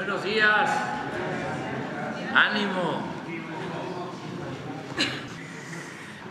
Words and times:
Buenos 0.00 0.24
días. 0.24 0.70
Ánimo. 2.34 3.02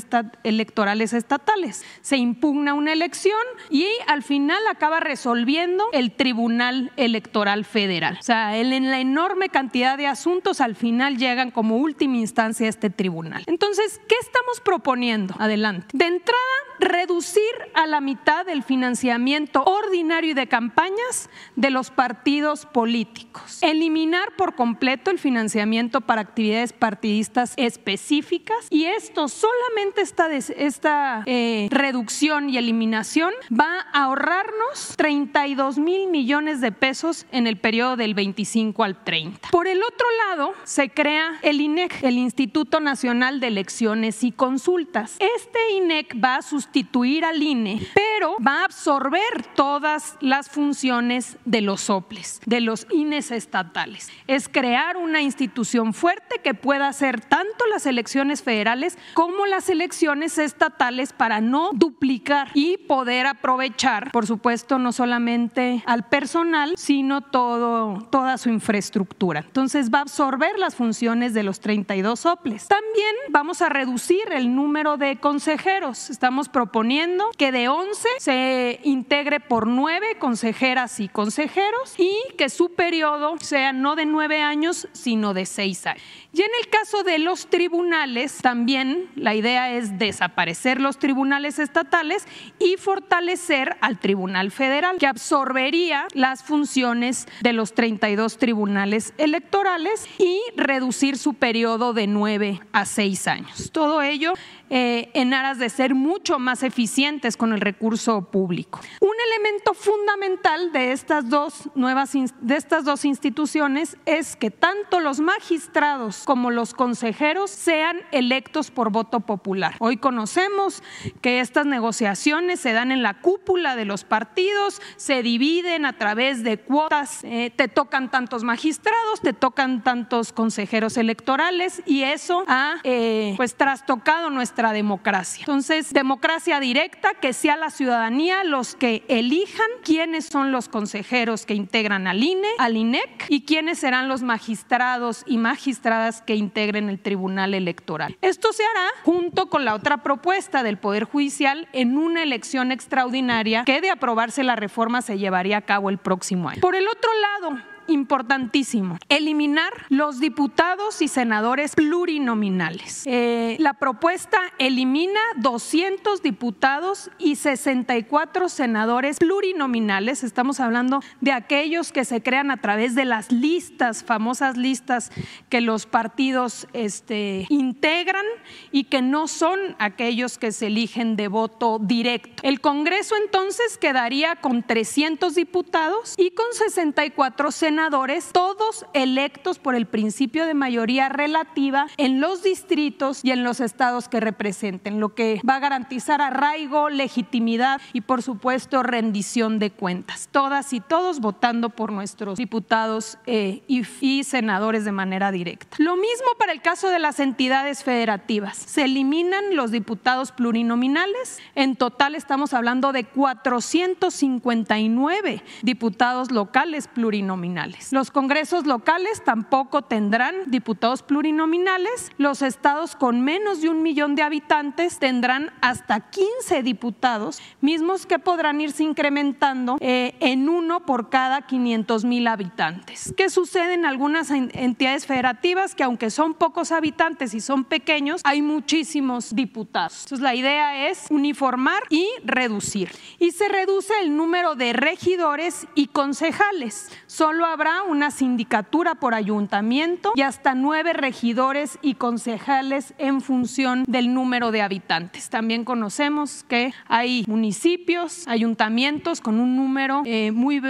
electorales 0.44 1.12
estatales. 1.12 1.84
Se 2.02 2.16
impugna 2.16 2.74
una 2.74 2.94
elección 2.94 3.42
y 3.70 3.86
al 4.08 4.24
final 4.24 4.60
acaba 4.72 5.02
resolviendo 5.02 5.84
el 5.92 6.14
Tribunal 6.14 6.94
Electoral 6.96 7.66
Federal. 7.66 8.18
O 8.18 8.24
sea, 8.24 8.58
en 8.58 8.90
la 8.90 9.02
enorme 9.02 9.50
cantidad 9.50 9.98
de 9.98 10.08
asuntos 10.08 10.62
al 10.62 10.78
final 10.78 11.18
llegan 11.18 11.52
como 11.52 11.76
última 11.76 12.16
instancia 12.16 12.68
a 12.68 12.70
este 12.70 12.90
tribunal. 12.90 13.44
Entonces, 13.48 14.00
¿qué 14.08 14.16
estamos 14.22 14.62
proponiendo? 14.62 15.36
Adelante. 15.40 15.88
De 15.92 16.06
entrada, 16.06 16.40
reducir 16.80 17.44
a 17.74 17.86
la 17.86 18.00
mitad 18.00 18.48
el 18.48 18.64
financiamiento 18.64 19.64
ordinario 19.64 20.32
y 20.32 20.34
de 20.36 20.48
campañas 20.48 21.30
de 21.56 21.70
los 21.70 21.92
partidos 21.92 22.66
políticos. 22.66 23.57
Eliminar 23.62 24.36
por 24.38 24.56
completo 24.56 25.12
el 25.12 25.20
financiamiento 25.20 26.02
para 26.02 26.22
actividades 26.22 26.74
partidistas 26.74 27.54
específicas 27.58 28.68
y 28.70 28.86
esto 28.86 29.28
solamente 29.28 30.02
esta, 30.02 30.34
esta 30.34 31.24
eh, 31.26 31.68
reducción 31.72 32.50
y 32.50 32.58
eliminación 32.58 33.34
va 33.52 33.86
a 33.94 34.04
ahorrarnos 34.04 34.96
32 34.98 35.78
mil 35.78 36.08
millones 36.10 36.62
de 36.62 36.72
pesos 36.72 37.26
en 37.32 37.48
el 37.48 37.58
periodo 37.58 37.96
del 37.96 38.14
25 38.14 38.84
al 38.84 39.04
30. 39.04 39.50
Por 39.50 39.68
el 39.68 39.82
otro 39.84 40.08
lado, 40.28 40.54
se 40.64 40.90
crea 40.90 41.40
el 41.42 41.62
INEC, 41.62 42.04
el 42.04 42.18
Instituto 42.18 42.80
Nacional 42.80 43.40
de 43.40 43.48
Elecciones 43.48 44.24
y 44.24 44.32
Consultas. 44.32 45.18
Este 45.20 45.72
INEC 45.74 46.16
va 46.24 46.38
a 46.38 46.42
sustituir 46.42 47.26
al 47.26 47.42
INE, 47.42 47.82
pero 47.94 48.36
va 48.46 48.62
a 48.62 48.66
absorber 48.66 49.46
todas 49.56 50.16
las 50.20 50.50
funciones 50.50 51.38
de 51.46 51.62
los 51.62 51.82
soples, 51.82 52.42
de 52.46 52.62
los 52.62 52.88
INES 52.92 53.32
estatales. 53.48 54.10
Es 54.28 54.50
crear 54.50 54.98
una 54.98 55.22
institución 55.22 55.94
fuerte 55.94 56.40
que 56.44 56.54
pueda 56.54 56.90
hacer 56.90 57.22
tanto 57.22 57.66
las 57.72 57.86
elecciones 57.86 58.44
federales 58.44 58.98
como 59.14 59.46
las 59.46 59.70
elecciones 59.70 60.38
estatales 60.38 61.14
para 61.14 61.40
no 61.40 61.72
duplicar 61.74 62.50
y 62.54 62.78
poder 62.78 63.26
aprovechar, 63.26 64.12
por 64.12 64.28
supuesto, 64.28 64.80
no 64.80 64.92
solamente 64.92 65.82
al 65.86 66.10
personal, 66.10 66.74
sino 66.78 67.22
todo, 67.22 68.02
toda 68.12 68.38
su 68.38 68.50
infraestructura. 68.50 69.42
Entonces 69.48 69.90
va 69.94 70.00
a 70.00 70.02
absorber 70.02 70.60
las 70.60 70.76
funciones 70.76 71.34
de 71.34 71.44
los 71.44 71.62
32 71.62 72.20
soples. 72.20 72.68
También 72.68 73.16
vamos 73.30 73.62
a 73.62 73.70
reducir 73.70 74.22
el 74.34 74.54
número 74.54 74.98
de 74.98 75.18
consejeros. 75.18 76.10
Estamos 76.10 76.50
proponiendo 76.50 77.30
que 77.38 77.54
de 77.54 77.70
11 77.70 78.08
se 78.20 78.82
integre 78.84 79.40
por 79.40 79.68
9 79.68 80.18
consejeras 80.20 81.00
y 81.00 81.08
consejeros 81.08 81.96
y 81.98 82.14
que 82.38 82.50
su 82.50 82.74
periodo 82.74 83.37
sea 83.40 83.74
no 83.74 83.96
de 83.96 84.06
9 84.06 84.42
años, 84.42 84.88
sino 84.94 85.34
de 85.34 85.46
6 85.46 85.88
años. 85.88 86.02
Y 86.34 86.42
en 86.42 86.52
el 86.62 86.70
caso 86.70 87.04
de 87.04 87.20
los 87.20 87.48
tribunales, 87.48 88.38
también 88.38 89.10
la 89.16 89.34
idea 89.34 89.72
es 89.72 89.98
desaparecer 89.98 90.80
los 90.80 91.00
tribunales 91.00 91.58
estatales 91.58 92.26
y 92.60 92.76
fortalecer 92.78 93.78
al 93.82 93.98
Tribunal 93.98 94.52
Federal, 94.52 94.98
que 94.98 95.08
absorbería 95.08 96.08
las 96.14 96.44
funciones 96.44 97.28
de 97.42 97.54
los 97.54 97.74
32 97.74 98.38
tribunales 98.38 99.14
electorales 99.18 100.08
y 100.20 100.40
reducir 100.56 101.18
su 101.18 101.34
periodo 101.34 101.94
de 101.94 102.08
9 102.08 102.62
a 102.72 102.86
6 102.86 103.28
años. 103.28 103.72
Todo 103.72 104.02
ello 104.02 104.34
eh, 104.70 105.10
en 105.14 105.34
aras 105.34 105.60
de 105.60 105.70
ser 105.70 105.96
mucho 105.96 106.40
más 106.40 106.64
eficientes 106.64 107.38
con 107.38 107.54
el 107.54 107.62
recurso 107.62 108.22
público. 108.32 108.82
Un 109.00 109.16
elemento 109.32 109.74
fundamental 109.74 110.72
de 110.72 110.92
estas 110.92 111.30
dos 111.30 111.70
nuevas 111.76 112.14
de 112.42 112.56
estas 112.56 112.84
dos 112.84 113.06
instituciones 113.06 113.98
es 114.06 114.36
que 114.36 114.52
tanto 114.52 115.00
los 115.00 115.20
magistrados 115.20 116.24
como 116.26 116.52
los 116.52 116.74
consejeros 116.74 117.50
sean 117.50 117.98
electos 118.12 118.72
por 118.72 118.92
voto 118.92 119.22
popular. 119.22 119.76
Hoy 119.80 119.98
conocemos 119.98 120.84
que 121.22 121.40
estas 121.40 121.66
negociaciones 121.66 122.60
se 122.60 122.74
dan 122.74 122.92
en 122.92 123.04
la 123.04 123.22
cúpula 123.22 123.76
de 123.76 123.86
los 123.86 124.04
partidos, 124.04 124.82
se 124.98 125.24
dividen 125.24 125.86
a 125.86 125.94
través 125.94 126.44
de 126.44 126.60
cuotas, 126.60 127.24
eh, 127.24 127.52
te 127.56 127.68
tocan 127.68 128.12
tantos 128.12 128.44
magistrados, 128.44 129.22
te 129.22 129.34
tocan 129.34 129.84
tantos 129.84 130.34
consejeros 130.34 130.98
electorales 130.98 131.82
y 131.86 132.04
eso 132.04 132.44
ha 132.48 132.76
eh, 132.84 133.34
pues 133.38 133.56
trastocado 133.56 134.30
nuestra 134.30 134.57
democracia. 134.66 135.42
Entonces, 135.42 135.94
democracia 135.94 136.60
directa, 136.60 137.14
que 137.22 137.34
sea 137.34 137.56
la 137.56 137.70
ciudadanía 137.70 138.44
los 138.44 138.76
que 138.76 139.04
elijan 139.08 139.68
quiénes 139.84 140.26
son 140.26 140.52
los 140.52 140.70
consejeros 140.70 141.46
que 141.46 141.54
integran 141.54 142.08
al 142.08 142.24
INE, 142.24 142.48
al 142.58 142.78
INEC 142.78 143.26
y 143.30 143.42
quiénes 143.46 143.80
serán 143.80 144.08
los 144.08 144.24
magistrados 144.24 145.24
y 145.26 145.38
magistradas 145.38 146.22
que 146.22 146.36
integren 146.36 146.90
el 146.90 147.00
Tribunal 147.00 147.54
Electoral. 147.54 148.18
Esto 148.22 148.52
se 148.54 148.64
hará 148.64 148.90
junto 149.04 149.50
con 149.50 149.66
la 149.66 149.76
otra 149.76 150.04
propuesta 150.04 150.64
del 150.64 150.78
Poder 150.78 151.04
Judicial 151.04 151.68
en 151.74 151.98
una 151.98 152.24
elección 152.24 152.72
extraordinaria 152.72 153.64
que 153.66 153.82
de 153.82 153.90
aprobarse 153.90 154.44
la 154.44 154.56
reforma 154.56 155.02
se 155.02 155.18
llevaría 155.18 155.58
a 155.58 155.62
cabo 155.62 155.90
el 155.90 155.98
próximo 155.98 156.50
año. 156.50 156.62
Por 156.62 156.76
el 156.76 156.88
otro 156.88 157.10
lado, 157.42 157.62
importantísimo, 157.88 158.98
eliminar 159.10 159.72
los 159.90 160.20
diputados 160.20 161.02
y 161.02 161.08
senadores 161.08 161.76
plurinominales. 161.76 163.04
Eh, 163.06 163.56
la 163.60 163.74
propuesta 163.74 164.38
elimina 164.60 165.20
200 165.38 166.22
diputados 166.22 167.10
y 167.18 167.36
64 167.36 168.50
senadores 168.50 169.20
plurinominales. 169.20 170.24
Estamos 170.24 170.60
hablando 170.60 171.02
de 171.22 171.32
aquellos 171.32 171.92
que 171.92 172.06
se 172.06 172.22
crean 172.22 172.52
a 172.52 172.58
través 172.58 172.96
de 172.96 173.06
las 173.06 173.32
listas, 173.32 174.04
famosas 174.04 174.58
listas 174.58 175.12
que 175.50 175.62
los 175.62 175.86
partidos 175.86 176.68
este, 176.74 177.46
integran 177.50 178.26
y 178.72 178.86
que 178.86 179.02
no 179.02 179.28
son 179.28 179.60
aquellos 179.80 180.38
que 180.38 180.52
se 180.52 180.68
eligen 180.68 181.16
de 181.16 181.28
voto 181.28 181.80
directo. 181.82 182.44
El 182.44 182.62
Congreso 182.62 183.16
entonces 183.24 183.78
quedaría 183.78 184.36
con 184.36 184.64
300 184.64 185.36
diputados 185.36 186.14
y 186.18 186.32
con 186.32 186.46
64 186.52 187.52
senadores 187.52 187.77
senadores, 187.78 188.32
todos 188.34 188.88
electos 188.94 189.60
por 189.60 189.76
el 189.76 189.86
principio 189.86 190.48
de 190.48 190.56
mayoría 190.56 191.10
relativa 191.10 191.86
en 191.98 192.20
los 192.20 192.42
distritos 192.42 193.20
y 193.24 193.30
en 193.30 193.44
los 193.44 193.60
estados 193.60 194.10
que 194.10 194.20
representen, 194.20 195.00
lo 195.00 195.14
que 195.14 195.40
va 195.48 195.58
a 195.58 195.60
garantizar 195.60 196.20
arraigo, 196.20 196.90
legitimidad 196.90 197.80
y 197.94 198.02
por 198.02 198.24
supuesto 198.24 198.82
rendición 198.82 199.60
de 199.60 199.70
cuentas. 199.70 200.28
Todas 200.32 200.74
y 200.74 200.80
todos 200.80 201.20
votando 201.20 201.70
por 201.70 201.92
nuestros 201.92 202.40
diputados 202.40 203.20
eh, 203.28 203.62
y, 203.68 203.84
y 204.02 204.24
senadores 204.24 204.84
de 204.84 204.92
manera 204.92 205.32
directa. 205.32 205.78
Lo 205.78 205.98
mismo 205.98 206.30
para 206.40 206.54
el 206.54 206.64
caso 206.64 206.90
de 206.90 206.98
las 206.98 207.20
entidades 207.20 207.84
federativas. 207.84 208.58
Se 208.58 208.86
eliminan 208.86 209.56
los 209.56 209.70
diputados 209.70 210.32
plurinominales. 210.32 211.38
En 211.54 211.76
total 211.76 212.16
estamos 212.16 212.56
hablando 212.56 212.92
de 212.92 213.04
459 213.04 215.44
diputados 215.62 216.32
locales 216.32 216.88
plurinominales. 216.88 217.67
Los 217.92 218.12
congresos 218.12 218.66
locales 218.66 219.24
tampoco 219.24 219.82
tendrán 219.82 220.36
diputados 220.48 221.04
plurinominales. 221.04 222.12
Los 222.18 222.42
estados 222.42 222.96
con 222.96 223.22
menos 223.22 223.62
de 223.62 223.70
un 223.70 223.82
millón 223.82 224.16
de 224.16 224.24
habitantes 224.24 225.00
tendrán 225.00 225.52
hasta 225.62 226.00
15 226.10 226.64
diputados, 226.64 227.42
mismos 227.62 228.06
que 228.06 228.20
podrán 228.20 228.62
irse 228.62 228.84
incrementando 228.84 229.78
eh, 229.80 230.16
en 230.20 230.50
uno 230.50 230.86
por 230.86 231.10
cada 231.10 231.44
500 231.44 232.06
mil 232.06 232.28
habitantes. 232.28 233.14
¿Qué 233.18 233.30
sucede 233.30 233.74
en 233.74 233.86
algunas 233.86 234.32
entidades 234.32 235.06
federativas 235.06 235.76
que 235.76 235.84
aunque 235.84 236.10
son 236.10 236.34
pocos 236.34 236.72
habitantes 236.72 237.34
y 237.34 237.42
son 237.42 237.64
pequeños, 237.64 238.22
hay 238.24 238.42
muchísimos 238.42 239.36
diputados? 239.36 240.04
Entonces 240.04 240.24
la 240.24 240.36
idea 240.36 240.88
es 240.90 241.08
uniformar 241.10 241.84
y 241.90 242.08
reducir. 242.24 242.92
Y 243.20 243.32
se 243.32 243.48
reduce 243.48 243.94
el 244.02 244.16
número 244.16 244.56
de 244.56 244.74
regidores 244.74 245.68
y 245.76 245.88
concejales. 245.88 246.90
Solo 247.06 247.46
habrá 247.58 247.82
una 247.82 248.12
sindicatura 248.12 248.94
por 248.94 249.16
ayuntamiento 249.16 250.12
y 250.14 250.22
hasta 250.22 250.54
nueve 250.54 250.94
regidores 250.94 251.80
y 251.82 251.96
concejales 251.96 252.94
en 253.00 253.20
función 253.20 253.84
del 253.88 254.14
número 254.14 254.52
de 254.52 254.62
habitantes. 254.62 255.32
También 255.32 255.64
conocemos 255.64 256.46
que 256.48 256.72
hay 256.88 257.26
municipios, 257.28 258.28
ayuntamientos 258.28 259.22
con 259.22 259.40
un 259.40 259.56
número 259.56 260.04
eh, 260.06 260.30
muy 260.32 260.62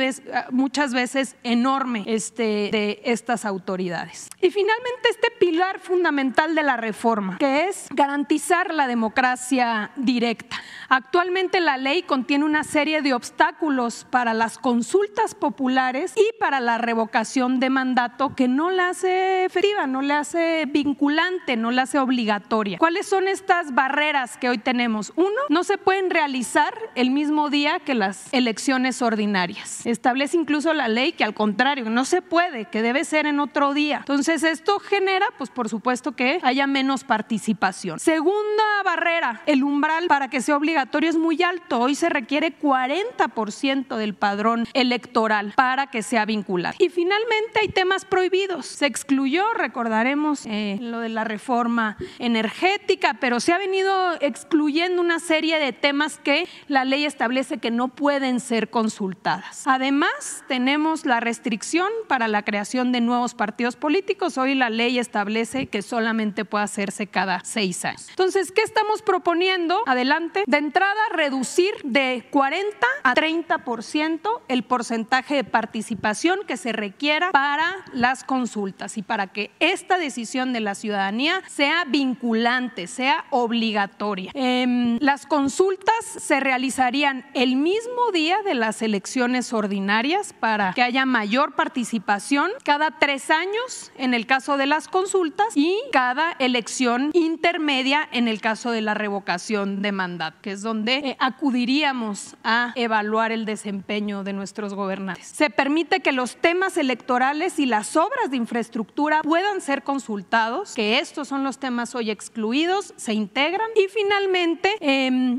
muchas 0.52 0.94
veces 0.94 1.36
enorme 1.44 2.06
este, 2.08 2.70
de 2.72 3.02
estas 3.04 3.44
autoridades. 3.44 4.30
Y 4.42 4.50
finalmente 4.50 5.10
este 5.10 5.28
pilar 5.42 5.80
fundamental 5.80 6.56
de 6.56 6.64
la 6.64 6.78
reforma, 6.78 7.38
que 7.38 7.68
es 7.68 7.88
garantizar 7.92 8.74
la 8.74 8.88
democracia 8.88 9.92
directa. 9.98 10.56
Actualmente 10.90 11.60
la 11.60 11.76
ley 11.76 12.04
contiene 12.04 12.46
una 12.46 12.64
serie 12.64 13.02
de 13.02 13.14
obstáculos 13.14 14.08
para 14.10 14.34
las 14.34 14.58
consultas 14.58 15.36
populares 15.36 16.14
y 16.16 16.26
para 16.40 16.62
la 16.62 16.78
revocación 16.78 17.60
de 17.60 17.70
mandato 17.70 18.36
que 18.36 18.48
no 18.48 18.72
la 18.72 18.90
hace 18.90 19.44
efectiva, 19.44 19.86
no 19.86 20.02
la 20.02 20.20
hace 20.20 20.66
vinculante, 20.66 21.58
no 21.58 21.72
la 21.72 21.82
hace 21.82 22.00
obligatoria. 22.00 22.78
¿Cuáles 22.78 23.06
son 23.06 23.28
estas 23.28 23.76
barreras 23.76 24.38
que 24.38 24.48
hoy 24.48 24.60
tenemos? 24.60 25.12
Uno, 25.18 25.42
no 25.50 25.66
se 25.66 25.78
pueden 25.78 26.10
realizar 26.10 26.74
el 26.96 27.12
mismo 27.12 27.50
día 27.50 27.80
que 27.80 27.94
las 27.94 28.34
elecciones 28.34 29.02
ordinarias. 29.02 29.86
Establece 29.86 30.38
incluso 30.38 30.74
la 30.74 30.88
ley 30.88 31.12
que 31.12 31.26
al 31.26 31.34
contrario, 31.34 31.90
no 31.90 32.06
se 32.06 32.22
puede, 32.22 32.66
que 32.66 32.82
debe 32.82 33.04
ser 33.04 33.26
en 33.26 33.42
otro 33.42 33.74
día. 33.74 33.98
Entonces 34.00 34.44
esto 34.44 34.80
genera, 34.80 35.26
pues 35.38 35.50
por 35.50 35.68
supuesto 35.68 36.14
que 36.14 36.40
haya 36.44 36.66
menos 36.66 37.04
participación. 37.04 38.00
Segunda 38.00 38.64
barrera, 38.86 39.42
el 39.48 39.66
umbral 39.66 40.08
para 40.08 40.30
que 40.30 40.40
sea 40.40 40.56
obligatorio 40.56 40.77
es 41.08 41.18
muy 41.18 41.42
alto. 41.42 41.80
Hoy 41.80 41.96
se 41.96 42.10
requiere 42.10 42.58
40% 42.58 43.96
del 43.96 44.14
padrón 44.14 44.68
electoral 44.74 45.54
para 45.56 45.88
que 45.88 46.04
sea 46.04 46.26
vinculante. 46.26 46.84
Y 46.84 46.90
finalmente 46.90 47.60
hay 47.62 47.70
temas 47.70 48.06
prohibidos. 48.06 48.66
Se 48.66 48.86
excluyó, 48.86 49.54
recordaremos, 49.54 50.46
eh, 50.46 50.78
lo 50.80 51.00
de 51.00 51.10
la 51.10 51.24
reforma 51.24 51.98
energética, 52.20 53.16
pero 53.20 53.40
se 53.40 53.54
ha 53.54 53.58
venido 53.58 54.16
excluyendo 54.22 55.02
una 55.02 55.20
serie 55.20 55.60
de 55.60 55.74
temas 55.74 56.20
que 56.20 56.48
la 56.68 56.86
ley 56.86 57.06
establece 57.06 57.58
que 57.58 57.72
no 57.72 57.88
pueden 57.88 58.40
ser 58.40 58.70
consultadas. 58.70 59.64
Además, 59.66 60.44
tenemos 60.48 61.06
la 61.06 61.20
restricción 61.20 61.90
para 62.08 62.28
la 62.28 62.44
creación 62.44 62.92
de 62.92 63.02
nuevos 63.02 63.34
partidos 63.34 63.76
políticos. 63.76 64.38
Hoy 64.38 64.56
la 64.56 64.70
ley 64.70 65.00
establece 65.00 65.68
que 65.68 65.82
solamente 65.82 66.46
puede 66.46 66.66
hacerse 66.66 67.08
cada 67.08 67.44
seis 67.44 67.84
años. 67.86 68.10
Entonces, 68.10 68.52
¿qué 68.52 68.62
estamos 68.62 69.02
proponiendo? 69.02 69.82
Adelante. 69.86 70.44
De 70.46 70.67
entrada, 70.68 71.00
reducir 71.14 71.74
de 71.86 72.28
40 72.30 72.86
a 73.04 73.16
30% 73.16 74.42
el 74.50 74.64
porcentaje 74.64 75.36
de 75.36 75.44
participación 75.46 76.40
que 76.46 76.58
se 76.58 76.74
requiera 76.74 77.32
para 77.32 77.86
las 77.94 78.26
consultas 78.26 78.98
y 78.98 79.02
para 79.02 79.28
que 79.28 79.50
esta 79.62 79.98
decisión 79.98 80.52
de 80.52 80.60
la 80.60 80.76
ciudadanía 80.76 81.42
sea 81.48 81.86
vinculante, 81.86 82.88
sea 82.88 83.24
obligatoria. 83.30 84.32
Em, 84.34 84.98
las 85.00 85.26
consultas 85.26 86.04
se 86.04 86.42
realizarían 86.42 87.26
el 87.34 87.56
mismo 87.56 88.12
día 88.12 88.42
de 88.44 88.54
las 88.54 88.82
elecciones 88.82 89.54
ordinarias 89.54 90.34
para 90.34 90.74
que 90.74 90.84
haya 90.84 91.06
mayor 91.06 91.56
participación 91.56 92.52
cada 92.66 92.92
tres 92.92 93.30
años 93.30 93.94
en 93.98 94.14
el 94.14 94.26
caso 94.26 94.58
de 94.58 94.66
las 94.66 94.90
consultas 94.90 95.56
y 95.56 95.80
cada 95.94 96.34
elección 96.40 97.12
intermedia 97.14 98.08
en 98.12 98.28
el 98.28 98.42
caso 98.42 98.72
de 98.72 98.82
la 98.82 98.96
revocación 98.96 99.82
de 99.82 99.92
mandato, 99.94 100.38
que 100.42 100.52
es 100.52 100.57
donde 100.62 100.96
eh, 100.98 101.18
acudiríamos 101.20 102.36
a 102.44 102.74
evaluar 102.76 103.32
el 103.32 103.46
desempeño 103.46 104.24
de 104.24 104.34
nuestros 104.34 104.74
gobernantes. 104.74 105.28
Se 105.28 105.50
permite 105.50 106.02
que 106.02 106.12
los 106.12 106.38
temas 106.38 106.78
electorales 106.78 107.60
y 107.60 107.66
las 107.66 107.96
obras 107.96 108.32
de 108.32 108.38
infraestructura 108.38 109.22
puedan 109.22 109.62
ser 109.62 109.84
consultados, 109.84 110.74
que 110.76 111.00
estos 111.00 111.28
son 111.28 111.44
los 111.44 111.60
temas 111.60 111.96
hoy 111.96 112.10
excluidos, 112.10 112.94
se 112.98 113.14
integran 113.14 113.70
y 113.76 113.88
finalmente 113.90 114.76
em, 114.80 115.38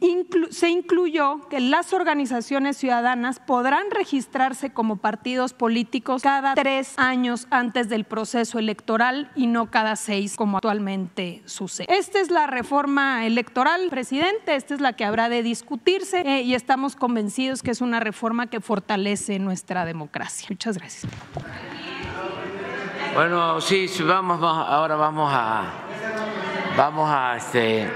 se 0.50 0.68
incluyó 0.68 1.48
que 1.48 1.60
las 1.60 1.92
organizaciones 1.92 2.76
ciudadanas 2.76 3.40
podrán 3.40 3.90
registrarse 3.90 4.72
como 4.72 4.96
partidos 4.96 5.52
políticos 5.52 6.22
cada 6.22 6.54
tres 6.54 6.94
años 6.96 7.46
antes 7.50 7.88
del 7.88 8.04
proceso 8.04 8.58
electoral 8.58 9.30
y 9.34 9.46
no 9.46 9.70
cada 9.70 9.96
seis 9.96 10.36
como 10.36 10.58
actualmente 10.58 11.42
sucede. 11.44 11.86
Esta 11.90 12.20
es 12.20 12.30
la 12.30 12.46
reforma 12.46 13.26
electoral, 13.26 13.88
presidente, 13.90 14.54
esta 14.54 14.74
es 14.74 14.80
la 14.80 14.94
que 14.94 15.04
habrá 15.08 15.28
de 15.28 15.42
discutirse 15.42 16.20
eh, 16.20 16.42
y 16.42 16.54
estamos 16.54 16.94
convencidos 16.94 17.62
que 17.62 17.70
es 17.70 17.80
una 17.80 17.98
reforma 17.98 18.46
que 18.46 18.60
fortalece 18.60 19.38
nuestra 19.38 19.84
democracia. 19.84 20.46
Muchas 20.50 20.78
gracias. 20.78 21.10
Bueno, 23.14 23.60
sí, 23.60 23.90
vamos, 24.06 24.40
ahora 24.42 24.94
vamos 24.94 25.30
a, 25.34 25.64
vamos 26.76 27.10
a, 27.10 27.36
este, 27.36 27.90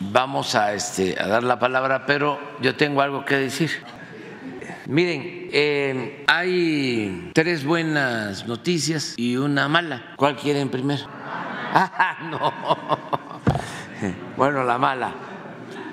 vamos 0.00 0.54
a, 0.54 0.74
este, 0.74 1.14
a 1.20 1.28
dar 1.28 1.44
la 1.44 1.58
palabra, 1.58 2.04
pero 2.06 2.40
yo 2.60 2.74
tengo 2.74 3.00
algo 3.00 3.24
que 3.24 3.36
decir. 3.36 3.70
Miren, 4.86 5.48
eh, 5.52 6.24
hay 6.26 7.30
tres 7.34 7.64
buenas 7.64 8.46
noticias 8.46 9.14
y 9.18 9.36
una 9.36 9.68
mala. 9.68 10.14
¿Cuál 10.16 10.36
quieren 10.36 10.68
primero? 10.68 11.04
Ah, 11.70 12.16
no. 12.30 13.27
Bueno, 14.36 14.64
la 14.64 14.78
mala, 14.78 15.12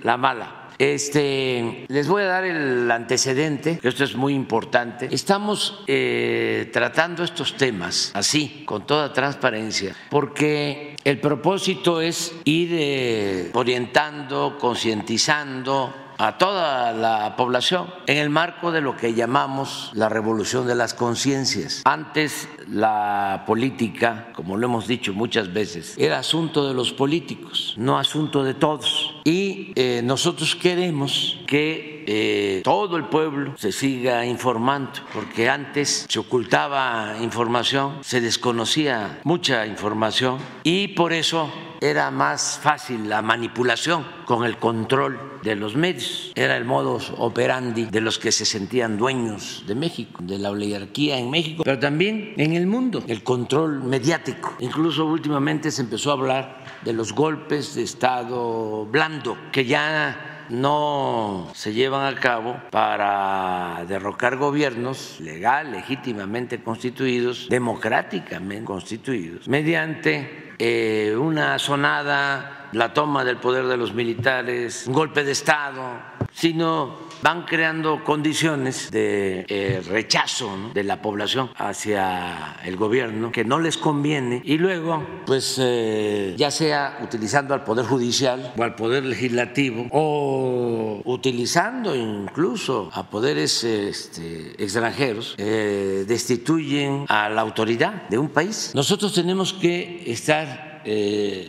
la 0.03 0.17
mala. 0.17 0.61
Este, 0.77 1.85
les 1.87 2.07
voy 2.07 2.23
a 2.23 2.25
dar 2.25 2.43
el 2.43 2.91
antecedente, 2.91 3.79
esto 3.81 4.03
es 4.03 4.15
muy 4.15 4.33
importante. 4.33 5.07
Estamos 5.09 5.83
eh, 5.87 6.69
tratando 6.73 7.23
estos 7.23 7.55
temas 7.55 8.11
así, 8.13 8.63
con 8.65 8.85
toda 8.85 9.13
transparencia, 9.13 9.95
porque 10.09 10.97
el 11.03 11.19
propósito 11.21 12.01
es 12.01 12.35
ir 12.43 12.69
eh, 12.73 13.51
orientando, 13.53 14.57
concientizando 14.59 16.04
a 16.17 16.37
toda 16.37 16.93
la 16.93 17.35
población 17.35 17.87
en 18.07 18.17
el 18.17 18.29
marco 18.29 18.71
de 18.71 18.81
lo 18.81 18.95
que 18.97 19.13
llamamos 19.13 19.91
la 19.93 20.09
revolución 20.09 20.67
de 20.67 20.75
las 20.75 20.93
conciencias. 20.93 21.81
Antes 21.85 22.47
la 22.69 23.43
política, 23.45 24.27
como 24.33 24.57
lo 24.57 24.67
hemos 24.67 24.87
dicho 24.87 25.13
muchas 25.13 25.53
veces, 25.53 25.95
era 25.97 26.19
asunto 26.19 26.67
de 26.67 26.73
los 26.73 26.91
políticos, 26.91 27.73
no 27.77 27.97
asunto 27.97 28.43
de 28.43 28.53
todos. 28.53 29.15
Y 29.23 29.71
eh, 29.75 30.01
nosotros 30.03 30.55
queremos 30.55 31.39
que 31.47 31.94
eh, 32.05 32.61
todo 32.63 32.97
el 32.97 33.05
pueblo 33.05 33.55
se 33.57 33.71
siga 33.71 34.25
informando, 34.25 34.91
porque 35.13 35.49
antes 35.49 36.05
se 36.07 36.19
ocultaba 36.19 37.15
información, 37.21 37.99
se 38.01 38.21
desconocía 38.21 39.19
mucha 39.23 39.65
información 39.65 40.37
y 40.63 40.89
por 40.89 41.13
eso 41.13 41.51
era 41.81 42.11
más 42.11 42.59
fácil 42.61 43.09
la 43.09 43.21
manipulación 43.21 44.05
con 44.25 44.45
el 44.45 44.57
control 44.57 45.39
de 45.43 45.55
los 45.55 45.75
medios. 45.75 46.31
Era 46.35 46.57
el 46.57 46.65
modus 46.65 47.11
operandi 47.17 47.85
de 47.85 48.01
los 48.01 48.17
que 48.17 48.31
se 48.31 48.45
sentían 48.45 48.97
dueños 48.97 49.63
de 49.67 49.75
México, 49.75 50.21
de 50.23 50.39
la 50.39 50.51
oligarquía 50.51 51.17
en 51.17 51.29
México, 51.29 51.63
pero 51.63 51.79
también 51.79 52.33
en 52.37 52.53
el 52.53 52.65
mundo, 52.65 53.03
el 53.07 53.23
control 53.23 53.83
mediático. 53.83 54.55
Incluso 54.59 55.05
últimamente 55.05 55.71
se 55.71 55.81
empezó 55.81 56.11
a 56.11 56.13
hablar 56.13 56.65
de 56.83 56.93
los 56.93 57.13
golpes 57.13 57.75
de 57.75 57.83
Estado 57.83 58.85
blando, 58.85 59.37
que 59.51 59.65
ya 59.65 60.34
no 60.49 61.49
se 61.53 61.73
llevan 61.73 62.13
a 62.13 62.19
cabo 62.19 62.59
para 62.71 63.83
derrocar 63.87 64.37
gobiernos 64.37 65.19
legal, 65.19 65.71
legítimamente 65.71 66.61
constituidos, 66.61 67.47
democráticamente 67.49 68.65
constituidos, 68.65 69.47
mediante 69.47 70.53
eh, 70.57 71.15
una 71.17 71.59
sonada, 71.59 72.69
la 72.71 72.93
toma 72.93 73.23
del 73.23 73.37
poder 73.37 73.65
de 73.65 73.77
los 73.77 73.93
militares, 73.93 74.85
un 74.87 74.93
golpe 74.93 75.23
de 75.23 75.31
Estado, 75.31 75.99
sino 76.31 76.97
van 77.25 77.41
creando 77.41 78.03
condiciones 78.03 78.91
de 78.91 79.47
eh, 79.49 79.81
rechazo 79.89 80.69
de 80.75 80.83
la 80.83 81.01
población 81.01 81.49
hacia 81.57 82.57
el 82.63 82.75
gobierno 82.75 83.31
que 83.31 83.43
no 83.43 83.59
les 83.59 83.77
conviene 83.79 84.43
y 84.45 84.59
luego, 84.59 85.03
pues 85.25 85.57
eh, 85.59 86.35
ya 86.37 86.51
sea 86.51 86.99
utilizando 87.01 87.55
al 87.55 87.63
Poder 87.63 87.87
Judicial 87.87 88.53
o 88.55 88.61
al 88.61 88.75
Poder 88.75 89.05
Legislativo 89.05 89.87
o 89.89 91.01
utilizando 91.03 91.95
incluso 91.95 92.91
a 92.93 93.09
poderes 93.09 93.63
este, 93.63 94.63
extranjeros, 94.63 95.33
eh, 95.39 96.05
destituyen 96.07 97.05
a 97.09 97.27
la 97.29 97.41
autoridad 97.41 98.07
de 98.07 98.19
un 98.19 98.29
país. 98.29 98.69
Nosotros 98.75 99.15
tenemos 99.15 99.51
que 99.51 100.03
estar 100.05 100.75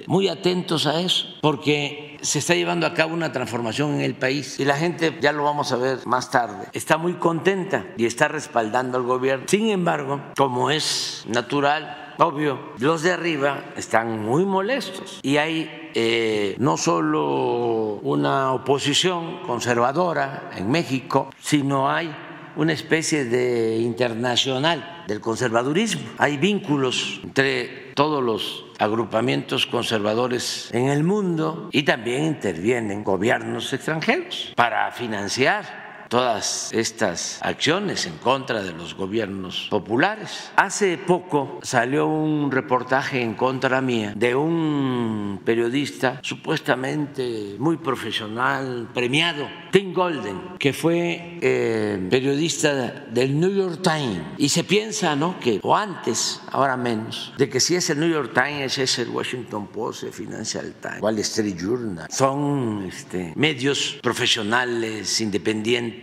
muy 0.06 0.28
atentos 0.28 0.86
a 0.86 0.98
eso, 1.02 1.26
porque 1.42 2.05
se 2.20 2.38
está 2.38 2.54
llevando 2.54 2.86
a 2.86 2.94
cabo 2.94 3.14
una 3.14 3.32
transformación 3.32 3.94
en 3.94 4.00
el 4.00 4.14
país 4.14 4.58
y 4.58 4.64
la 4.64 4.76
gente, 4.76 5.16
ya 5.20 5.32
lo 5.32 5.44
vamos 5.44 5.72
a 5.72 5.76
ver 5.76 5.98
más 6.06 6.30
tarde, 6.30 6.66
está 6.72 6.96
muy 6.96 7.14
contenta 7.14 7.86
y 7.96 8.06
está 8.06 8.28
respaldando 8.28 8.98
al 8.98 9.04
gobierno. 9.04 9.46
Sin 9.48 9.70
embargo, 9.70 10.20
como 10.36 10.70
es 10.70 11.24
natural, 11.28 12.14
obvio, 12.18 12.72
los 12.78 13.02
de 13.02 13.12
arriba 13.12 13.64
están 13.76 14.20
muy 14.24 14.44
molestos 14.44 15.20
y 15.22 15.36
hay 15.36 15.90
eh, 15.94 16.56
no 16.58 16.76
solo 16.76 18.00
una 18.02 18.52
oposición 18.52 19.42
conservadora 19.46 20.50
en 20.56 20.70
México, 20.70 21.30
sino 21.40 21.88
hay 21.88 22.14
una 22.56 22.72
especie 22.72 23.24
de 23.24 23.78
internacional 23.78 25.04
del 25.06 25.20
conservadurismo. 25.20 26.02
Hay 26.18 26.36
vínculos 26.38 27.20
entre 27.22 27.85
todos 27.96 28.22
los 28.22 28.66
agrupamientos 28.78 29.66
conservadores 29.66 30.68
en 30.72 30.88
el 30.88 31.02
mundo 31.02 31.70
y 31.72 31.82
también 31.82 32.24
intervienen 32.24 33.02
gobiernos 33.02 33.72
extranjeros 33.72 34.52
para 34.54 34.92
financiar 34.92 35.85
todas 36.08 36.72
estas 36.72 37.38
acciones 37.42 38.06
en 38.06 38.16
contra 38.18 38.62
de 38.62 38.72
los 38.72 38.94
gobiernos 38.94 39.68
populares. 39.70 40.50
Hace 40.56 40.98
poco 40.98 41.60
salió 41.62 42.06
un 42.06 42.50
reportaje 42.50 43.20
en 43.20 43.34
contra 43.34 43.80
mía 43.80 44.12
de 44.16 44.34
un 44.34 45.40
periodista 45.44 46.20
supuestamente 46.22 47.56
muy 47.58 47.76
profesional, 47.76 48.88
premiado, 48.92 49.48
Tim 49.70 49.92
Golden, 49.92 50.56
que 50.58 50.72
fue 50.72 51.38
eh, 51.40 52.06
periodista 52.10 53.06
del 53.10 53.38
New 53.38 53.54
York 53.54 53.80
Times. 53.82 54.22
Y 54.38 54.48
se 54.48 54.64
piensa, 54.64 55.16
¿no? 55.16 55.38
Que, 55.40 55.60
o 55.62 55.76
antes, 55.76 56.40
ahora 56.52 56.76
menos, 56.76 57.32
de 57.36 57.48
que 57.48 57.60
si 57.60 57.74
es 57.74 57.90
el 57.90 58.00
New 58.00 58.10
York 58.10 58.32
Times, 58.32 58.78
es 58.78 58.98
el 58.98 59.08
Washington 59.08 59.66
Post, 59.68 60.04
el 60.04 60.12
Financial 60.12 60.74
Times, 60.80 61.00
Wall 61.00 61.18
Street 61.18 61.56
Journal. 61.58 62.06
Son 62.10 62.84
este, 62.86 63.32
medios 63.36 63.98
profesionales, 64.02 65.20
independientes 65.20 65.95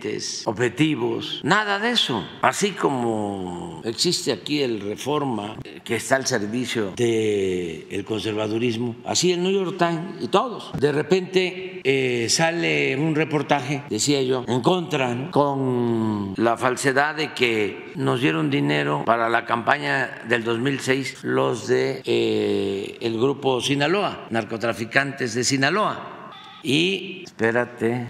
objetivos, 0.44 1.40
nada 1.42 1.78
de 1.78 1.90
eso. 1.90 2.24
Así 2.42 2.72
como 2.72 3.82
existe 3.84 4.32
aquí 4.32 4.62
el 4.62 4.80
Reforma, 4.80 5.56
que 5.84 5.96
está 5.96 6.16
al 6.16 6.26
servicio 6.26 6.92
del 6.96 8.04
conservadurismo, 8.04 8.96
así 9.04 9.32
el 9.32 9.42
New 9.42 9.52
York 9.52 9.76
Times 9.78 10.22
y 10.22 10.28
todos. 10.28 10.72
De 10.78 10.92
repente 10.92 11.80
eh, 11.84 12.28
sale 12.28 12.96
un 12.96 13.14
reportaje, 13.14 13.82
decía 13.90 14.22
yo, 14.22 14.44
en 14.48 14.60
contra, 14.60 15.30
con 15.30 16.34
la 16.36 16.56
falsedad 16.56 17.14
de 17.14 17.32
que 17.34 17.92
nos 17.96 18.20
dieron 18.20 18.50
dinero 18.50 19.02
para 19.04 19.28
la 19.28 19.44
campaña 19.44 20.22
del 20.28 20.44
2006 20.44 21.24
los 21.24 21.66
de 21.68 22.02
eh, 22.04 22.98
el 23.00 23.18
grupo 23.18 23.60
Sinaloa, 23.60 24.26
narcotraficantes 24.30 25.34
de 25.34 25.44
Sinaloa. 25.44 26.32
Y 26.62 27.24
espérate. 27.24 28.08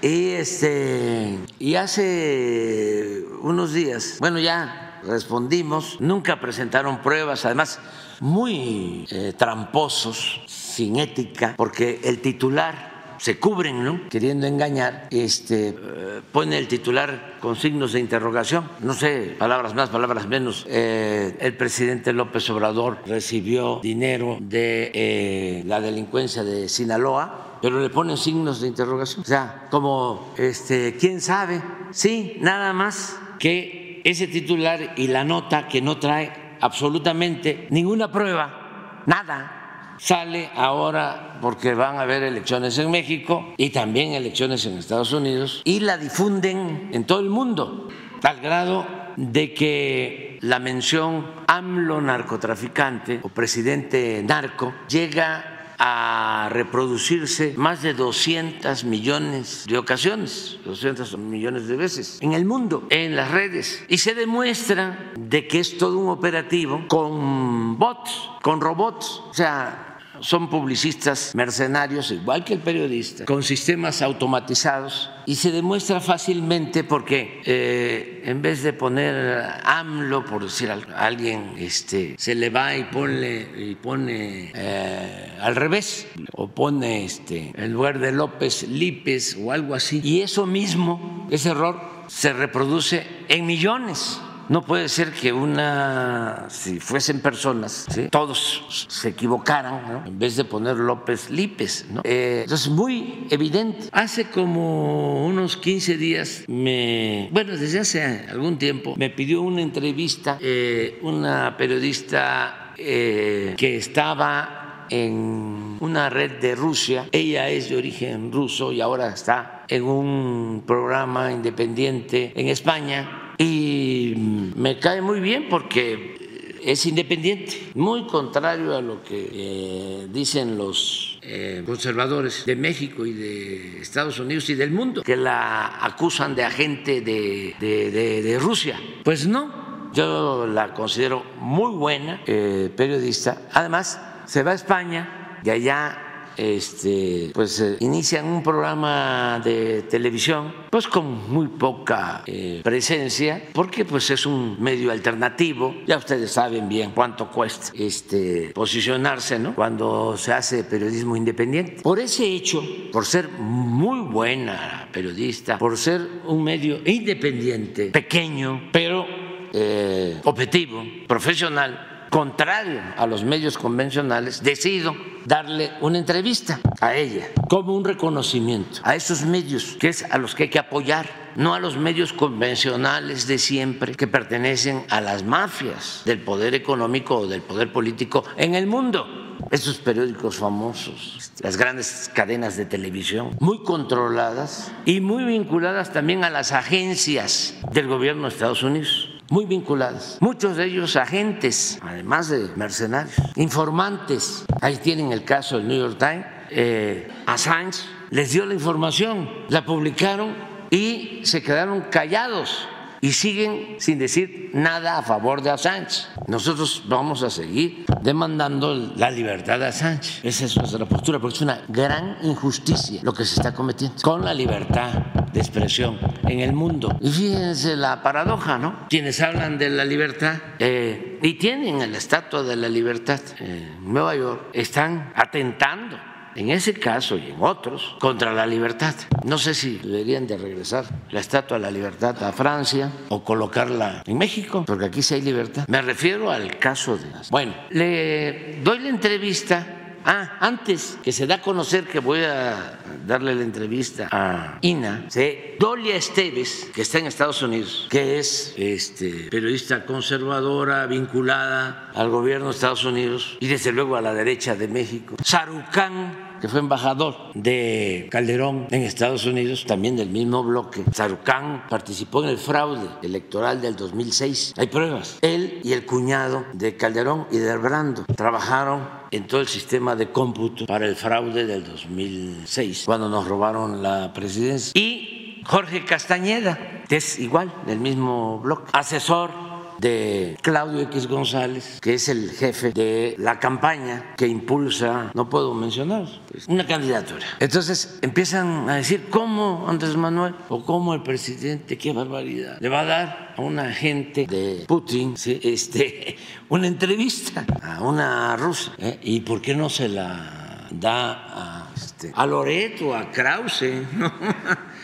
Y, 0.00 0.30
este, 0.30 1.38
y 1.58 1.74
hace 1.74 3.24
unos 3.40 3.72
días, 3.72 4.18
bueno, 4.20 4.38
ya 4.38 5.00
respondimos, 5.04 6.00
nunca 6.00 6.40
presentaron 6.40 7.02
pruebas, 7.02 7.44
además 7.44 7.80
muy 8.20 9.06
eh, 9.10 9.32
tramposos, 9.36 10.42
sin 10.46 10.96
ética, 10.96 11.54
porque 11.56 12.00
el 12.04 12.20
titular 12.20 12.87
se 13.18 13.38
cubren, 13.38 13.84
¿no? 13.84 14.08
Queriendo 14.08 14.46
engañar, 14.46 15.08
este, 15.10 15.68
eh, 15.68 16.20
pone 16.32 16.58
el 16.58 16.68
titular 16.68 17.36
con 17.40 17.56
signos 17.56 17.92
de 17.92 18.00
interrogación. 18.00 18.68
No 18.80 18.94
sé, 18.94 19.36
palabras 19.38 19.74
más, 19.74 19.90
palabras 19.90 20.26
menos. 20.26 20.64
Eh, 20.68 21.36
el 21.40 21.56
presidente 21.56 22.12
López 22.12 22.48
Obrador 22.50 22.98
recibió 23.06 23.80
dinero 23.82 24.38
de 24.40 25.62
la 25.66 25.80
delincuencia 25.80 26.42
de 26.42 26.68
Sinaloa 26.68 27.44
pero 27.60 27.80
le 27.80 27.90
ponen 27.90 28.16
signos 28.16 28.60
de 28.60 28.68
interrogación. 28.68 29.22
O 29.22 29.26
sea, 29.26 29.66
como, 29.70 30.32
este, 30.36 30.96
¿quién 30.96 31.20
sabe? 31.20 31.60
Sí, 31.90 32.36
nada 32.40 32.72
más 32.72 33.18
que 33.38 34.00
ese 34.04 34.26
titular 34.26 34.94
y 34.96 35.08
la 35.08 35.24
nota 35.24 35.68
que 35.68 35.80
no 35.80 35.98
trae 35.98 36.56
absolutamente 36.60 37.66
ninguna 37.70 38.10
prueba, 38.10 39.02
nada, 39.06 39.57
sale 39.98 40.50
ahora 40.54 41.38
porque 41.40 41.74
van 41.74 41.96
a 41.96 42.02
haber 42.02 42.22
elecciones 42.22 42.78
en 42.78 42.90
México 42.90 43.54
y 43.56 43.70
también 43.70 44.12
elecciones 44.12 44.64
en 44.66 44.78
Estados 44.78 45.12
Unidos 45.12 45.62
y 45.64 45.80
la 45.80 45.98
difunden 45.98 46.90
en 46.92 47.04
todo 47.04 47.20
el 47.20 47.30
mundo, 47.30 47.88
al 48.22 48.40
grado 48.40 48.86
de 49.16 49.52
que 49.52 50.38
la 50.42 50.58
mención 50.58 51.26
AMLO 51.46 52.00
narcotraficante 52.00 53.20
o 53.22 53.28
presidente 53.28 54.22
narco 54.24 54.72
llega 54.88 55.58
a 55.78 56.48
reproducirse 56.50 57.54
más 57.56 57.82
de 57.82 57.94
200 57.94 58.84
millones 58.84 59.64
de 59.68 59.78
ocasiones, 59.78 60.58
200 60.64 61.16
millones 61.18 61.68
de 61.68 61.76
veces 61.76 62.18
en 62.20 62.32
el 62.32 62.44
mundo, 62.44 62.86
en 62.90 63.14
las 63.14 63.30
redes. 63.30 63.84
Y 63.88 63.98
se 63.98 64.14
demuestra 64.14 65.12
de 65.16 65.46
que 65.46 65.60
es 65.60 65.78
todo 65.78 65.98
un 65.98 66.08
operativo 66.08 66.84
con 66.88 67.78
bots, 67.78 68.30
con 68.42 68.60
robots. 68.60 69.22
O 69.30 69.34
sea, 69.34 69.87
son 70.20 70.48
publicistas 70.50 71.34
mercenarios, 71.34 72.10
igual 72.10 72.44
que 72.44 72.54
el 72.54 72.60
periodista, 72.60 73.24
con 73.24 73.42
sistemas 73.42 74.02
automatizados 74.02 75.10
y 75.26 75.34
se 75.34 75.50
demuestra 75.50 76.00
fácilmente 76.00 76.84
porque 76.84 77.42
eh, 77.44 78.22
en 78.24 78.40
vez 78.40 78.62
de 78.62 78.72
poner 78.72 79.44
AMLO, 79.62 80.24
por 80.24 80.44
decir 80.44 80.70
algo, 80.70 80.90
alguien 80.96 81.52
este, 81.58 82.14
se 82.16 82.34
le 82.34 82.48
va 82.48 82.74
y 82.76 82.84
pone, 82.84 83.46
y 83.56 83.74
pone 83.74 84.52
eh, 84.54 85.32
al 85.40 85.54
revés, 85.54 86.06
o 86.32 86.48
pone 86.48 87.04
este, 87.04 87.52
en 87.54 87.72
lugar 87.74 87.98
de 87.98 88.12
López, 88.12 88.66
Lípez 88.68 89.36
o 89.38 89.52
algo 89.52 89.74
así. 89.74 90.00
Y 90.02 90.22
eso 90.22 90.46
mismo, 90.46 91.28
ese 91.30 91.50
error, 91.50 91.78
se 92.06 92.32
reproduce 92.32 93.06
en 93.28 93.44
millones 93.44 94.20
No 94.48 94.62
puede 94.62 94.88
ser 94.88 95.12
que 95.12 95.32
una, 95.32 96.46
si 96.48 96.80
fuesen 96.80 97.20
personas, 97.20 97.86
todos 98.10 98.86
se 98.88 99.10
equivocaran, 99.10 100.04
en 100.06 100.18
vez 100.18 100.36
de 100.36 100.44
poner 100.44 100.76
López 100.76 101.30
Lípez. 101.30 101.86
¿no? 101.90 102.00
Eh, 102.04 102.46
muy 102.70 103.26
evidente. 103.30 103.88
Hace 103.92 104.30
como 104.30 105.26
unos 105.26 105.56
15 105.56 105.96
días, 105.96 106.44
me, 106.48 107.28
bueno, 107.30 107.56
desde 107.56 107.80
hace 107.80 108.26
algún 108.28 108.58
tiempo, 108.58 108.94
me 108.96 109.10
pidió 109.10 109.42
una 109.42 109.62
entrevista 109.62 110.38
eh, 110.40 110.98
una 111.02 111.56
periodista 111.56 112.72
eh, 112.76 113.54
que 113.56 113.76
estaba 113.76 114.86
en 114.90 115.76
una 115.80 116.08
red 116.08 116.40
de 116.40 116.54
Rusia. 116.54 117.06
Ella 117.12 117.48
es 117.48 117.68
de 117.68 117.76
origen 117.76 118.32
ruso 118.32 118.72
y 118.72 118.80
ahora 118.80 119.08
está 119.08 119.64
en 119.68 119.84
un 119.84 120.64
programa 120.66 121.30
independiente 121.32 122.32
en 122.34 122.48
España 122.48 123.27
y 123.38 124.14
me 124.56 124.78
cae 124.78 125.00
muy 125.00 125.20
bien 125.20 125.46
porque 125.48 126.58
es 126.62 126.84
independiente, 126.86 127.70
muy 127.74 128.06
contrario 128.06 128.76
a 128.76 128.82
lo 128.82 129.02
que 129.02 129.28
eh, 129.32 130.08
dicen 130.10 130.58
los 130.58 131.18
eh, 131.22 131.62
conservadores 131.64 132.44
de 132.44 132.56
México 132.56 133.06
y 133.06 133.12
de 133.12 133.80
Estados 133.80 134.18
Unidos 134.18 134.50
y 134.50 134.54
del 134.54 134.72
mundo, 134.72 135.02
que 135.02 135.16
la 135.16 135.84
acusan 135.84 136.34
de 136.34 136.44
agente 136.44 137.00
de, 137.00 137.54
de 137.58 138.38
Rusia. 138.40 138.78
Pues 139.04 139.26
no, 139.26 139.90
yo 139.92 140.46
la 140.46 140.74
considero 140.74 141.24
muy 141.40 141.74
buena 141.74 142.20
eh, 142.26 142.70
periodista. 142.76 143.42
Además, 143.52 144.00
se 144.26 144.42
va 144.42 144.52
a 144.52 144.54
España 144.54 145.40
y 145.44 145.50
allá 145.50 146.07
este, 146.38 147.30
pues 147.34 147.60
eh, 147.60 147.76
inician 147.80 148.26
un 148.26 148.42
programa 148.42 149.40
de 149.44 149.82
televisión, 149.82 150.54
pues 150.70 150.86
con 150.86 151.30
muy 151.30 151.48
poca 151.48 152.22
eh, 152.26 152.60
presencia, 152.62 153.42
porque 153.52 153.84
pues 153.84 154.10
es 154.10 154.24
un 154.24 154.56
medio 154.62 154.92
alternativo. 154.92 155.74
Ya 155.86 155.98
ustedes 155.98 156.30
saben 156.30 156.68
bien 156.68 156.92
cuánto 156.94 157.28
cuesta 157.30 157.72
este, 157.74 158.52
posicionarse, 158.54 159.38
¿no? 159.38 159.54
Cuando 159.54 160.16
se 160.16 160.32
hace 160.32 160.64
periodismo 160.64 161.16
independiente. 161.16 161.82
Por 161.82 161.98
ese 161.98 162.24
hecho, 162.24 162.62
por 162.92 163.04
ser 163.04 163.28
muy 163.28 164.00
buena 164.00 164.88
periodista, 164.92 165.58
por 165.58 165.76
ser 165.76 166.00
un 166.26 166.44
medio 166.44 166.80
independiente, 166.84 167.90
pequeño, 167.90 168.68
pero 168.72 169.06
eh, 169.52 170.20
objetivo, 170.24 170.84
profesional, 171.06 171.97
contrario 172.10 172.80
a 172.96 173.06
los 173.06 173.24
medios 173.24 173.58
convencionales, 173.58 174.42
decido 174.42 174.94
darle 175.24 175.72
una 175.80 175.98
entrevista 175.98 176.58
a 176.80 176.94
ella 176.94 177.28
como 177.48 177.74
un 177.76 177.84
reconocimiento 177.84 178.80
a 178.82 178.94
esos 178.94 179.22
medios 179.22 179.76
que 179.78 179.88
es 179.88 180.04
a 180.04 180.18
los 180.18 180.34
que 180.34 180.44
hay 180.44 180.48
que 180.48 180.58
apoyar, 180.58 181.06
no 181.36 181.54
a 181.54 181.60
los 181.60 181.76
medios 181.76 182.12
convencionales 182.12 183.26
de 183.26 183.38
siempre 183.38 183.94
que 183.94 184.06
pertenecen 184.06 184.84
a 184.88 185.00
las 185.00 185.22
mafias 185.22 186.02
del 186.04 186.20
poder 186.20 186.54
económico 186.54 187.16
o 187.16 187.26
del 187.26 187.42
poder 187.42 187.72
político 187.72 188.24
en 188.36 188.54
el 188.54 188.66
mundo. 188.66 189.06
Esos 189.50 189.78
periódicos 189.78 190.36
famosos, 190.36 191.32
las 191.40 191.56
grandes 191.56 192.10
cadenas 192.12 192.56
de 192.56 192.64
televisión, 192.64 193.36
muy 193.38 193.62
controladas 193.62 194.72
y 194.84 195.00
muy 195.00 195.24
vinculadas 195.24 195.92
también 195.92 196.24
a 196.24 196.30
las 196.30 196.52
agencias 196.52 197.54
del 197.72 197.86
gobierno 197.86 198.22
de 198.22 198.28
Estados 198.28 198.62
Unidos 198.62 199.17
muy 199.30 199.44
vinculadas, 199.44 200.18
muchos 200.20 200.56
de 200.56 200.64
ellos 200.64 200.96
agentes, 200.96 201.78
además 201.82 202.28
de 202.28 202.48
mercenarios, 202.56 203.14
informantes. 203.36 204.44
Ahí 204.60 204.76
tienen 204.76 205.12
el 205.12 205.24
caso 205.24 205.58
del 205.58 205.68
New 205.68 205.78
York 205.78 205.98
Times. 205.98 206.26
Eh, 206.50 207.08
Assange 207.26 207.80
les 208.10 208.32
dio 208.32 208.46
la 208.46 208.54
información, 208.54 209.28
la 209.48 209.64
publicaron 209.64 210.34
y 210.70 211.20
se 211.24 211.42
quedaron 211.42 211.82
callados 211.90 212.68
y 213.00 213.12
siguen 213.12 213.76
sin 213.78 213.98
decir 213.98 214.50
nada 214.54 214.98
a 214.98 215.02
favor 215.02 215.42
de 215.42 215.50
Assange. 215.50 216.06
Nosotros 216.26 216.84
vamos 216.86 217.22
a 217.22 217.30
seguir 217.30 217.84
demandando 218.02 218.74
la 218.96 219.10
libertad 219.10 219.58
de 219.58 219.66
Assange. 219.66 220.20
Esa 220.22 220.44
es 220.44 220.56
nuestra 220.56 220.84
postura, 220.86 221.18
porque 221.18 221.36
es 221.36 221.42
una 221.42 221.62
gran 221.68 222.18
injusticia 222.22 223.00
lo 223.02 223.12
que 223.12 223.24
se 223.24 223.36
está 223.36 223.54
cometiendo 223.54 223.96
con 224.02 224.24
la 224.24 224.34
libertad 224.34 224.92
de 225.32 225.40
expresión 225.40 225.98
en 226.24 226.40
el 226.40 226.52
mundo. 226.52 226.98
Y 227.00 227.10
fíjense 227.10 227.76
la 227.76 228.02
paradoja, 228.02 228.58
¿no? 228.58 228.86
Quienes 228.88 229.20
hablan 229.20 229.58
de 229.58 229.70
la 229.70 229.84
libertad 229.84 230.36
eh, 230.58 231.18
y 231.22 231.34
tienen 231.34 231.80
el 231.80 231.94
estatua 231.94 232.42
de 232.42 232.56
la 232.56 232.68
libertad 232.68 233.20
en 233.38 233.92
Nueva 233.92 234.16
York 234.16 234.50
están 234.52 235.12
atentando 235.14 235.98
en 236.38 236.50
ese 236.50 236.72
caso 236.72 237.18
y 237.18 237.30
en 237.32 237.42
otros, 237.42 237.96
contra 237.98 238.32
la 238.32 238.46
libertad. 238.46 238.94
No 239.24 239.38
sé 239.38 239.54
si 239.54 239.78
deberían 239.78 240.28
de 240.28 240.38
regresar 240.38 240.84
la 241.10 241.18
Estatua 241.18 241.58
de 241.58 241.64
la 241.64 241.70
Libertad 241.72 242.22
a 242.22 242.32
Francia 242.32 242.92
o 243.08 243.24
colocarla 243.24 244.04
en 244.06 244.16
México, 244.16 244.64
porque 244.64 244.84
aquí 244.84 245.02
sí 245.02 245.14
hay 245.14 245.22
libertad. 245.22 245.66
Me 245.66 245.82
refiero 245.82 246.30
al 246.30 246.56
caso 246.58 246.96
de... 246.96 247.06
Bueno, 247.30 247.54
le 247.70 248.60
doy 248.62 248.78
la 248.78 248.88
entrevista 248.88 249.78
Ah, 250.10 250.38
antes 250.40 250.98
que 251.02 251.12
se 251.12 251.26
da 251.26 251.36
a 251.36 251.42
conocer 251.42 251.84
que 251.84 251.98
voy 252.00 252.20
a 252.20 252.78
darle 253.06 253.34
la 253.34 253.42
entrevista 253.42 254.08
a 254.10 254.58
Ina, 254.62 255.04
¿sí? 255.08 255.36
Dolia 255.58 255.96
Esteves, 255.96 256.70
que 256.72 256.80
está 256.80 256.98
en 256.98 257.06
Estados 257.06 257.42
Unidos, 257.42 257.86
que 257.90 258.18
es 258.18 258.54
este, 258.56 259.28
periodista 259.30 259.84
conservadora 259.84 260.86
vinculada 260.86 261.90
al 261.94 262.08
gobierno 262.08 262.46
de 262.46 262.52
Estados 262.52 262.86
Unidos 262.86 263.36
y 263.40 263.48
desde 263.48 263.70
luego 263.70 263.96
a 263.96 264.00
la 264.00 264.14
derecha 264.14 264.54
de 264.54 264.68
México. 264.68 265.16
Sarucán 265.22 266.27
que 266.40 266.48
fue 266.48 266.60
embajador 266.60 267.16
de 267.34 268.08
Calderón 268.10 268.66
en 268.70 268.82
Estados 268.82 269.26
Unidos, 269.26 269.64
también 269.66 269.96
del 269.96 270.10
mismo 270.10 270.42
bloque. 270.42 270.84
Sarucán 270.92 271.64
participó 271.68 272.22
en 272.24 272.30
el 272.30 272.38
fraude 272.38 272.88
electoral 273.02 273.60
del 273.60 273.76
2006. 273.76 274.54
Hay 274.56 274.66
pruebas. 274.68 275.18
Él 275.22 275.60
y 275.64 275.72
el 275.72 275.86
cuñado 275.86 276.44
de 276.52 276.76
Calderón 276.76 277.26
y 277.30 277.38
de 277.38 277.56
Brando 277.56 278.04
trabajaron 278.16 278.88
en 279.10 279.26
todo 279.26 279.40
el 279.40 279.48
sistema 279.48 279.96
de 279.96 280.10
cómputo 280.10 280.66
para 280.66 280.86
el 280.86 280.96
fraude 280.96 281.46
del 281.46 281.64
2006, 281.64 282.82
cuando 282.86 283.08
nos 283.08 283.26
robaron 283.26 283.82
la 283.82 284.12
presidencia. 284.12 284.72
Y 284.74 285.42
Jorge 285.44 285.84
Castañeda, 285.84 286.84
que 286.88 286.96
es 286.96 287.18
igual, 287.18 287.52
del 287.66 287.80
mismo 287.80 288.38
bloque, 288.40 288.70
asesor 288.72 289.47
de 289.78 290.36
Claudio 290.42 290.82
X 290.82 291.06
González, 291.06 291.78
que 291.80 291.94
es 291.94 292.08
el 292.08 292.30
jefe 292.30 292.72
de 292.72 293.14
la 293.18 293.38
campaña 293.38 294.14
que 294.16 294.26
impulsa, 294.26 295.10
no 295.14 295.28
puedo 295.28 295.54
mencionar, 295.54 296.06
pues, 296.30 296.46
una 296.48 296.66
candidatura. 296.66 297.24
Entonces 297.38 297.98
empiezan 298.02 298.68
a 298.68 298.76
decir 298.76 299.08
cómo 299.10 299.66
Andrés 299.68 299.96
Manuel 299.96 300.34
o 300.48 300.64
cómo 300.64 300.94
el 300.94 301.02
presidente, 301.02 301.78
qué 301.78 301.92
barbaridad, 301.92 302.58
le 302.60 302.68
va 302.68 302.80
a 302.80 302.84
dar 302.84 303.34
a 303.36 303.42
una 303.42 303.68
agente 303.68 304.26
de 304.26 304.64
Putin 304.66 305.14
este, 305.24 306.16
una 306.48 306.66
entrevista 306.66 307.44
a 307.62 307.82
una 307.82 308.36
rusa. 308.36 308.72
¿eh? 308.78 308.98
¿Y 309.02 309.20
por 309.20 309.40
qué 309.40 309.54
no 309.54 309.68
se 309.68 309.88
la 309.88 310.66
da 310.70 311.12
a, 311.12 311.70
este, 311.74 312.12
a 312.14 312.26
Loreto, 312.26 312.94
a 312.94 313.10
Krause? 313.10 313.64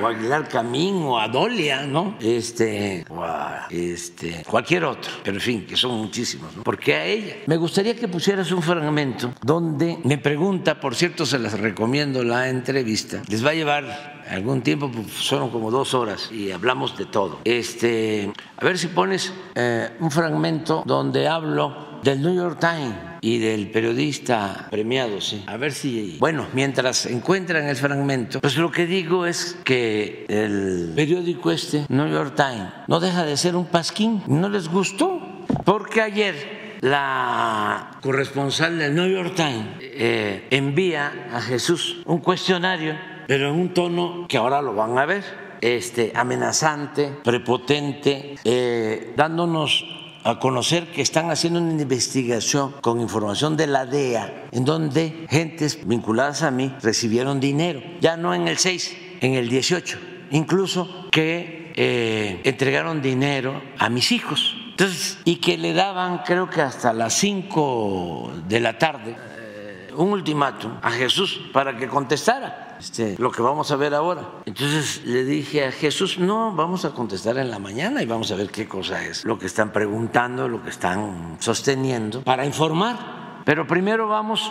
o 0.00 0.06
Aguilar 0.06 0.48
Camín 0.48 1.02
o 1.02 1.18
a 1.18 1.28
Dolia, 1.28 1.82
¿no? 1.82 2.16
Este, 2.20 3.04
o 3.08 3.22
a 3.22 3.66
este, 3.70 4.44
cualquier 4.48 4.84
otro, 4.84 5.10
pero 5.22 5.36
en 5.36 5.40
fin, 5.40 5.66
que 5.66 5.76
son 5.76 5.92
muchísimos, 5.92 6.56
¿no? 6.56 6.62
Porque 6.62 6.94
a 6.94 7.04
ella. 7.04 7.36
Me 7.46 7.56
gustaría 7.56 7.94
que 7.96 8.08
pusieras 8.08 8.50
un 8.52 8.62
fragmento 8.62 9.32
donde 9.42 9.98
me 10.04 10.18
pregunta, 10.18 10.80
por 10.80 10.94
cierto, 10.94 11.26
se 11.26 11.38
las 11.38 11.58
recomiendo 11.58 12.22
la 12.24 12.48
entrevista, 12.48 13.22
les 13.28 13.44
va 13.44 13.50
a 13.50 13.54
llevar 13.54 14.22
algún 14.28 14.62
tiempo, 14.62 14.90
pues, 14.90 15.08
son 15.12 15.50
como 15.50 15.70
dos 15.70 15.94
horas 15.94 16.30
y 16.32 16.50
hablamos 16.50 16.96
de 16.96 17.06
todo. 17.06 17.40
Este, 17.44 18.32
a 18.56 18.64
ver 18.64 18.78
si 18.78 18.88
pones 18.88 19.32
eh, 19.54 19.90
un 20.00 20.10
fragmento 20.10 20.82
donde 20.86 21.28
hablo 21.28 22.00
del 22.02 22.22
New 22.22 22.34
York 22.34 22.58
Times 22.60 23.11
y 23.22 23.38
del 23.38 23.70
periodista 23.70 24.66
premiado, 24.68 25.20
sí. 25.20 25.44
A 25.46 25.56
ver 25.56 25.72
si, 25.72 26.16
bueno, 26.18 26.48
mientras 26.52 27.06
encuentran 27.06 27.68
el 27.68 27.76
fragmento, 27.76 28.40
pues 28.40 28.56
lo 28.56 28.72
que 28.72 28.84
digo 28.84 29.26
es 29.26 29.56
que 29.64 30.26
el 30.28 30.92
periódico 30.96 31.52
este, 31.52 31.86
New 31.88 32.08
York 32.08 32.34
Times, 32.34 32.68
no 32.88 32.98
deja 32.98 33.24
de 33.24 33.36
ser 33.36 33.54
un 33.54 33.66
pasquín. 33.66 34.22
No 34.26 34.48
les 34.48 34.68
gustó, 34.68 35.22
porque 35.64 36.02
ayer 36.02 36.78
la 36.80 37.92
corresponsal 38.02 38.76
del 38.76 38.92
New 38.92 39.08
York 39.08 39.34
Times 39.36 39.66
eh, 39.80 40.48
envía 40.50 41.28
a 41.32 41.40
Jesús 41.40 42.02
un 42.06 42.18
cuestionario, 42.18 42.98
pero 43.28 43.50
en 43.50 43.54
un 43.54 43.72
tono 43.72 44.26
que 44.28 44.36
ahora 44.36 44.60
lo 44.60 44.74
van 44.74 44.98
a 44.98 45.06
ver, 45.06 45.22
este, 45.60 46.10
amenazante, 46.16 47.12
prepotente, 47.22 48.34
eh, 48.42 49.12
dándonos 49.16 50.01
a 50.24 50.38
conocer 50.38 50.90
que 50.92 51.02
están 51.02 51.30
haciendo 51.30 51.60
una 51.60 51.82
investigación 51.82 52.72
con 52.80 53.00
información 53.00 53.56
de 53.56 53.66
la 53.66 53.86
DEA, 53.86 54.48
en 54.52 54.64
donde 54.64 55.26
gentes 55.28 55.86
vinculadas 55.86 56.42
a 56.42 56.50
mí 56.50 56.74
recibieron 56.82 57.40
dinero, 57.40 57.82
ya 58.00 58.16
no 58.16 58.34
en 58.34 58.48
el 58.48 58.58
6, 58.58 58.96
en 59.20 59.34
el 59.34 59.48
18, 59.48 59.98
incluso 60.30 61.08
que 61.10 61.72
eh, 61.76 62.40
entregaron 62.44 63.02
dinero 63.02 63.62
a 63.78 63.88
mis 63.88 64.12
hijos. 64.12 64.56
Entonces, 64.70 65.18
y 65.24 65.36
que 65.36 65.58
le 65.58 65.74
daban, 65.74 66.22
creo 66.24 66.48
que 66.48 66.62
hasta 66.62 66.92
las 66.92 67.14
5 67.14 68.32
de 68.48 68.60
la 68.60 68.78
tarde, 68.78 69.16
eh, 69.16 69.90
un 69.96 70.12
ultimátum 70.12 70.78
a 70.82 70.90
Jesús 70.90 71.40
para 71.52 71.76
que 71.76 71.88
contestara 71.88 72.61
este, 72.82 73.14
lo 73.18 73.30
que 73.30 73.42
vamos 73.42 73.70
a 73.70 73.76
ver 73.76 73.94
ahora. 73.94 74.28
Entonces 74.44 75.02
le 75.04 75.24
dije 75.24 75.66
a 75.66 75.70
Jesús, 75.70 76.18
no, 76.18 76.52
vamos 76.52 76.84
a 76.84 76.90
contestar 76.90 77.38
en 77.38 77.48
la 77.50 77.60
mañana 77.60 78.02
y 78.02 78.06
vamos 78.06 78.32
a 78.32 78.34
ver 78.34 78.50
qué 78.50 78.66
cosa 78.66 79.04
es 79.04 79.24
lo 79.24 79.38
que 79.38 79.46
están 79.46 79.72
preguntando, 79.72 80.48
lo 80.48 80.62
que 80.62 80.70
están 80.70 81.36
sosteniendo, 81.38 82.22
para 82.22 82.44
informar. 82.44 83.42
Pero 83.44 83.66
primero 83.66 84.08
vamos 84.08 84.50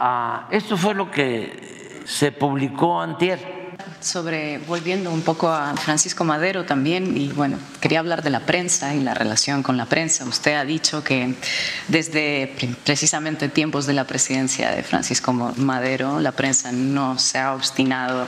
a... 0.00 0.48
Esto 0.50 0.76
fue 0.76 0.94
lo 0.94 1.08
que 1.10 2.02
se 2.04 2.32
publicó 2.32 3.00
antier 3.00 3.57
sobre, 4.00 4.58
volviendo 4.58 5.10
un 5.10 5.22
poco 5.22 5.48
a 5.48 5.76
Francisco 5.76 6.24
Madero 6.24 6.64
también, 6.64 7.16
y 7.16 7.28
bueno, 7.28 7.58
quería 7.80 8.00
hablar 8.00 8.22
de 8.22 8.30
la 8.30 8.40
prensa 8.40 8.94
y 8.94 9.00
la 9.00 9.14
relación 9.14 9.62
con 9.62 9.76
la 9.76 9.86
prensa. 9.86 10.24
Usted 10.24 10.54
ha 10.54 10.64
dicho 10.64 11.02
que 11.02 11.34
desde 11.88 12.54
precisamente 12.84 13.48
tiempos 13.48 13.86
de 13.86 13.94
la 13.94 14.04
presidencia 14.04 14.70
de 14.70 14.82
Francisco 14.82 15.32
Madero, 15.32 16.20
la 16.20 16.32
prensa 16.32 16.72
no 16.72 17.18
se 17.18 17.38
ha 17.38 17.54
obstinado 17.54 18.26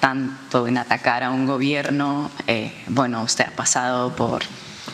tanto 0.00 0.66
en 0.66 0.78
atacar 0.78 1.22
a 1.22 1.30
un 1.30 1.46
gobierno. 1.46 2.30
Eh, 2.46 2.72
bueno, 2.88 3.22
usted 3.22 3.46
ha 3.46 3.56
pasado 3.56 4.16
por 4.16 4.42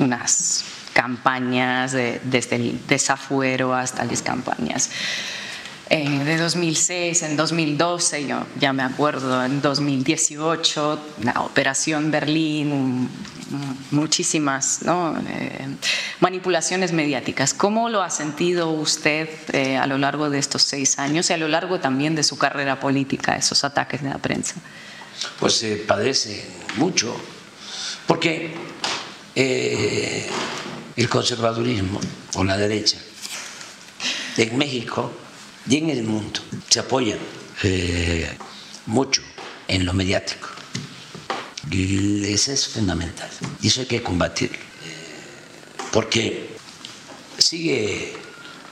unas 0.01 0.65
campañas 0.93 1.93
desde 1.93 2.57
el 2.57 2.87
desafuero 2.87 3.75
hasta 3.75 4.05
las 4.05 4.23
campañas 4.23 4.91
eh, 5.89 6.25
de 6.25 6.37
2006, 6.37 7.23
en 7.23 7.37
2012, 7.37 8.27
yo 8.27 8.45
ya 8.59 8.73
me 8.73 8.83
acuerdo, 8.83 9.45
en 9.45 9.63
2018, 9.63 10.99
la 11.23 11.43
Operación 11.43 12.11
Berlín, 12.11 13.09
muchísimas 13.93 14.81
eh, 14.83 15.67
manipulaciones 16.19 16.93
mediáticas. 16.93 17.55
¿Cómo 17.55 17.89
lo 17.89 18.03
ha 18.03 18.11
sentido 18.11 18.71
usted 18.71 19.29
eh, 19.53 19.77
a 19.77 19.87
lo 19.87 19.97
largo 19.97 20.29
de 20.29 20.41
estos 20.41 20.63
seis 20.63 20.99
años 20.99 21.31
y 21.31 21.35
a 21.35 21.37
lo 21.37 21.47
largo 21.47 21.79
también 21.79 22.17
de 22.17 22.25
su 22.25 22.37
carrera 22.37 22.81
política, 22.81 23.37
esos 23.37 23.63
ataques 23.63 24.03
de 24.03 24.09
la 24.09 24.19
prensa? 24.19 24.57
Pues 25.39 25.55
se 25.55 25.77
padece 25.77 26.45
mucho, 26.79 27.17
porque 28.09 28.55
el 29.37 31.09
conservadurismo 31.09 32.01
o 32.35 32.43
la 32.43 32.57
derecha 32.57 32.99
en 34.37 34.59
México 34.59 35.13
y 35.69 35.77
en 35.77 35.91
el 35.91 36.05
mundo 36.05 36.41
se 36.69 36.81
apoyan 36.81 37.19
eh, 37.63 38.29
mucho 38.87 39.23
en 39.69 39.85
lo 39.85 39.93
mediático. 39.93 40.49
Y 41.71 42.25
eso 42.25 42.53
es 42.53 42.69
fundamental. 42.69 43.29
Y 43.61 43.69
eso 43.69 43.81
hay 43.81 43.87
que 43.87 44.03
combatir. 44.03 44.53
Eh, 44.53 44.57
porque 45.93 46.57
sigue 47.39 48.15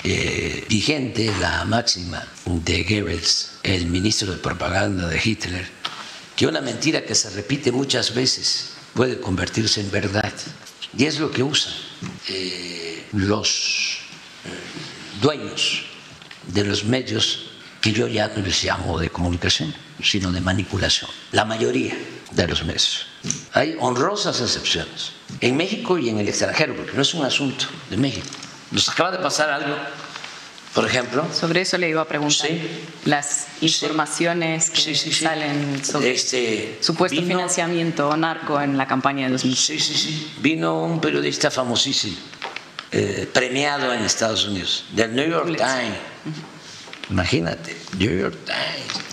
eh, 0.05 0.65
vigente 0.69 1.33
la 1.41 1.65
máxima 1.65 2.25
de 2.45 2.85
Goebbels, 2.85 3.59
el 3.63 3.87
ministro 3.87 4.33
de 4.33 4.39
propaganda 4.39 5.09
de 5.09 5.21
Hitler, 5.23 5.69
que 6.37 6.47
una 6.47 6.61
mentira 6.61 7.05
que 7.05 7.15
se 7.15 7.31
repite 7.31 7.73
muchas 7.73 8.15
veces 8.15 8.71
puede 8.95 9.21
convertirse 9.21 9.81
en 9.81 9.91
verdad. 9.91 10.33
Y 10.97 11.07
es 11.07 11.19
lo 11.19 11.33
que 11.33 11.43
usan 11.43 11.73
los 13.13 13.99
dueños 15.21 15.85
de 16.49 16.65
los 16.65 16.85
medios 16.85 17.51
que 17.81 17.93
yo 17.93 18.09
ya 18.09 18.29
no 18.29 18.43
les 18.43 18.65
llamo 18.65 18.99
de 18.99 19.11
comunicación, 19.11 19.75
sino 20.03 20.33
de 20.33 20.41
manipulación. 20.41 21.11
La 21.33 21.45
mayoría 21.45 21.95
de 22.31 22.49
los 22.49 22.65
medios. 22.65 23.07
Hay 23.53 23.77
honrosas 23.79 24.41
excepciones 24.41 25.13
en 25.41 25.57
México 25.57 25.99
y 25.99 26.09
en 26.09 26.19
el 26.19 26.29
extranjero, 26.29 26.75
porque 26.75 26.93
no 26.93 27.03
es 27.03 27.15
un 27.15 27.25
asunto 27.25 27.67
de 27.91 27.97
México. 27.97 28.27
Nos 28.71 28.89
acaba 28.89 29.11
de 29.11 29.19
pasar 29.19 29.51
algo, 29.51 29.77
por 30.75 30.87
ejemplo. 30.87 31.27
Sobre 31.33 31.61
eso 31.61 31.79
le 31.79 31.91
iba 31.91 32.01
a 32.01 32.09
preguntar. 32.09 32.49
Las 33.05 33.49
informaciones 33.61 34.71
que 34.71 34.95
salen 34.95 35.85
sobre 35.85 36.13
este, 36.13 36.79
supuesto 36.81 37.23
financiamiento 37.23 38.17
narco 38.17 38.61
en 38.61 38.77
la 38.77 38.87
campaña 38.87 39.27
de 39.27 39.33
2000. 39.33 39.57
Sí, 39.57 39.79
sí, 39.79 39.95
sí. 39.95 40.33
Vino 40.41 40.83
un 40.85 41.01
periodista 41.01 41.51
famosísimo 41.51 42.17
eh, 42.97 43.29
premiado 43.33 43.93
en 43.93 44.05
Estados 44.05 44.47
Unidos, 44.47 44.85
del 44.93 45.17
New 45.17 45.29
York 45.29 45.57
Times. 45.57 45.99
Imagínate, 47.11 47.77
New 47.99 48.21
York 48.21 48.37
Times. 48.45 49.05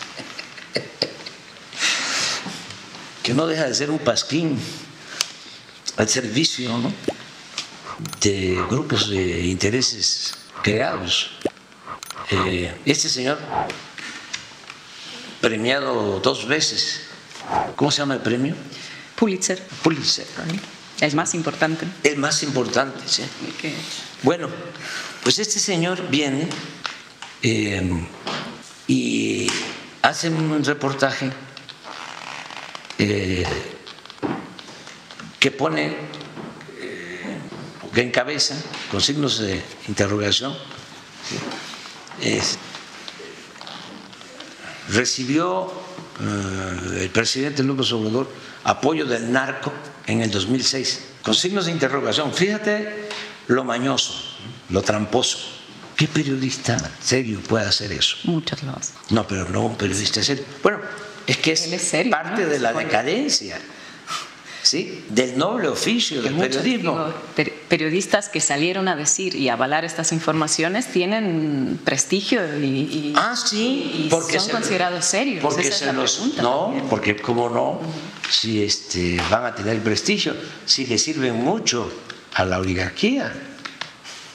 que 3.23 3.33
no 3.33 3.47
deja 3.47 3.65
de 3.65 3.73
ser 3.73 3.89
un 3.89 3.97
pasquín 3.97 4.59
al 5.97 6.07
servicio 6.07 6.69
de 8.21 8.63
grupos 8.69 9.09
de 9.09 9.47
intereses 9.47 10.35
creados. 10.61 11.31
Eh, 12.29 12.71
este 12.85 13.09
señor, 13.09 13.39
premiado 15.39 16.19
dos 16.19 16.47
veces, 16.47 17.01
¿cómo 17.75 17.89
se 17.89 17.97
llama 17.97 18.13
el 18.13 18.21
premio? 18.21 18.53
Pulitzer. 19.15 19.59
Pulitzer. 19.81 20.27
El 21.01 21.15
más 21.15 21.33
importante. 21.33 21.87
El 22.03 22.17
más 22.17 22.43
importante, 22.43 23.01
sí. 23.07 23.23
Bueno, 24.21 24.47
pues 25.23 25.39
este 25.39 25.59
señor 25.59 26.07
viene 26.09 26.47
eh, 27.41 27.81
y 28.87 29.47
hace 30.03 30.29
un 30.29 30.63
reportaje 30.63 31.31
eh, 32.99 33.43
que 35.39 35.49
pone, 35.49 35.97
eh, 36.79 37.37
que 37.91 38.01
encabeza 38.01 38.55
con 38.91 39.01
signos 39.01 39.39
de 39.39 39.59
interrogación, 39.87 40.55
recibió 44.89 45.73
el 46.19 47.09
presidente 47.09 47.63
López 47.63 47.91
Obrador 47.91 48.29
apoyo 48.63 49.07
del 49.07 49.31
narco 49.31 49.73
en 50.07 50.21
el 50.21 50.31
2006, 50.31 51.01
con 51.21 51.35
signos 51.35 51.65
de 51.65 51.71
interrogación. 51.71 52.33
Fíjate 52.33 53.09
lo 53.47 53.63
mañoso, 53.63 54.13
lo 54.69 54.81
tramposo. 54.81 55.39
¿Qué 55.95 56.07
periodista 56.07 56.77
serio 57.01 57.39
puede 57.41 57.65
hacer 57.65 57.91
eso? 57.91 58.17
Muchas 58.23 58.63
gracias. 58.63 58.93
No, 59.09 59.27
pero 59.27 59.47
no 59.49 59.65
un 59.65 59.75
periodista 59.75 60.23
serio. 60.23 60.43
Bueno, 60.63 60.79
es 61.27 61.37
que 61.37 61.51
es, 61.51 61.67
parte 62.09 62.45
de 62.45 62.59
la 62.59 62.73
decadencia. 62.73 63.59
¿Sí? 64.63 65.03
del 65.09 65.37
noble 65.37 65.67
oficio 65.67 66.21
del 66.21 66.35
periodismo. 66.35 67.11
periodistas 67.67 68.29
que 68.29 68.39
salieron 68.39 68.87
a 68.87 68.95
decir 68.95 69.35
y 69.35 69.49
avalar 69.49 69.85
estas 69.85 70.11
informaciones 70.11 70.87
tienen 70.87 71.79
prestigio 71.83 72.41
y, 72.59 73.13
ah, 73.15 73.35
sí, 73.35 74.07
porque 74.09 74.39
son 74.39 74.51
considerados 74.51 75.05
serios. 75.05 75.41
Porque 75.41 75.71
se 75.71 75.91
los, 75.91 76.37
no, 76.37 76.73
porque 76.89 77.15
como 77.15 77.49
no, 77.49 77.79
si 78.29 78.63
este, 78.63 79.19
van 79.29 79.45
a 79.45 79.55
tener 79.55 79.81
prestigio, 79.81 80.35
si 80.65 80.85
le 80.85 80.97
sirven 80.97 81.35
mucho 81.35 81.91
a 82.35 82.45
la 82.45 82.59
oligarquía, 82.59 83.33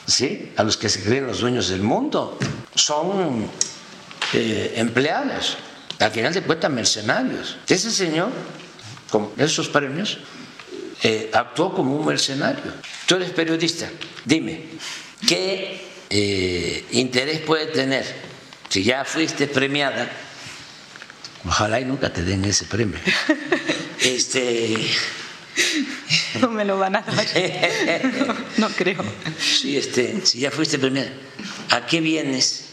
¿sí? 0.05 0.51
a 0.55 0.63
los 0.63 0.77
que 0.77 0.89
se 0.89 1.03
creen 1.03 1.27
los 1.27 1.39
dueños 1.39 1.69
del 1.69 1.81
mundo, 1.81 2.37
son 2.75 3.49
eh, 4.33 4.73
empleados, 4.75 5.57
al 5.99 6.11
final 6.11 6.33
de 6.33 6.41
cuentas 6.41 6.71
mercenarios. 6.71 7.57
Ese 7.67 7.91
señor, 7.91 8.29
con 9.09 9.31
esos 9.37 9.67
premios, 9.69 10.19
eh, 11.03 11.29
actuó 11.33 11.73
como 11.73 11.95
un 11.95 12.05
mercenario. 12.05 12.73
Tú 13.05 13.15
eres 13.15 13.31
periodista, 13.31 13.89
dime, 14.25 14.61
¿qué 15.27 15.81
eh, 16.09 16.85
interés 16.91 17.41
puede 17.41 17.67
tener 17.67 18.05
si 18.69 18.83
ya 18.83 19.05
fuiste 19.05 19.47
premiada? 19.47 20.09
Ojalá 21.45 21.79
y 21.79 21.85
nunca 21.85 22.11
te 22.11 22.23
den 22.23 22.45
ese 22.45 22.65
premio. 22.65 22.99
Este. 23.99 24.77
No 26.39 26.49
me 26.51 26.63
lo 26.63 26.77
van 26.77 26.97
a 26.97 27.01
dar. 27.01 27.25
No, 28.57 28.69
creo. 28.69 29.03
Sí, 29.39 29.75
este, 29.75 30.23
si 30.23 30.39
ya 30.39 30.51
fuiste 30.51 30.77
premiada, 30.77 31.11
¿a 31.71 31.85
qué 31.87 31.99
vienes 31.99 32.65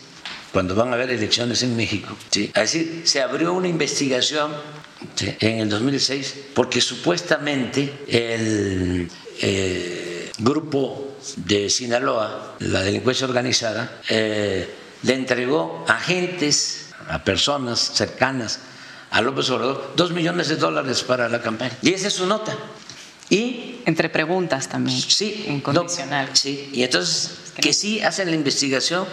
cuando 0.53 0.75
van 0.75 0.91
a 0.91 0.95
haber 0.95 1.11
elecciones 1.11 1.63
en 1.63 1.77
México? 1.77 2.15
¿Sí? 2.31 2.51
A 2.55 2.61
decir, 2.61 3.03
se 3.05 3.23
abrió 3.23 3.55
una 3.55 3.69
investigación 3.69 4.53
en 5.41 5.61
el 5.61 5.69
2006 5.69 6.35
porque 6.55 6.81
supuestamente 6.81 7.93
el 8.09 9.09
eh, 9.41 10.31
grupo 10.39 11.17
de 11.37 11.71
Sinaloa, 11.71 12.57
la 12.61 12.83
delincuencia 12.83 13.27
organizada, 13.27 14.01
eh, 14.09 14.69
le 15.03 15.15
entregó 15.15 15.85
agentes 15.89 16.91
a 17.09 17.23
personas 17.23 17.79
cercanas 17.79 18.61
a 19.11 19.21
López 19.21 19.49
Obrador 19.51 19.93
dos 19.97 20.11
millones 20.13 20.49
de 20.49 20.57
dólares 20.57 21.03
para 21.03 21.29
la 21.29 21.41
campaña. 21.41 21.77
Y 21.83 21.93
esa 21.93 22.09
es 22.09 22.15
su 22.15 22.27
nota. 22.27 22.57
Y 23.31 23.77
entre 23.87 24.09
preguntas 24.09 24.69
también. 24.69 25.01
Sí, 25.01 25.47
incondicional. 25.49 26.31
sí, 26.35 26.71
y 26.73 26.83
entonces 26.83 27.31
que 27.61 27.73
sí 27.73 28.01
hacen 28.03 28.29
la 28.29 28.37
investigación, 28.37 29.07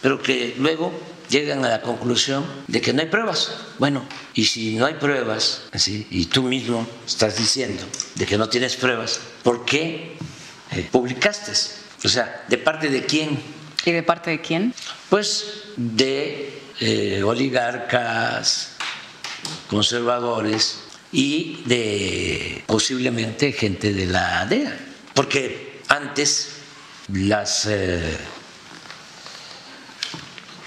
pero 0.00 0.22
que 0.22 0.54
luego 0.58 0.92
llegan 1.28 1.64
a 1.64 1.68
la 1.68 1.82
conclusión 1.82 2.44
de 2.66 2.80
que 2.80 2.92
no 2.92 3.02
hay 3.02 3.08
pruebas. 3.08 3.52
Bueno, 3.78 4.04
y 4.34 4.44
si 4.44 4.76
no 4.76 4.86
hay 4.86 4.94
pruebas, 4.94 5.62
¿sí? 5.74 6.06
y 6.10 6.26
tú 6.26 6.42
mismo 6.42 6.86
estás 7.06 7.36
diciendo 7.36 7.82
de 8.14 8.26
que 8.26 8.38
no 8.38 8.48
tienes 8.48 8.76
pruebas, 8.76 9.20
¿por 9.42 9.64
qué 9.64 10.16
eh, 10.72 10.88
publicaste? 10.90 11.52
O 12.04 12.08
sea, 12.08 12.44
¿de 12.48 12.58
parte 12.58 12.88
de 12.88 13.04
quién? 13.04 13.38
¿Y 13.84 13.92
de 13.92 14.02
parte 14.02 14.30
de 14.30 14.40
quién? 14.40 14.74
Pues 15.08 15.64
de 15.76 16.60
eh, 16.80 17.22
oligarcas, 17.22 18.72
conservadores 19.68 20.80
y 21.12 21.62
de 21.64 22.62
posiblemente 22.66 23.52
gente 23.52 23.92
de 23.92 24.06
la 24.06 24.46
DEA, 24.46 24.78
porque 25.14 25.80
antes 25.88 26.50
las 27.08 27.66
eh, 27.66 28.16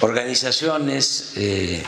organizaciones 0.01 1.33
eh, 1.37 1.83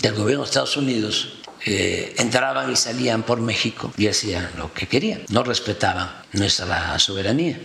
del 0.00 0.14
gobierno 0.14 0.42
de 0.42 0.48
Estados 0.48 0.76
Unidos 0.76 1.34
eh, 1.64 2.14
entraban 2.18 2.70
y 2.72 2.76
salían 2.76 3.22
por 3.22 3.40
México 3.40 3.92
y 3.96 4.06
hacían 4.06 4.50
lo 4.56 4.72
que 4.72 4.86
querían, 4.86 5.22
no 5.28 5.42
respetaban 5.42 6.10
nuestra 6.32 6.98
soberanía. 6.98 7.60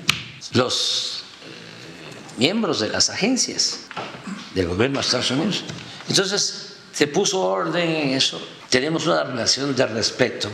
Los 0.54 1.24
miembros 2.38 2.80
de 2.80 2.90
las 2.90 3.10
agencias 3.10 3.82
del 4.56 4.68
gobierno 4.68 5.00
de 5.00 5.06
Estados 5.06 5.32
Unidos. 5.32 5.64
Entonces 6.10 6.74
se 6.92 7.08
puso 7.08 7.42
orden 7.42 7.90
en 7.90 8.10
eso. 8.10 8.42
Tenemos 8.70 9.06
una 9.06 9.24
relación 9.24 9.76
de 9.76 9.86
respeto, 9.86 10.50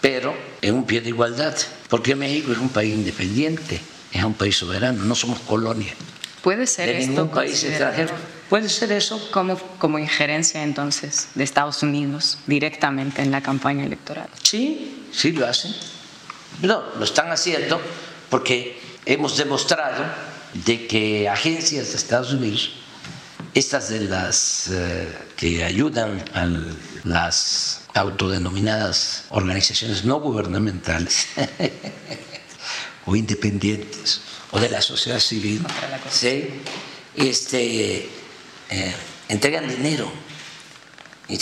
pero 0.00 0.34
en 0.60 0.74
un 0.74 0.86
pie 0.86 1.00
de 1.00 1.08
igualdad, 1.08 1.56
porque 1.88 2.14
México 2.14 2.52
es 2.52 2.58
un 2.58 2.68
país 2.68 2.94
independiente, 2.94 3.80
es 4.12 4.24
un 4.24 4.34
país 4.34 4.56
soberano, 4.56 5.04
no 5.04 5.14
somos 5.14 5.40
colonia. 5.40 5.94
¿Puede 6.42 6.66
ser 6.66 6.86
de 6.86 6.98
esto 6.98 7.10
ningún 7.10 7.28
país 7.30 7.62
extranjero. 7.64 8.14
¿Puede 8.52 8.68
ser 8.68 8.92
eso? 8.92 9.30
Como, 9.30 9.56
como 9.78 9.98
injerencia 9.98 10.62
entonces 10.62 11.28
de 11.34 11.42
Estados 11.42 11.82
Unidos 11.82 12.36
directamente 12.46 13.22
en 13.22 13.30
la 13.30 13.40
campaña 13.40 13.86
electoral. 13.86 14.28
Sí, 14.42 15.06
sí 15.10 15.32
lo 15.32 15.46
hacen. 15.46 15.74
No, 16.60 16.82
lo 16.98 17.02
están 17.02 17.32
haciendo 17.32 17.80
porque 18.28 18.78
hemos 19.06 19.38
demostrado 19.38 20.04
de 20.52 20.86
que 20.86 21.30
agencias 21.30 21.92
de 21.92 21.96
Estados 21.96 22.34
Unidos, 22.34 22.72
estas 23.54 23.88
de 23.88 24.00
las 24.00 24.68
eh, 24.70 25.08
que 25.34 25.64
ayudan 25.64 26.22
a 26.34 26.46
las 27.04 27.86
autodenominadas 27.94 29.24
organizaciones 29.30 30.04
no 30.04 30.20
gubernamentales 30.20 31.26
o 33.06 33.16
independientes 33.16 34.20
o 34.50 34.60
de 34.60 34.68
la 34.68 34.82
sociedad 34.82 35.20
civil, 35.20 35.64
¿sí? 36.10 36.50
este, 37.16 38.21
eh, 38.72 38.94
entregan 39.28 39.68
dinero 39.68 40.10
eh, 41.28 41.38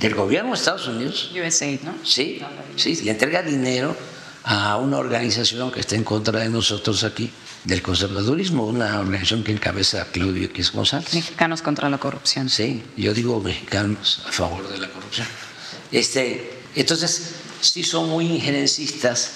del 0.00 0.14
gobierno 0.14 0.50
de 0.50 0.56
Estados 0.56 0.86
Unidos. 0.86 1.32
USAID, 1.34 1.80
¿no? 1.80 1.94
Sí, 2.04 2.40
sí, 2.76 2.96
le 3.02 3.10
entrega 3.10 3.42
dinero 3.42 3.96
a 4.44 4.76
una 4.76 4.98
organización 4.98 5.72
que 5.72 5.80
está 5.80 5.96
en 5.96 6.04
contra 6.04 6.40
de 6.40 6.50
nosotros 6.50 7.02
aquí, 7.02 7.30
del 7.64 7.82
conservadurismo, 7.82 8.66
una 8.66 9.00
organización 9.00 9.42
que 9.42 9.52
encabeza 9.52 10.06
Claudio 10.12 10.44
X 10.44 10.70
González. 10.72 11.12
Mexicanos 11.14 11.62
contra 11.62 11.88
la 11.88 11.98
corrupción. 11.98 12.48
Sí, 12.48 12.82
yo 12.96 13.12
digo 13.14 13.40
mexicanos 13.40 14.22
a 14.26 14.32
favor 14.32 14.68
de 14.68 14.78
la 14.78 14.88
corrupción. 14.88 15.26
Este, 15.90 16.60
entonces, 16.76 17.34
sí 17.60 17.82
son 17.82 18.10
muy 18.10 18.26
injerencistas, 18.26 19.32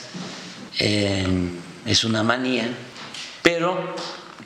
eh, 0.78 1.26
es 1.86 2.04
una 2.04 2.22
manía, 2.22 2.68
pero 3.42 3.96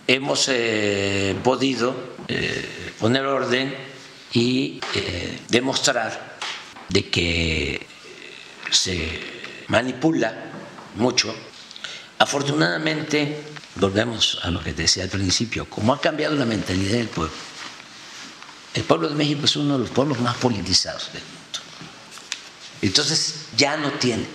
hemos 0.07 0.49
eh, 0.49 1.37
podido 1.43 2.12
eh, 2.29 2.93
poner 2.99 3.25
orden 3.27 3.75
y 4.33 4.81
eh, 4.95 5.41
demostrar 5.49 6.39
de 6.89 7.09
que 7.09 7.87
se 8.71 9.21
manipula 9.69 10.35
mucho. 10.97 11.35
Afortunadamente, 12.19 13.43
volvemos 13.77 14.39
a 14.43 14.51
lo 14.51 14.63
que 14.63 14.73
decía 14.73 15.05
al 15.05 15.11
principio, 15.11 15.69
como 15.69 15.93
ha 15.93 16.01
cambiado 16.01 16.37
la 16.37 16.45
mentalidad 16.45 16.99
del 16.99 17.09
pueblo. 17.09 17.35
El 18.75 18.85
pueblo 18.85 19.09
de 19.09 19.15
México 19.15 19.45
es 19.45 19.57
uno 19.57 19.75
de 19.75 19.81
los 19.81 19.91
pueblos 19.91 20.19
más 20.21 20.37
politizados 20.37 21.13
del 21.13 21.23
mundo. 21.23 21.61
Entonces 22.81 23.47
ya 23.57 23.77
no 23.77 23.93
tiene 23.93 24.27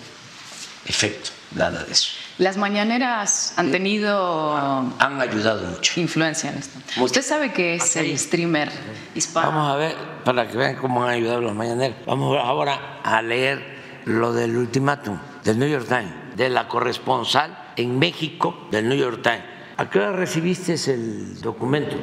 efecto 0.86 1.32
nada 1.52 1.84
de 1.84 1.92
eso. 1.92 2.12
Las 2.38 2.56
mañaneras 2.58 3.54
han 3.58 3.72
tenido 3.72 4.56
Han 5.00 5.20
ayudado 5.22 5.66
mucho. 5.70 6.00
influencia 6.00 6.52
en 6.52 6.58
esto. 6.60 6.78
Mucho. 6.98 7.04
Usted 7.06 7.22
sabe 7.24 7.52
que 7.52 7.76
es 7.76 7.96
el 7.96 8.18
streamer 8.20 8.70
hispano. 9.16 9.48
Vamos 9.52 9.72
a 9.72 9.76
ver, 9.76 9.96
para 10.24 10.48
que 10.48 10.56
vean 10.56 10.76
cómo 10.76 11.04
han 11.04 11.10
ayudado 11.10 11.42
los 11.42 11.56
mañaneros. 11.56 11.98
Vamos 12.06 12.38
ahora 12.40 13.00
a 13.04 13.22
leer 13.24 13.78
lo 14.06 14.34
del 14.34 14.56
ultimátum 14.56 15.18
del 15.44 15.58
New 15.58 15.68
York 15.68 15.88
Times, 15.88 16.14
de 16.36 16.50
la 16.50 16.68
corresponsal 16.68 17.58
en 17.76 17.98
México 17.98 18.68
del 18.70 18.88
New 18.88 18.98
York 18.98 19.22
Times. 19.24 19.44
¿A 19.78 19.90
qué 19.90 20.00
hora 20.00 20.12
recibiste 20.12 20.74
el 20.94 21.42
documento? 21.42 21.96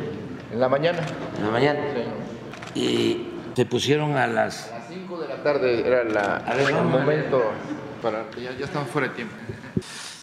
En 0.52 0.58
la 0.60 0.68
mañana, 0.68 0.98
En 1.38 1.44
la 1.44 1.50
mañana. 1.50 1.80
Y 2.74 3.28
te 3.54 3.66
pusieron 3.66 4.16
a 4.16 4.26
las... 4.26 4.70
a 4.72 4.78
las 4.80 4.88
5 4.88 5.16
de 5.18 5.28
la 5.28 5.42
tarde 5.44 5.86
era 5.86 6.02
la- 6.04 6.42
ver, 6.56 6.70
el 6.70 6.82
momento 6.84 7.40
para 8.02 8.24
ya, 8.32 8.50
ya 8.58 8.64
estamos 8.64 8.88
fuera 8.90 9.06
de 9.08 9.14
tiempo. 9.14 9.34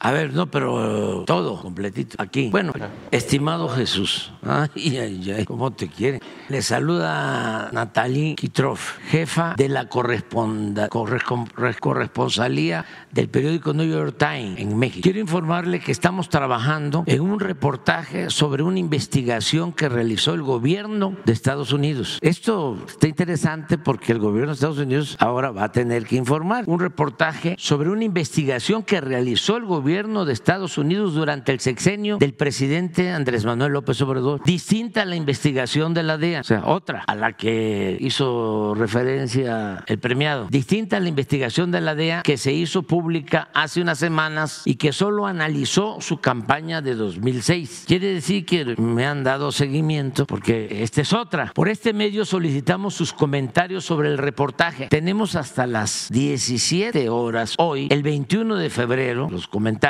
A 0.04 0.10
ver, 0.10 0.34
no, 0.34 0.50
pero 0.50 1.26
todo 1.28 1.62
completito 1.62 2.16
aquí. 2.18 2.50
Bueno, 2.50 2.74
estimado 3.12 3.70
Jesús, 3.70 4.32
ay, 4.42 4.98
ay, 4.98 5.32
ay, 5.38 5.46
cómo 5.46 5.70
te 5.70 5.90
quiere. 5.90 6.20
Le 6.50 6.64
saluda 6.64 7.70
Natalie 7.72 8.34
Kitrov, 8.34 8.80
jefa 9.10 9.54
de 9.56 9.70
la 9.70 9.88
corresponsalía 9.88 12.84
del 13.12 13.30
periódico 13.30 13.74
New 13.74 13.88
York 13.88 14.16
Times 14.18 14.60
en 14.60 14.76
México. 14.76 15.04
Quiero 15.04 15.20
informarle 15.20 15.80
que 15.80 15.92
estamos 15.92 16.30
trabajando 16.30 17.04
en 17.06 17.22
un 17.22 17.40
reportaje 17.40 18.32
sobre 18.32 18.64
una 18.64 18.80
investigación 18.80 19.72
que 19.72 19.88
realizó 19.88 20.34
el 20.34 20.42
gobierno 20.42 21.16
de 21.26 21.34
Estados 21.34 21.74
Unidos. 21.74 22.18
Esto 22.22 22.76
está 22.88 23.08
interesante 23.08 23.78
porque 23.78 24.14
el 24.14 24.18
gobierno 24.18 24.48
de 24.48 24.56
Estados 24.56 24.80
Unidos 24.80 25.16
ahora 25.20 25.52
va 25.52 25.66
a 25.66 25.72
tener 25.72 26.06
que 26.06 26.16
informar 26.16 26.64
un 26.66 26.80
reportaje 26.80 27.56
sobre 27.60 27.92
una 27.92 28.04
investigación 28.04 28.82
que 28.82 29.00
realizó 29.00 29.58
el 29.58 29.66
gobierno 29.66 29.90
de 29.91 30.32
Estados 30.32 30.77
Unidos 30.77 31.15
durante 31.15 31.51
el 31.51 31.60
sexenio 31.60 32.17
del 32.17 32.34
presidente 32.34 33.12
Andrés 33.12 33.43
Manuel 33.43 33.73
López 33.73 34.01
Obrador, 34.01 34.41
distinta 34.45 35.01
a 35.01 35.06
la 35.06 35.17
investigación 35.17 35.93
de 35.93 36.01
la 36.01 36.17
DEA, 36.17 36.39
o 36.39 36.43
sea, 36.45 36.63
otra 36.65 37.04
a 37.06 37.13
la 37.13 37.34
que 37.34 37.97
hizo 37.99 38.73
referencia 38.73 39.84
el 39.88 39.99
premiado, 39.99 40.47
distinta 40.49 40.95
a 40.95 41.01
la 41.01 41.10
investigación 41.10 41.71
de 41.71 41.82
la 41.82 41.93
DEA 41.93 42.21
que 42.21 42.38
se 42.38 42.54
hizo 42.54 42.84
pública 42.84 43.49
hace 43.54 43.82
unas 43.82 43.99
semanas 43.99 44.62
y 44.63 44.75
que 44.75 44.93
solo 44.93 45.27
analizó 45.27 45.97
su 45.99 46.21
campaña 46.21 46.82
de 46.82 46.95
2006. 46.95 47.84
Quiere 47.86 48.13
decir 48.13 48.45
que 48.45 48.77
me 48.77 49.06
han 49.06 49.25
dado 49.25 49.51
seguimiento 49.51 50.25
porque 50.25 50.84
esta 50.84 51.01
es 51.01 51.12
otra. 51.12 51.51
Por 51.54 51.67
este 51.67 51.91
medio 51.91 52.23
solicitamos 52.23 52.93
sus 52.93 53.12
comentarios 53.12 53.84
sobre 53.84 54.08
el 54.08 54.17
reportaje. 54.17 54.88
Tenemos 54.88 55.36
hasta 55.36 55.67
las 55.67 56.08
17 56.12 57.10
horas 57.10 57.56
hoy, 57.58 57.89
el 57.91 58.04
21 58.04 58.56
de 58.56 58.69
febrero, 58.69 59.27
los 59.30 59.47
comentarios, 59.47 59.81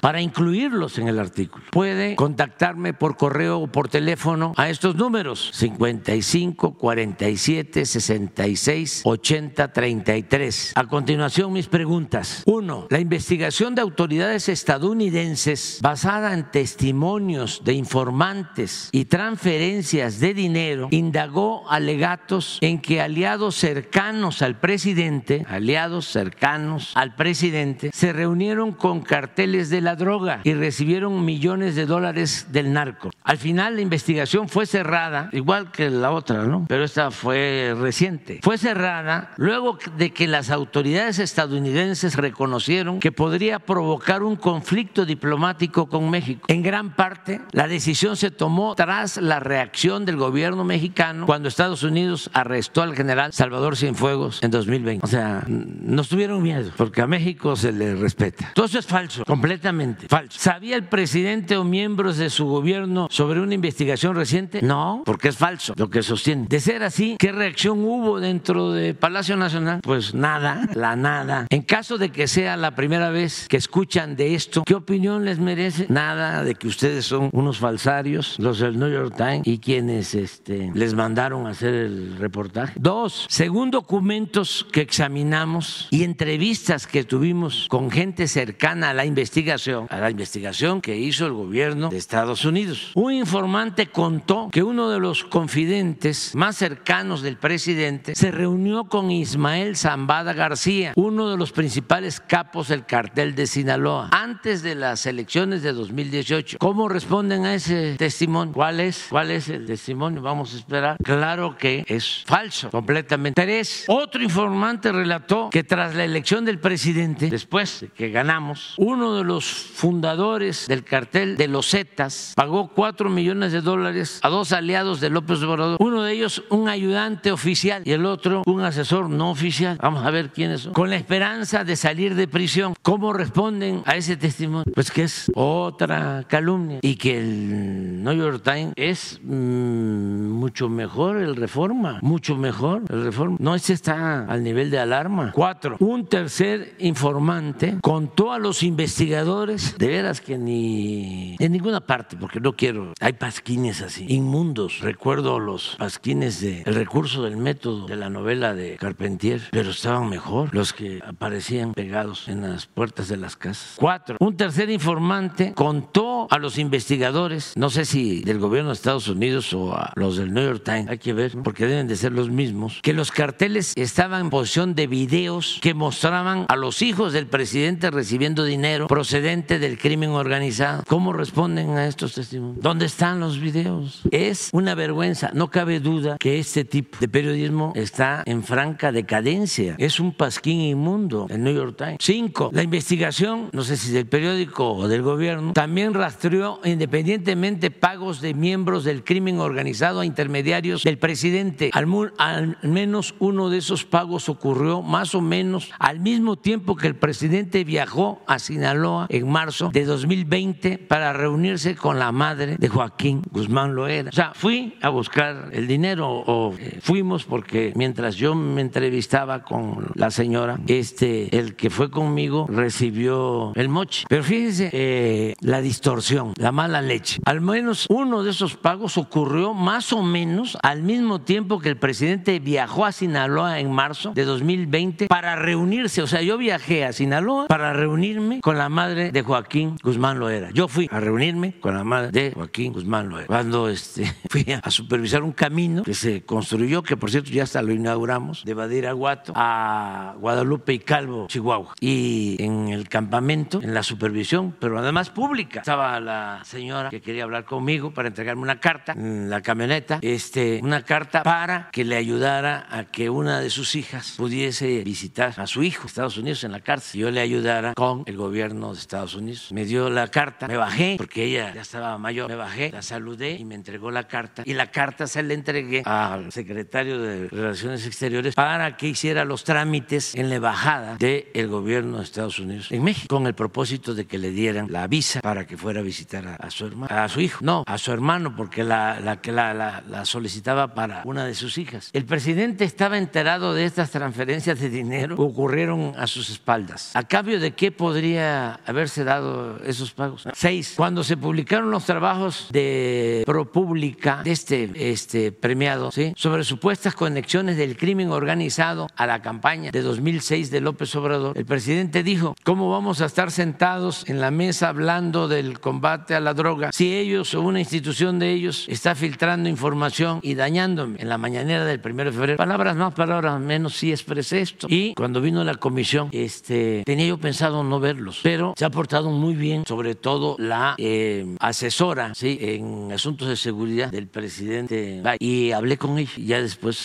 para 0.00 0.20
incluirlos 0.20 0.98
en 0.98 1.08
el 1.08 1.20
artículo. 1.20 1.64
Puede 1.70 2.16
contactarme 2.16 2.94
por 2.94 3.16
correo 3.16 3.60
o 3.60 3.66
por 3.68 3.88
teléfono 3.88 4.52
a 4.56 4.68
estos 4.68 4.96
números 4.96 5.50
55 5.54 6.74
47 6.74 7.86
66 7.86 9.02
80 9.04 9.72
33. 9.72 10.72
A 10.74 10.84
continuación, 10.86 11.52
mis 11.52 11.68
preguntas. 11.68 12.42
Uno, 12.46 12.86
la 12.90 12.98
investigación 12.98 13.76
de 13.76 13.82
autoridades 13.82 14.48
estadounidenses 14.48 15.78
basada 15.80 16.34
en 16.34 16.50
testimonios 16.50 17.62
de 17.64 17.74
informantes 17.74 18.88
y 18.90 19.04
transferencias 19.04 20.18
de 20.18 20.34
dinero 20.34 20.88
indagó 20.90 21.70
alegatos 21.70 22.58
en 22.62 22.80
que 22.80 23.00
aliados 23.00 23.54
cercanos 23.54 24.42
al 24.42 24.58
presidente, 24.58 25.46
aliados 25.48 26.06
cercanos 26.06 26.92
al 26.96 27.14
presidente, 27.14 27.90
se 27.92 28.12
reunieron 28.12 28.72
con 28.72 29.02
carteles 29.02 29.35
de 29.36 29.82
la 29.82 29.96
droga 29.96 30.40
y 30.44 30.54
recibieron 30.54 31.22
millones 31.24 31.74
de 31.74 31.84
dólares 31.84 32.46
del 32.52 32.72
narco. 32.72 33.10
Al 33.22 33.36
final 33.36 33.76
la 33.76 33.82
investigación 33.82 34.48
fue 34.48 34.64
cerrada, 34.64 35.28
igual 35.32 35.70
que 35.70 35.90
la 35.90 36.10
otra, 36.10 36.44
¿no? 36.44 36.64
Pero 36.68 36.84
esta 36.84 37.10
fue 37.10 37.74
reciente. 37.78 38.40
Fue 38.42 38.56
cerrada 38.56 39.34
luego 39.36 39.78
de 39.98 40.10
que 40.10 40.26
las 40.26 40.50
autoridades 40.50 41.18
estadounidenses 41.18 42.16
reconocieron 42.16 42.98
que 42.98 43.12
podría 43.12 43.58
provocar 43.58 44.22
un 44.22 44.36
conflicto 44.36 45.04
diplomático 45.04 45.86
con 45.86 46.08
México. 46.08 46.46
En 46.48 46.62
gran 46.62 46.94
parte, 46.96 47.42
la 47.52 47.68
decisión 47.68 48.16
se 48.16 48.30
tomó 48.30 48.74
tras 48.74 49.18
la 49.18 49.38
reacción 49.38 50.06
del 50.06 50.16
gobierno 50.16 50.64
mexicano 50.64 51.26
cuando 51.26 51.48
Estados 51.48 51.82
Unidos 51.82 52.30
arrestó 52.32 52.80
al 52.80 52.96
general 52.96 53.34
Salvador 53.34 53.76
Cienfuegos 53.76 54.42
en 54.42 54.50
2020. 54.50 55.04
O 55.04 55.08
sea, 55.08 55.44
no 55.46 56.02
tuvieron 56.04 56.42
miedo, 56.42 56.70
porque 56.76 57.02
a 57.02 57.06
México 57.06 57.54
se 57.54 57.72
le 57.72 57.94
respeta. 57.96 58.52
Todo 58.54 58.64
eso 58.64 58.78
es 58.78 58.86
falso, 58.86 59.24
completamente 59.26 60.06
falso. 60.08 60.38
¿Sabía 60.38 60.76
el 60.76 60.84
presidente 60.84 61.56
o 61.56 61.64
miembros 61.64 62.16
de 62.16 62.30
su 62.30 62.46
gobierno 62.46 63.08
sobre 63.10 63.40
una 63.40 63.54
investigación 63.54 64.14
reciente? 64.14 64.62
No, 64.62 65.02
porque 65.04 65.28
es 65.28 65.36
falso 65.36 65.74
lo 65.76 65.90
que 65.90 66.02
sostiene. 66.02 66.46
De 66.48 66.60
ser 66.60 66.82
así, 66.82 67.16
¿qué 67.18 67.32
reacción 67.32 67.84
hubo 67.84 68.20
dentro 68.20 68.72
de 68.72 68.94
Palacio 68.94 69.36
Nacional? 69.36 69.80
Pues 69.82 70.14
nada, 70.14 70.68
la 70.74 70.96
nada. 70.96 71.46
En 71.50 71.62
caso 71.62 71.98
de 71.98 72.10
que 72.10 72.28
sea 72.28 72.56
la 72.56 72.74
primera 72.74 73.10
vez 73.10 73.46
que 73.48 73.56
escuchan 73.56 74.16
de 74.16 74.34
esto, 74.34 74.62
¿qué 74.64 74.74
opinión 74.74 75.24
les 75.24 75.38
merece? 75.38 75.86
Nada 75.88 76.44
de 76.44 76.54
que 76.54 76.68
ustedes 76.68 77.04
son 77.04 77.30
unos 77.32 77.58
falsarios, 77.58 78.36
los 78.38 78.60
del 78.60 78.78
New 78.78 78.90
York 78.90 79.14
Times 79.16 79.42
y 79.44 79.58
quienes 79.58 80.14
este, 80.14 80.70
les 80.74 80.94
mandaron 80.94 81.46
a 81.46 81.50
hacer 81.50 81.74
el 81.74 82.16
reportaje. 82.18 82.74
Dos, 82.76 83.26
según 83.28 83.70
documentos 83.70 84.66
que 84.72 84.82
examinamos 84.82 85.88
y 85.90 86.04
entrevistas 86.04 86.86
que 86.86 87.04
tuvimos 87.04 87.66
con 87.68 87.90
gente 87.90 88.28
cercana 88.28 88.90
a 88.90 88.94
la 88.94 89.05
investigación, 89.06 89.86
a 89.90 89.98
la 89.98 90.10
investigación 90.10 90.80
que 90.80 90.96
hizo 90.96 91.26
el 91.26 91.32
gobierno 91.32 91.88
de 91.88 91.96
Estados 91.96 92.44
Unidos, 92.44 92.92
un 92.94 93.12
informante 93.12 93.86
contó 93.86 94.48
que 94.50 94.62
uno 94.62 94.90
de 94.90 95.00
los 95.00 95.24
confidentes 95.24 96.34
más 96.34 96.56
cercanos 96.56 97.22
del 97.22 97.36
presidente 97.36 98.14
se 98.14 98.30
reunió 98.30 98.84
con 98.84 99.10
Ismael 99.10 99.76
Zambada 99.76 100.32
García, 100.32 100.92
uno 100.96 101.30
de 101.30 101.36
los 101.36 101.52
principales 101.52 102.20
capos 102.20 102.68
del 102.68 102.84
cartel 102.84 103.34
de 103.34 103.46
Sinaloa, 103.46 104.10
antes 104.12 104.62
de 104.62 104.74
las 104.74 105.06
elecciones 105.06 105.62
de 105.62 105.72
2018. 105.72 106.58
¿Cómo 106.58 106.88
responden 106.88 107.44
a 107.44 107.54
ese 107.54 107.96
testimonio? 107.96 108.54
¿Cuál 108.54 108.80
es? 108.80 109.06
¿Cuál 109.10 109.30
es 109.30 109.48
el 109.48 109.66
testimonio? 109.66 110.22
Vamos 110.22 110.54
a 110.54 110.58
esperar. 110.58 110.96
Claro 111.02 111.56
que 111.56 111.84
es 111.86 112.24
falso, 112.26 112.70
completamente. 112.70 113.40
Tres, 113.40 113.84
otro 113.88 114.22
informante 114.22 114.92
relató 114.92 115.50
que 115.50 115.64
tras 115.64 115.94
la 115.94 116.04
elección 116.04 116.44
del 116.44 116.58
presidente, 116.58 117.28
después 117.28 117.80
de 117.80 117.88
que 117.88 118.10
ganamos, 118.10 118.74
uno 118.78 118.95
de 118.96 119.24
los 119.24 119.44
fundadores 119.44 120.66
del 120.68 120.82
cartel 120.82 121.36
de 121.36 121.48
los 121.48 121.70
Zetas 121.70 122.32
pagó 122.34 122.68
cuatro 122.68 123.10
millones 123.10 123.52
de 123.52 123.60
dólares 123.60 124.20
a 124.22 124.30
dos 124.30 124.52
aliados 124.52 125.00
de 125.00 125.10
López 125.10 125.42
Obrador. 125.42 125.76
Uno 125.80 126.02
de 126.02 126.12
ellos 126.14 126.42
un 126.48 126.68
ayudante 126.68 127.30
oficial 127.30 127.82
y 127.84 127.92
el 127.92 128.06
otro 128.06 128.42
un 128.46 128.62
asesor 128.62 129.10
no 129.10 129.30
oficial. 129.30 129.78
Vamos 129.82 130.04
a 130.04 130.10
ver 130.10 130.30
quiénes 130.30 130.62
son. 130.62 130.72
Con 130.72 130.88
la 130.88 130.96
esperanza 130.96 131.62
de 131.62 131.76
salir 131.76 132.14
de 132.14 132.26
prisión. 132.26 132.72
¿Cómo 132.80 133.12
responden 133.12 133.82
a 133.84 133.96
ese 133.96 134.16
testimonio? 134.16 134.72
Pues 134.74 134.90
que 134.90 135.02
es 135.02 135.30
otra 135.34 136.24
calumnia 136.26 136.78
y 136.80 136.96
que 136.96 137.18
el 137.18 138.02
New 138.02 138.14
York 138.14 138.42
Times 138.42 138.72
es 138.76 139.20
mm, 139.22 140.30
mucho 140.30 140.70
mejor 140.70 141.18
el 141.18 141.36
Reforma, 141.36 141.98
mucho 142.00 142.34
mejor 142.34 142.84
el 142.88 143.04
Reforma. 143.04 143.36
No, 143.40 143.54
ese 143.54 143.74
está 143.74 144.24
al 144.24 144.42
nivel 144.42 144.70
de 144.70 144.78
alarma. 144.78 145.32
Cuatro, 145.32 145.76
un 145.80 146.06
tercer 146.06 146.76
informante 146.78 147.76
contó 147.82 148.32
a 148.32 148.38
los 148.38 148.62
investigadores, 148.62 148.85
de 148.86 149.88
veras 149.88 150.20
que 150.20 150.38
ni 150.38 151.36
en 151.38 151.52
ninguna 151.52 151.80
parte, 151.80 152.16
porque 152.16 152.40
no 152.40 152.52
quiero, 152.52 152.92
hay 153.00 153.14
pasquines 153.14 153.82
así, 153.82 154.06
inmundos. 154.08 154.80
Recuerdo 154.80 155.40
los 155.40 155.74
pasquines 155.76 156.40
de 156.40 156.62
El 156.62 156.74
recurso 156.74 157.24
del 157.24 157.36
método 157.36 157.86
de 157.86 157.96
la 157.96 158.10
novela 158.10 158.54
de 158.54 158.76
Carpentier, 158.76 159.42
pero 159.50 159.70
estaban 159.70 160.08
mejor 160.08 160.54
los 160.54 160.72
que 160.72 161.02
aparecían 161.04 161.74
pegados 161.74 162.28
en 162.28 162.42
las 162.42 162.66
puertas 162.66 163.08
de 163.08 163.16
las 163.16 163.36
casas. 163.36 163.74
Cuatro, 163.76 164.16
un 164.20 164.36
tercer 164.36 164.70
informante 164.70 165.52
contó 165.54 166.28
a 166.30 166.38
los 166.38 166.56
investigadores, 166.56 167.54
no 167.56 167.70
sé 167.70 167.84
si 167.84 168.22
del 168.22 168.38
gobierno 168.38 168.70
de 168.70 168.74
Estados 168.74 169.08
Unidos 169.08 169.52
o 169.52 169.74
a 169.74 169.92
los 169.96 170.16
del 170.16 170.32
New 170.32 170.44
York 170.44 170.62
Times, 170.64 170.88
hay 170.88 170.98
que 170.98 171.12
ver, 171.12 171.32
porque 171.42 171.66
deben 171.66 171.88
de 171.88 171.96
ser 171.96 172.12
los 172.12 172.30
mismos, 172.30 172.80
que 172.82 172.92
los 172.92 173.10
carteles 173.10 173.72
estaban 173.76 174.20
en 174.22 174.30
posición 174.30 174.74
de 174.74 174.86
videos 174.86 175.58
que 175.60 175.74
mostraban 175.74 176.46
a 176.48 176.56
los 176.56 176.82
hijos 176.82 177.12
del 177.12 177.26
presidente 177.26 177.90
recibiendo 177.90 178.44
dinero 178.44 178.75
procedente 178.86 179.58
del 179.58 179.78
crimen 179.78 180.10
organizado. 180.10 180.82
¿Cómo 180.86 181.12
responden 181.12 181.70
a 181.70 181.86
estos 181.86 182.14
testimonios? 182.14 182.62
¿Dónde 182.62 182.86
están 182.86 183.20
los 183.20 183.40
videos? 183.40 184.02
Es 184.10 184.50
una 184.52 184.74
vergüenza. 184.74 185.30
No 185.32 185.50
cabe 185.50 185.80
duda 185.80 186.16
que 186.18 186.38
este 186.38 186.64
tipo 186.64 186.98
de 187.00 187.08
periodismo 187.08 187.72
está 187.74 188.22
en 188.26 188.42
franca 188.42 188.92
decadencia. 188.92 189.74
Es 189.78 190.00
un 190.00 190.12
pasquín 190.12 190.60
inmundo, 190.60 191.26
el 191.30 191.42
New 191.42 191.54
York 191.54 191.76
Times. 191.76 191.98
Cinco, 192.00 192.50
la 192.52 192.62
investigación, 192.62 193.48
no 193.52 193.62
sé 193.62 193.76
si 193.76 193.92
del 193.92 194.06
periódico 194.06 194.72
o 194.72 194.88
del 194.88 195.02
gobierno, 195.02 195.52
también 195.52 195.94
rastreó 195.94 196.60
independientemente 196.64 197.70
pagos 197.70 198.20
de 198.20 198.34
miembros 198.34 198.84
del 198.84 199.04
crimen 199.04 199.40
organizado 199.40 200.00
a 200.00 200.06
intermediarios 200.06 200.82
del 200.82 200.98
presidente. 200.98 201.70
Al, 201.72 202.12
al 202.18 202.58
menos 202.62 203.14
uno 203.18 203.50
de 203.50 203.58
esos 203.58 203.84
pagos 203.84 204.28
ocurrió 204.28 204.82
más 204.82 205.14
o 205.14 205.20
menos 205.20 205.70
al 205.78 206.00
mismo 206.00 206.36
tiempo 206.36 206.76
que 206.76 206.86
el 206.86 206.96
presidente 206.96 207.64
viajó 207.64 208.22
a 208.26 208.38
Sinaloa 208.38 208.65
en 208.66 209.28
marzo 209.30 209.70
de 209.72 209.84
2020 209.84 210.78
para 210.78 211.12
reunirse 211.12 211.76
con 211.76 212.00
la 212.00 212.10
madre 212.10 212.56
de 212.58 212.68
Joaquín 212.68 213.22
Guzmán 213.30 213.76
Loera. 213.76 214.10
O 214.10 214.12
sea, 214.12 214.32
fui 214.34 214.76
a 214.82 214.88
buscar 214.88 215.50
el 215.52 215.68
dinero 215.68 216.08
o 216.08 216.52
eh, 216.58 216.80
fuimos 216.82 217.24
porque 217.24 217.72
mientras 217.76 218.16
yo 218.16 218.34
me 218.34 218.60
entrevistaba 218.60 219.44
con 219.44 219.86
la 219.94 220.10
señora, 220.10 220.58
este, 220.66 221.38
el 221.38 221.54
que 221.54 221.70
fue 221.70 221.90
conmigo 221.90 222.46
recibió 222.48 223.52
el 223.54 223.68
moche. 223.68 224.04
Pero 224.08 224.24
fíjense 224.24 224.70
eh, 224.72 225.34
la 225.40 225.60
distorsión, 225.60 226.32
la 226.36 226.50
mala 226.50 226.82
leche. 226.82 227.20
Al 227.24 227.40
menos 227.40 227.86
uno 227.88 228.24
de 228.24 228.30
esos 228.30 228.56
pagos 228.56 228.98
ocurrió 228.98 229.54
más 229.54 229.92
o 229.92 230.02
menos 230.02 230.58
al 230.62 230.82
mismo 230.82 231.20
tiempo 231.20 231.60
que 231.60 231.68
el 231.68 231.76
presidente 231.76 232.40
viajó 232.40 232.84
a 232.84 232.90
Sinaloa 232.90 233.60
en 233.60 233.70
marzo 233.70 234.12
de 234.12 234.24
2020 234.24 235.06
para 235.06 235.36
reunirse. 235.36 236.02
O 236.02 236.08
sea, 236.08 236.20
yo 236.22 236.36
viajé 236.36 236.84
a 236.84 236.92
Sinaloa 236.92 237.46
para 237.46 237.72
reunirme 237.72 238.40
con 238.40 238.55
la 238.56 238.68
madre 238.68 239.12
de 239.12 239.22
Joaquín 239.22 239.76
Guzmán 239.82 240.18
Loera. 240.18 240.50
Yo 240.52 240.68
fui 240.68 240.88
a 240.90 241.00
reunirme 241.00 241.58
con 241.60 241.74
la 241.74 241.84
madre 241.84 242.10
de 242.10 242.32
Joaquín 242.32 242.72
Guzmán 242.72 243.08
Loera. 243.08 243.26
Cuando 243.26 243.68
este, 243.68 244.04
fui 244.30 244.46
a 244.62 244.70
supervisar 244.70 245.22
un 245.22 245.32
camino 245.32 245.82
que 245.82 245.94
se 245.94 246.24
construyó, 246.24 246.82
que 246.82 246.96
por 246.96 247.10
cierto 247.10 247.30
ya 247.30 247.42
hasta 247.42 247.62
lo 247.62 247.72
inauguramos, 247.72 248.44
de 248.44 248.54
Badiraguato 248.54 249.32
a 249.36 250.14
Guadalupe 250.18 250.72
y 250.72 250.78
Calvo, 250.78 251.26
Chihuahua. 251.28 251.74
Y 251.80 252.36
en 252.40 252.68
el 252.68 252.88
campamento, 252.88 253.60
en 253.62 253.74
la 253.74 253.82
supervisión, 253.82 254.54
pero 254.58 254.78
además 254.78 255.10
pública, 255.10 255.60
estaba 255.60 256.00
la 256.00 256.40
señora 256.44 256.90
que 256.90 257.00
quería 257.00 257.24
hablar 257.24 257.44
conmigo 257.44 257.92
para 257.92 258.08
entregarme 258.08 258.42
una 258.42 258.60
carta 258.60 258.92
en 258.92 259.28
la 259.28 259.42
camioneta, 259.42 259.98
este, 260.02 260.60
una 260.62 260.82
carta 260.82 261.22
para 261.22 261.70
que 261.70 261.84
le 261.84 261.96
ayudara 261.96 262.66
a 262.70 262.84
que 262.84 263.10
una 263.10 263.40
de 263.40 263.50
sus 263.50 263.74
hijas 263.74 264.14
pudiese 264.16 264.82
visitar 264.84 265.34
a 265.36 265.46
su 265.46 265.62
hijo, 265.62 265.86
Estados 265.86 266.16
Unidos, 266.16 266.44
en 266.44 266.52
la 266.52 266.60
cárcel. 266.60 267.00
Yo 267.00 267.10
le 267.10 267.20
ayudara 267.20 267.74
con 267.74 268.02
el 268.06 268.16
gobierno 268.16 268.45
de 268.54 268.78
Estados 268.78 269.14
Unidos. 269.14 269.48
Me 269.52 269.64
dio 269.64 269.90
la 269.90 270.08
carta, 270.08 270.46
me 270.48 270.56
bajé, 270.56 270.94
porque 270.98 271.24
ella 271.24 271.52
ya 271.54 271.62
estaba 271.62 271.98
mayor, 271.98 272.28
me 272.28 272.36
bajé, 272.36 272.70
la 272.70 272.82
saludé 272.82 273.32
y 273.32 273.44
me 273.44 273.54
entregó 273.54 273.90
la 273.90 274.06
carta. 274.06 274.42
Y 274.44 274.54
la 274.54 274.70
carta 274.70 275.06
se 275.06 275.22
la 275.22 275.34
entregué 275.34 275.82
al 275.84 276.32
secretario 276.32 277.00
de 277.00 277.28
Relaciones 277.28 277.86
Exteriores 277.86 278.34
para 278.34 278.76
que 278.76 278.88
hiciera 278.88 279.24
los 279.24 279.44
trámites 279.44 280.14
en 280.14 280.28
la 280.28 280.36
embajada 280.36 280.96
del 280.96 281.48
gobierno 281.48 281.98
de 281.98 282.04
Estados 282.04 282.38
Unidos 282.38 282.70
en 282.70 282.84
México, 282.84 283.14
con 283.14 283.26
el 283.26 283.34
propósito 283.34 283.94
de 283.94 284.06
que 284.06 284.18
le 284.18 284.30
dieran 284.30 284.66
la 284.70 284.86
visa 284.86 285.20
para 285.20 285.46
que 285.46 285.56
fuera 285.56 285.80
a 285.80 285.82
visitar 285.82 286.26
a, 286.26 286.36
a 286.36 286.50
su 286.50 286.66
hermano, 286.66 286.94
a 286.94 287.08
su 287.08 287.20
hijo, 287.20 287.40
no, 287.42 287.64
a 287.66 287.78
su 287.78 287.92
hermano, 287.92 288.34
porque 288.36 288.64
la, 288.64 289.00
la, 289.00 289.20
la, 289.32 289.82
la 289.88 290.04
solicitaba 290.04 290.74
para 290.74 291.02
una 291.04 291.24
de 291.24 291.34
sus 291.34 291.58
hijas. 291.58 291.90
El 291.92 292.04
presidente 292.04 292.64
estaba 292.64 292.98
enterado 292.98 293.54
de 293.54 293.64
estas 293.64 293.90
transferencias 293.90 294.60
de 294.60 294.68
dinero 294.68 295.16
que 295.16 295.22
ocurrieron 295.22 295.94
a 295.96 296.06
sus 296.06 296.30
espaldas. 296.30 296.94
¿A 296.94 297.02
cambio 297.04 297.40
de 297.40 297.52
qué 297.52 297.72
podría 297.72 298.35
haberse 298.66 299.04
dado 299.04 299.58
esos 299.64 299.92
pagos? 299.92 300.24
Seis, 300.34 300.74
cuando 300.76 301.04
se 301.04 301.16
publicaron 301.16 301.70
los 301.70 301.84
trabajos 301.84 302.48
de 302.50 303.22
ProPublica, 303.26 304.22
de 304.22 304.32
este, 304.32 304.70
este 304.90 305.32
premiado, 305.32 305.90
¿sí? 305.90 306.12
sobre 306.16 306.44
supuestas 306.44 306.94
conexiones 306.94 307.56
del 307.56 307.76
crimen 307.76 308.10
organizado 308.10 308.88
a 308.96 309.06
la 309.06 309.22
campaña 309.22 309.70
de 309.70 309.82
2006 309.82 310.50
de 310.50 310.60
López 310.60 310.94
Obrador, 310.94 311.36
el 311.36 311.46
presidente 311.46 312.02
dijo, 312.02 312.34
¿cómo 312.44 312.70
vamos 312.70 313.00
a 313.00 313.06
estar 313.06 313.30
sentados 313.30 314.08
en 314.08 314.20
la 314.20 314.30
mesa 314.30 314.68
hablando 314.68 315.28
del 315.28 315.60
combate 315.60 316.14
a 316.14 316.20
la 316.20 316.34
droga 316.34 316.70
si 316.72 316.94
ellos 316.94 317.34
o 317.34 317.42
una 317.42 317.60
institución 317.60 318.18
de 318.18 318.32
ellos 318.32 318.66
está 318.68 318.94
filtrando 318.94 319.48
información 319.48 320.20
y 320.22 320.34
dañándome? 320.34 321.00
En 321.00 321.08
la 321.08 321.18
mañanera 321.18 321.64
del 321.64 321.80
primero 321.80 322.10
de 322.10 322.16
febrero, 322.16 322.36
palabras 322.36 322.76
más, 322.76 322.94
palabras 322.94 323.40
menos, 323.40 323.74
sí 323.74 323.90
expresé 323.90 324.40
esto. 324.40 324.66
Y 324.70 324.94
cuando 324.94 325.20
vino 325.20 325.42
la 325.44 325.54
comisión, 325.54 326.08
este, 326.12 326.82
tenía 326.84 327.06
yo 327.06 327.18
pensado 327.18 327.62
no 327.64 327.80
verlos, 327.80 328.15
pero 328.22 328.54
se 328.56 328.64
ha 328.64 328.70
portado 328.70 329.10
muy 329.10 329.34
bien, 329.34 329.64
sobre 329.66 329.94
todo 329.94 330.36
la 330.38 330.74
eh, 330.78 331.36
asesora 331.40 332.14
¿sí? 332.14 332.38
en 332.40 332.92
asuntos 332.92 333.28
de 333.28 333.36
seguridad 333.36 333.90
del 333.90 334.08
presidente. 334.08 335.02
Y 335.18 335.52
hablé 335.52 335.76
con 335.76 335.98
ella 335.98 336.12
y 336.16 336.26
ya 336.26 336.40
después 336.40 336.76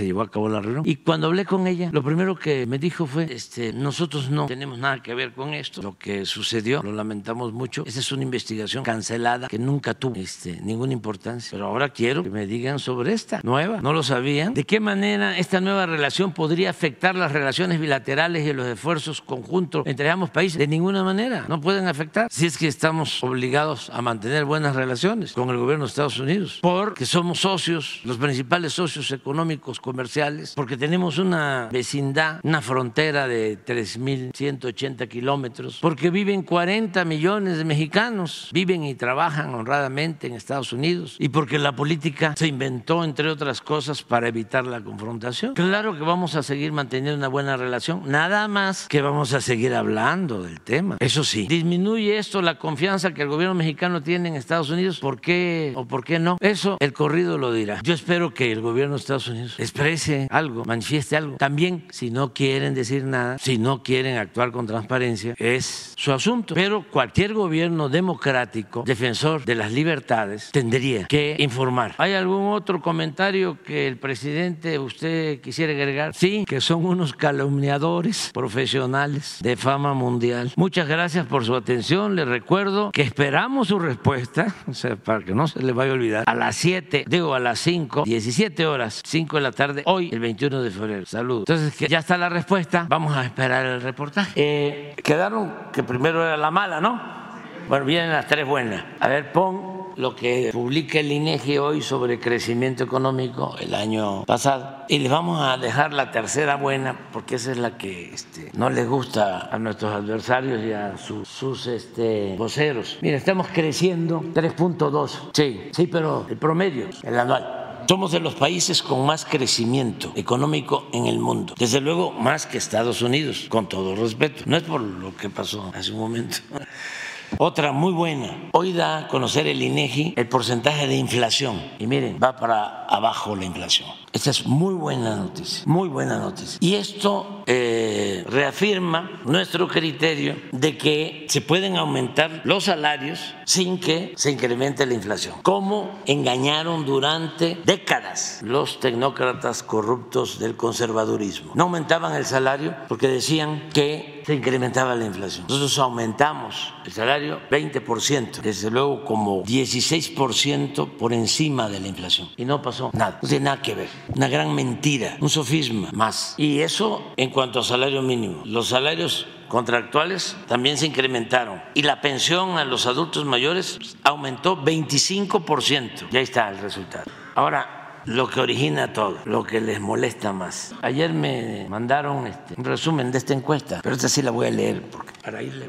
se 0.00 0.06
llevó 0.06 0.22
a 0.22 0.30
cabo 0.30 0.48
la 0.48 0.60
reunión. 0.60 0.82
Y 0.86 0.96
cuando 0.96 1.26
hablé 1.26 1.44
con 1.44 1.66
ella, 1.66 1.90
lo 1.92 2.02
primero 2.02 2.34
que 2.34 2.64
me 2.64 2.78
dijo 2.78 3.06
fue, 3.06 3.24
este, 3.30 3.74
nosotros 3.74 4.30
no 4.30 4.46
tenemos 4.46 4.78
nada 4.78 5.02
que 5.02 5.14
ver 5.14 5.34
con 5.34 5.52
esto. 5.52 5.82
Lo 5.82 5.98
que 5.98 6.24
sucedió, 6.24 6.82
lo 6.82 6.92
lamentamos 6.92 7.52
mucho. 7.52 7.84
Esa 7.86 8.00
es 8.00 8.10
una 8.10 8.22
investigación 8.22 8.82
cancelada 8.82 9.48
que 9.48 9.58
nunca 9.58 9.92
tuvo 9.92 10.14
este, 10.16 10.58
ninguna 10.62 10.94
importancia. 10.94 11.50
Pero 11.52 11.66
ahora 11.66 11.90
quiero 11.90 12.22
que 12.22 12.30
me 12.30 12.46
digan 12.46 12.78
sobre 12.78 13.12
esta 13.12 13.40
nueva. 13.42 13.82
¿No 13.82 13.92
lo 13.92 14.02
sabían? 14.02 14.54
¿De 14.54 14.64
qué 14.64 14.80
manera 14.80 15.36
esta 15.36 15.60
nueva 15.60 15.84
relación 15.84 16.32
podría 16.32 16.70
afectar 16.70 17.14
las 17.14 17.32
relaciones 17.32 17.78
bilaterales 17.78 18.46
y 18.46 18.54
los 18.54 18.66
esfuerzos 18.66 19.20
conjuntos 19.20 19.86
entre 19.86 20.08
ambos 20.08 20.30
países? 20.30 20.58
De 20.58 20.66
ninguna 20.66 21.04
manera. 21.04 21.44
No 21.46 21.60
pueden 21.60 21.88
afectar. 21.88 22.28
Si 22.30 22.46
es 22.46 22.56
que 22.56 22.68
estamos 22.68 23.22
obligados 23.22 23.90
a 23.90 24.00
mantener 24.00 24.46
buenas 24.46 24.74
relaciones 24.74 25.34
con 25.34 25.50
el 25.50 25.58
gobierno 25.58 25.84
de 25.84 25.90
Estados 25.90 26.18
Unidos. 26.18 26.60
Porque 26.62 27.04
somos 27.04 27.40
socios, 27.40 28.00
los 28.04 28.16
principales 28.16 28.72
socios 28.72 29.10
económicos, 29.12 29.78
comerciales, 29.90 30.52
porque 30.54 30.76
tenemos 30.76 31.18
una 31.18 31.68
vecindad, 31.72 32.38
una 32.44 32.62
frontera 32.62 33.26
de 33.26 33.58
3.180 33.58 35.08
kilómetros, 35.08 35.78
porque 35.82 36.10
viven 36.10 36.42
40 36.42 37.04
millones 37.04 37.58
de 37.58 37.64
mexicanos, 37.64 38.50
viven 38.52 38.84
y 38.84 38.94
trabajan 38.94 39.52
honradamente 39.52 40.28
en 40.28 40.34
Estados 40.34 40.72
Unidos, 40.72 41.16
y 41.18 41.30
porque 41.30 41.58
la 41.58 41.74
política 41.74 42.34
se 42.36 42.46
inventó, 42.46 43.02
entre 43.02 43.28
otras 43.28 43.60
cosas, 43.60 44.04
para 44.04 44.28
evitar 44.28 44.64
la 44.64 44.80
confrontación. 44.80 45.54
Claro 45.54 45.96
que 45.96 46.02
vamos 46.02 46.36
a 46.36 46.44
seguir 46.44 46.70
manteniendo 46.70 47.18
una 47.18 47.26
buena 47.26 47.56
relación, 47.56 48.02
nada 48.06 48.46
más 48.46 48.86
que 48.86 49.02
vamos 49.02 49.34
a 49.34 49.40
seguir 49.40 49.74
hablando 49.74 50.40
del 50.42 50.60
tema. 50.60 50.98
Eso 51.00 51.24
sí, 51.24 51.48
disminuye 51.48 52.16
esto 52.16 52.42
la 52.42 52.58
confianza 52.58 53.12
que 53.12 53.22
el 53.22 53.28
gobierno 53.28 53.56
mexicano 53.56 54.04
tiene 54.04 54.28
en 54.28 54.36
Estados 54.36 54.70
Unidos, 54.70 55.00
¿por 55.00 55.20
qué 55.20 55.72
o 55.74 55.84
por 55.84 56.04
qué 56.04 56.20
no? 56.20 56.36
Eso 56.40 56.76
el 56.78 56.92
corrido 56.92 57.38
lo 57.38 57.52
dirá. 57.52 57.80
Yo 57.82 57.94
espero 57.94 58.32
que 58.32 58.52
el 58.52 58.60
gobierno 58.60 58.94
de 58.94 59.00
Estados 59.00 59.26
Unidos 59.26 59.54
exprese 59.70 60.26
algo, 60.30 60.64
manifieste 60.64 61.16
algo. 61.16 61.36
También, 61.36 61.84
si 61.90 62.10
no 62.10 62.32
quieren 62.34 62.74
decir 62.74 63.04
nada, 63.04 63.38
si 63.38 63.56
no 63.56 63.82
quieren 63.82 64.18
actuar 64.18 64.50
con 64.50 64.66
transparencia, 64.66 65.34
es 65.38 65.94
su 65.96 66.12
asunto. 66.12 66.54
Pero 66.54 66.84
cualquier 66.90 67.34
gobierno 67.34 67.88
democrático, 67.88 68.82
defensor 68.84 69.44
de 69.44 69.54
las 69.54 69.72
libertades, 69.72 70.50
tendría 70.52 71.04
que 71.04 71.36
informar. 71.38 71.94
¿Hay 71.98 72.14
algún 72.14 72.52
otro 72.52 72.82
comentario 72.82 73.62
que 73.62 73.86
el 73.86 73.96
presidente 73.96 74.78
usted 74.78 75.40
quisiera 75.40 75.72
agregar? 75.72 76.14
Sí, 76.14 76.44
que 76.46 76.60
son 76.60 76.84
unos 76.84 77.14
calumniadores 77.14 78.30
profesionales 78.34 79.38
de 79.40 79.56
fama 79.56 79.94
mundial. 79.94 80.52
Muchas 80.56 80.88
gracias 80.88 81.26
por 81.26 81.44
su 81.44 81.54
atención. 81.54 82.16
Les 82.16 82.26
recuerdo 82.26 82.90
que 82.90 83.02
esperamos 83.02 83.68
su 83.68 83.78
respuesta, 83.78 84.52
o 84.66 84.74
sea, 84.74 84.96
para 84.96 85.24
que 85.24 85.32
no 85.32 85.46
se 85.46 85.62
le 85.62 85.72
vaya 85.72 85.92
a 85.92 85.94
olvidar, 85.94 86.24
a 86.26 86.34
las 86.34 86.56
7, 86.56 87.04
digo 87.06 87.34
a 87.34 87.38
las 87.38 87.60
5, 87.60 88.02
17 88.04 88.66
horas, 88.66 89.02
5 89.04 89.36
de 89.36 89.42
la 89.42 89.52
tarde, 89.52 89.59
hoy, 89.84 90.10
el 90.12 90.20
21 90.20 90.62
de 90.62 90.70
febrero. 90.70 91.06
Saludos. 91.06 91.44
Entonces, 91.48 91.76
que 91.76 91.88
ya 91.88 91.98
está 91.98 92.16
la 92.16 92.28
respuesta, 92.28 92.86
vamos 92.88 93.16
a 93.16 93.24
esperar 93.24 93.66
el 93.66 93.80
reportaje. 93.80 94.32
Eh, 94.36 94.94
quedaron 95.02 95.52
que 95.72 95.82
primero 95.82 96.24
era 96.24 96.36
la 96.36 96.50
mala, 96.50 96.80
¿no? 96.80 97.20
Bueno, 97.68 97.84
vienen 97.84 98.10
las 98.10 98.26
tres 98.26 98.46
buenas. 98.46 98.84
A 98.98 99.08
ver, 99.08 99.32
pon 99.32 99.80
lo 99.96 100.16
que 100.16 100.50
publica 100.52 100.98
el 100.98 101.12
INEGI 101.12 101.58
hoy 101.58 101.82
sobre 101.82 102.18
crecimiento 102.18 102.84
económico 102.84 103.54
el 103.60 103.74
año 103.74 104.24
pasado. 104.24 104.84
Y 104.88 104.98
les 104.98 105.10
vamos 105.10 105.40
a 105.40 105.56
dejar 105.56 105.92
la 105.92 106.10
tercera 106.10 106.56
buena, 106.56 107.08
porque 107.12 107.36
esa 107.36 107.52
es 107.52 107.58
la 107.58 107.76
que 107.76 108.12
este, 108.12 108.50
no 108.54 108.70
les 108.70 108.88
gusta 108.88 109.48
a 109.52 109.58
nuestros 109.58 109.92
adversarios 109.92 110.64
y 110.64 110.72
a 110.72 110.96
sus, 110.96 111.28
sus 111.28 111.66
este, 111.66 112.34
voceros. 112.36 112.98
Mira, 113.02 113.16
estamos 113.16 113.48
creciendo 113.52 114.20
3.2. 114.20 115.30
Sí, 115.32 115.68
sí, 115.72 115.86
pero 115.86 116.26
el 116.28 116.38
promedio, 116.38 116.88
el 117.02 117.18
anual. 117.18 117.59
Somos 117.90 118.12
de 118.12 118.20
los 118.20 118.36
países 118.36 118.84
con 118.84 119.04
más 119.04 119.24
crecimiento 119.24 120.12
económico 120.14 120.86
en 120.92 121.06
el 121.06 121.18
mundo. 121.18 121.56
Desde 121.58 121.80
luego, 121.80 122.12
más 122.12 122.46
que 122.46 122.56
Estados 122.56 123.02
Unidos, 123.02 123.46
con 123.48 123.68
todo 123.68 123.96
respeto. 123.96 124.44
No 124.46 124.56
es 124.56 124.62
por 124.62 124.80
lo 124.80 125.16
que 125.16 125.28
pasó 125.28 125.72
hace 125.74 125.90
un 125.90 125.98
momento. 125.98 126.36
Otra 127.38 127.72
muy 127.72 127.92
buena. 127.92 128.48
Hoy 128.52 128.72
da 128.72 128.98
a 128.98 129.08
conocer 129.08 129.48
el 129.48 129.60
INEGI 129.60 130.14
el 130.16 130.28
porcentaje 130.28 130.86
de 130.86 130.94
inflación. 130.94 131.60
Y 131.80 131.88
miren, 131.88 132.20
va 132.22 132.36
para 132.36 132.84
abajo 132.84 133.34
la 133.34 133.44
inflación. 133.44 133.88
Esta 134.12 134.30
es 134.30 134.44
muy 134.44 134.74
buena 134.74 135.14
noticia, 135.14 135.62
muy 135.66 135.88
buena 135.88 136.18
noticia. 136.18 136.58
Y 136.60 136.74
esto 136.74 137.44
eh, 137.46 138.24
reafirma 138.28 139.20
nuestro 139.24 139.68
criterio 139.68 140.36
de 140.50 140.76
que 140.76 141.26
se 141.28 141.40
pueden 141.40 141.76
aumentar 141.76 142.40
los 142.42 142.64
salarios 142.64 143.34
sin 143.44 143.78
que 143.78 144.12
se 144.16 144.32
incremente 144.32 144.84
la 144.84 144.94
inflación. 144.94 145.36
Como 145.42 146.00
engañaron 146.06 146.84
durante 146.84 147.56
décadas 147.64 148.40
los 148.42 148.80
tecnócratas 148.80 149.62
corruptos 149.62 150.40
del 150.40 150.56
conservadurismo. 150.56 151.52
No 151.54 151.64
aumentaban 151.64 152.14
el 152.14 152.26
salario 152.26 152.74
porque 152.88 153.06
decían 153.06 153.68
que 153.72 154.22
se 154.26 154.34
incrementaba 154.34 154.96
la 154.96 155.06
inflación. 155.06 155.46
Nosotros 155.48 155.78
aumentamos 155.78 156.74
el 156.84 156.92
salario 156.92 157.40
20%, 157.50 158.40
desde 158.42 158.70
luego 158.70 159.04
como 159.04 159.44
16% 159.44 160.96
por 160.96 161.12
encima 161.12 161.68
de 161.68 161.80
la 161.80 161.88
inflación. 161.88 162.28
Y 162.36 162.44
no 162.44 162.60
pasó 162.60 162.90
nada, 162.92 163.18
no 163.22 163.28
tiene 163.28 163.44
nada 163.44 163.62
que 163.62 163.74
ver 163.74 163.99
una 164.14 164.28
gran 164.28 164.54
mentira, 164.54 165.16
un 165.20 165.28
sofisma 165.28 165.90
más. 165.92 166.34
Y 166.36 166.60
eso 166.60 167.12
en 167.16 167.30
cuanto 167.30 167.60
a 167.60 167.64
salario 167.64 168.02
mínimo. 168.02 168.42
Los 168.44 168.68
salarios 168.68 169.26
contractuales 169.48 170.36
también 170.46 170.78
se 170.78 170.86
incrementaron 170.86 171.60
y 171.74 171.82
la 171.82 172.00
pensión 172.00 172.58
a 172.58 172.64
los 172.64 172.86
adultos 172.86 173.24
mayores 173.24 173.78
aumentó 174.04 174.56
25%. 174.62 176.08
Ya 176.10 176.20
está 176.20 176.48
el 176.50 176.58
resultado. 176.58 177.04
Ahora, 177.34 178.02
lo 178.06 178.28
que 178.28 178.40
origina 178.40 178.92
todo, 178.92 179.18
lo 179.24 179.44
que 179.44 179.60
les 179.60 179.80
molesta 179.80 180.32
más. 180.32 180.74
Ayer 180.82 181.12
me 181.12 181.66
mandaron 181.68 182.26
este, 182.26 182.54
un 182.56 182.64
resumen 182.64 183.12
de 183.12 183.18
esta 183.18 183.34
encuesta, 183.34 183.80
pero 183.82 183.94
esta 183.94 184.08
sí 184.08 184.22
la 184.22 184.30
voy 184.30 184.46
a 184.46 184.50
leer 184.50 184.82
porque 184.90 185.12
para 185.22 185.42
irle 185.42 185.68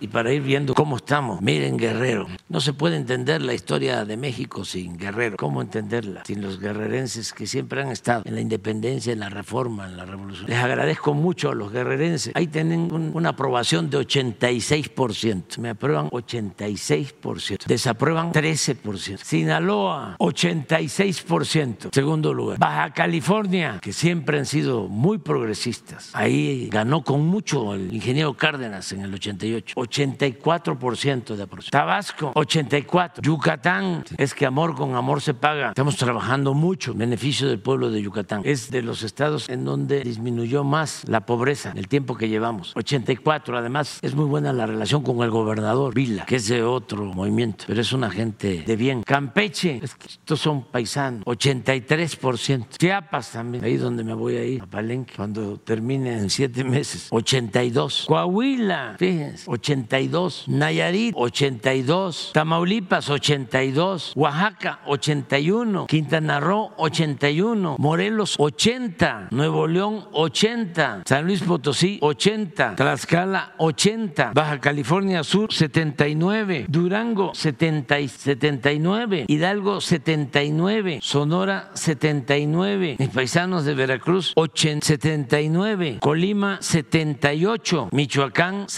y 0.00 0.08
para 0.08 0.32
ir 0.32 0.42
viendo 0.42 0.74
cómo 0.74 0.96
estamos. 0.96 1.40
Miren, 1.40 1.76
Guerrero, 1.76 2.26
no 2.48 2.60
se 2.60 2.72
puede 2.72 2.96
entender 2.96 3.42
la 3.42 3.54
historia 3.54 4.04
de 4.04 4.16
México 4.16 4.64
sin 4.64 4.96
Guerrero. 4.96 5.36
¿Cómo 5.36 5.62
entenderla? 5.62 6.22
Sin 6.26 6.42
los 6.42 6.58
guerrerenses 6.58 7.32
que 7.32 7.46
siempre 7.46 7.82
han 7.82 7.90
estado 7.90 8.22
en 8.24 8.34
la 8.34 8.40
independencia, 8.40 9.12
en 9.12 9.20
la 9.20 9.28
reforma, 9.28 9.86
en 9.86 9.96
la 9.96 10.04
revolución. 10.04 10.48
Les 10.48 10.58
agradezco 10.58 11.14
mucho 11.14 11.50
a 11.50 11.54
los 11.54 11.72
guerrerenses. 11.72 12.32
Ahí 12.34 12.48
tienen 12.48 12.90
una 12.92 13.30
aprobación 13.30 13.88
de 13.90 13.98
86%. 13.98 15.58
Me 15.58 15.70
aprueban 15.70 16.10
86%. 16.10 17.66
Desaprueban 17.66 18.32
13%. 18.32 19.18
Sinaloa, 19.22 20.16
86%. 20.18 21.90
Segundo 21.92 22.34
lugar. 22.34 22.58
Baja 22.58 22.92
California, 22.92 23.78
que 23.80 23.92
siempre 23.92 24.38
han 24.38 24.46
sido 24.46 24.88
muy 24.88 25.18
progresistas. 25.18 26.10
Ahí 26.14 26.68
ganó 26.70 27.04
con 27.04 27.24
mucho 27.26 27.74
el 27.74 27.92
ingeniero 27.92 28.34
Cárdenas 28.34 28.92
en 28.92 29.02
el 29.02 29.14
88. 29.56 29.74
84% 29.76 31.36
de 31.36 31.42
aprobación. 31.42 31.70
Tabasco, 31.70 32.32
84. 32.34 33.22
Yucatán, 33.22 34.04
es 34.16 34.34
que 34.34 34.46
amor 34.46 34.74
con 34.74 34.94
amor 34.94 35.20
se 35.20 35.34
paga. 35.34 35.68
Estamos 35.68 35.96
trabajando 35.96 36.54
mucho 36.54 36.92
en 36.92 36.98
beneficio 36.98 37.48
del 37.48 37.60
pueblo 37.60 37.90
de 37.90 38.02
Yucatán. 38.02 38.42
Es 38.44 38.70
de 38.70 38.82
los 38.82 39.02
estados 39.02 39.48
en 39.48 39.64
donde 39.64 40.00
disminuyó 40.00 40.64
más 40.64 41.04
la 41.08 41.26
pobreza 41.26 41.70
en 41.70 41.78
el 41.78 41.88
tiempo 41.88 42.16
que 42.16 42.28
llevamos. 42.28 42.72
84. 42.76 43.58
Además, 43.58 43.98
es 44.02 44.14
muy 44.14 44.26
buena 44.26 44.52
la 44.52 44.66
relación 44.66 45.02
con 45.02 45.22
el 45.22 45.30
gobernador 45.30 45.94
Vila, 45.94 46.24
que 46.26 46.36
es 46.36 46.48
de 46.48 46.62
otro 46.62 47.04
movimiento, 47.04 47.64
pero 47.66 47.80
es 47.80 47.92
una 47.92 48.10
gente 48.10 48.62
de 48.66 48.76
bien. 48.76 49.02
Campeche, 49.02 49.80
es 49.82 49.94
que 49.94 50.08
estos 50.08 50.40
son 50.40 50.64
paisanos. 50.64 51.24
83%. 51.24 52.66
Chiapas 52.78 53.32
también, 53.32 53.64
ahí 53.64 53.76
donde 53.76 54.04
me 54.04 54.14
voy 54.14 54.36
a 54.36 54.44
ir, 54.44 54.62
a 54.62 54.66
Palenque, 54.66 55.14
cuando 55.16 55.58
termine 55.58 56.18
en 56.18 56.30
siete 56.30 56.64
meses. 56.64 57.08
82. 57.10 58.06
Coahuila, 58.08 58.96
fíjense, 58.98 59.41
82. 59.46 60.44
Nayarit, 60.48 61.14
82. 61.16 62.30
Tamaulipas, 62.32 63.08
82. 63.10 64.12
Oaxaca, 64.16 64.80
81. 64.86 65.86
Quintana 65.86 66.40
Roo, 66.40 66.70
81. 66.76 67.76
Morelos, 67.78 68.36
80. 68.38 69.28
Nuevo 69.30 69.66
León, 69.66 70.06
80. 70.12 71.02
San 71.04 71.26
Luis 71.26 71.42
Potosí, 71.42 71.98
80. 72.00 72.76
Tlaxcala, 72.76 73.54
80. 73.58 74.32
Baja 74.34 74.60
California 74.60 75.22
Sur, 75.24 75.52
79. 75.52 76.66
Durango, 76.68 77.32
70, 77.34 78.08
79. 78.08 79.24
Hidalgo, 79.28 79.80
79. 79.80 81.00
Sonora, 81.02 81.70
79. 81.74 82.96
Mis 82.98 83.08
paisanos 83.08 83.64
de 83.64 83.74
Veracruz, 83.74 84.32
80, 84.36 84.86
79. 84.86 85.98
Colima, 86.00 86.58
78. 86.60 87.88
Michoacán, 87.92 88.68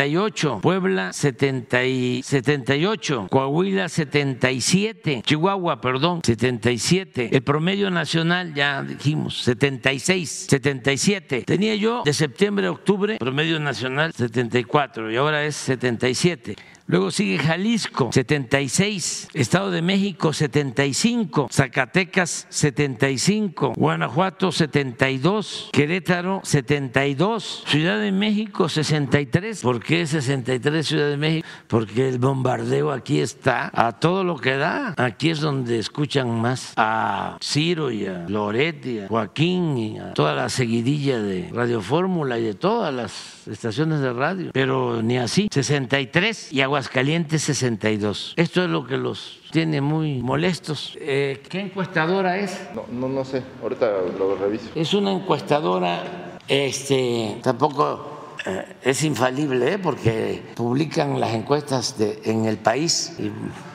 78. 0.00 0.60
Puebla, 0.62 1.12
70 1.12 1.84
y 1.84 2.22
78. 2.22 3.28
Coahuila, 3.30 3.88
77. 3.88 5.20
Chihuahua, 5.26 5.82
perdón, 5.82 6.22
77. 6.24 7.28
El 7.32 7.42
promedio 7.42 7.90
nacional, 7.90 8.54
ya 8.54 8.82
dijimos, 8.82 9.42
76. 9.42 10.46
77. 10.48 11.42
Tenía 11.42 11.74
yo 11.74 12.02
de 12.02 12.14
septiembre 12.14 12.68
a 12.68 12.70
octubre, 12.70 13.18
promedio 13.18 13.60
nacional, 13.60 14.14
74. 14.14 15.10
Y 15.10 15.16
ahora 15.16 15.44
es 15.44 15.56
77. 15.56 16.56
Luego 16.90 17.12
sigue 17.12 17.38
Jalisco, 17.38 18.10
76. 18.12 19.28
Estado 19.32 19.70
de 19.70 19.80
México, 19.80 20.32
75. 20.32 21.46
Zacatecas, 21.48 22.48
75. 22.48 23.74
Guanajuato, 23.76 24.50
72. 24.50 25.70
Querétaro, 25.72 26.40
72. 26.42 27.62
Ciudad 27.68 28.00
de 28.00 28.10
México, 28.10 28.68
63. 28.68 29.60
¿Por 29.60 29.80
qué 29.80 30.04
63 30.04 30.84
Ciudad 30.84 31.08
de 31.10 31.16
México? 31.16 31.46
Porque 31.68 32.08
el 32.08 32.18
bombardeo 32.18 32.90
aquí 32.90 33.20
está 33.20 33.70
a 33.72 33.92
todo 33.92 34.24
lo 34.24 34.36
que 34.36 34.56
da. 34.56 34.92
Aquí 34.96 35.30
es 35.30 35.38
donde 35.38 35.78
escuchan 35.78 36.40
más 36.40 36.72
a 36.76 37.38
Ciro 37.40 37.92
y 37.92 38.06
a 38.06 38.26
Loretti, 38.28 38.98
a 38.98 39.06
Joaquín 39.06 39.78
y 39.78 39.98
a 40.00 40.12
toda 40.14 40.34
la 40.34 40.48
seguidilla 40.48 41.20
de 41.20 41.50
Radio 41.52 41.82
Fórmula 41.82 42.36
y 42.36 42.42
de 42.42 42.54
todas 42.54 42.92
las 42.92 43.39
estaciones 43.50 44.00
de 44.00 44.12
radio. 44.12 44.50
Pero 44.52 45.02
ni 45.02 45.18
así. 45.18 45.48
63 45.50 46.52
y 46.52 46.60
Aguascalientes 46.60 47.42
62. 47.42 48.34
Esto 48.36 48.64
es 48.64 48.70
lo 48.70 48.86
que 48.86 48.96
los 48.96 49.40
tiene 49.50 49.80
muy 49.80 50.22
molestos. 50.22 50.96
Eh, 51.00 51.42
¿Qué 51.48 51.60
encuestadora 51.60 52.38
es? 52.38 52.68
No, 52.74 52.84
no, 52.90 53.08
no 53.08 53.24
sé, 53.24 53.42
ahorita 53.62 53.90
lo 54.18 54.36
reviso. 54.36 54.70
Es 54.74 54.94
una 54.94 55.12
encuestadora, 55.12 56.38
este, 56.48 57.38
tampoco 57.42 58.36
eh, 58.46 58.64
es 58.82 59.04
infalible, 59.04 59.74
¿eh? 59.74 59.78
porque 59.78 60.42
publican 60.54 61.20
las 61.20 61.34
encuestas 61.34 61.98
de, 61.98 62.20
en 62.24 62.46
el 62.46 62.56
país, 62.56 63.16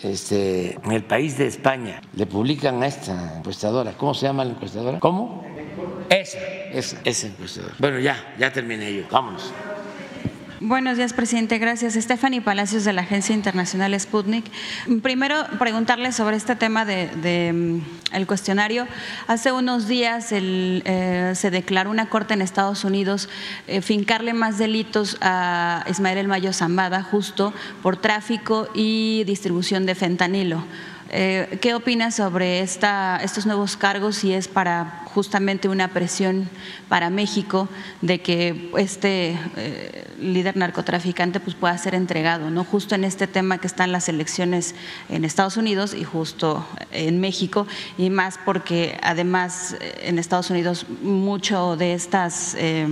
este, 0.02 0.76
en 0.84 0.92
el 0.92 1.04
país 1.04 1.38
de 1.38 1.48
España, 1.48 2.02
le 2.14 2.26
publican 2.26 2.82
a 2.82 2.88
esta 2.88 3.38
encuestadora. 3.38 3.94
¿Cómo 3.98 4.14
se 4.14 4.26
llama 4.26 4.44
la 4.44 4.52
encuestadora? 4.52 5.00
¿Cómo? 5.00 5.46
Esa, 6.10 6.38
esa, 6.72 6.98
esa 7.04 7.28
encuestadora. 7.28 7.74
Bueno, 7.80 8.00
ya, 8.00 8.36
ya 8.38 8.52
terminé 8.52 8.94
yo. 8.94 9.04
Vámonos. 9.10 9.52
Buenos 10.62 10.96
días, 10.96 11.12
presidente. 11.12 11.58
Gracias. 11.58 11.96
Stephanie 11.96 12.42
Palacios 12.42 12.86
de 12.86 12.94
la 12.94 13.02
Agencia 13.02 13.36
Internacional 13.36 14.00
Sputnik. 14.00 14.46
Primero, 15.04 15.36
preguntarle 15.60 16.14
sobre 16.14 16.38
este 16.38 16.56
tema 16.56 16.86
del 16.86 17.22
de, 17.22 17.52
mm, 17.54 17.82
el 18.14 18.26
cuestionario. 18.26 18.88
Hace 19.28 19.52
unos 19.52 19.88
días 19.88 20.32
el, 20.32 20.82
eh, 20.86 21.34
se 21.36 21.52
declaró 21.52 21.92
una 21.92 22.08
corte 22.08 22.34
en 22.34 22.42
Estados 22.42 22.86
Unidos 22.86 23.28
eh, 23.68 23.82
fincarle 23.82 24.34
más 24.34 24.58
delitos 24.58 25.18
a 25.20 25.86
Ismael 25.90 26.20
El 26.20 26.30
Mayo 26.30 26.54
Zambada 26.54 27.04
justo 27.04 27.54
por 27.84 27.98
tráfico 27.98 28.70
y 28.74 29.26
distribución 29.26 29.86
de 29.86 29.94
fentanilo. 29.94 30.64
Eh, 31.10 31.60
¿Qué 31.62 31.76
opina 31.76 32.12
sobre 32.12 32.62
esta, 32.62 33.20
estos 33.22 33.46
nuevos 33.46 33.78
cargos 33.78 34.16
si 34.16 34.34
es 34.34 34.48
para 34.48 35.05
justamente 35.16 35.70
una 35.70 35.88
presión 35.88 36.50
para 36.90 37.10
México 37.10 37.70
de 38.02 38.20
que 38.20 38.70
este 38.78 39.40
eh, 39.56 40.08
líder 40.20 40.58
narcotraficante 40.58 41.40
pues, 41.40 41.56
pueda 41.56 41.78
ser 41.78 41.96
entregado, 41.96 42.50
¿no? 42.50 42.66
Justo 42.66 42.96
en 42.96 43.06
este 43.06 43.26
tema 43.26 43.58
que 43.58 43.68
están 43.68 43.94
las 43.94 44.10
elecciones 44.10 44.76
en 45.08 45.24
Estados 45.24 45.56
Unidos 45.56 45.94
y 45.94 46.04
justo 46.04 46.68
en 46.92 47.22
México, 47.22 47.66
y 47.98 48.10
más 48.10 48.38
porque 48.44 49.00
además 49.02 49.78
eh, 49.80 50.02
en 50.04 50.20
Estados 50.20 50.50
Unidos 50.50 50.86
mucho 51.02 51.78
de 51.78 51.94
estas, 51.94 52.54
eh, 52.60 52.86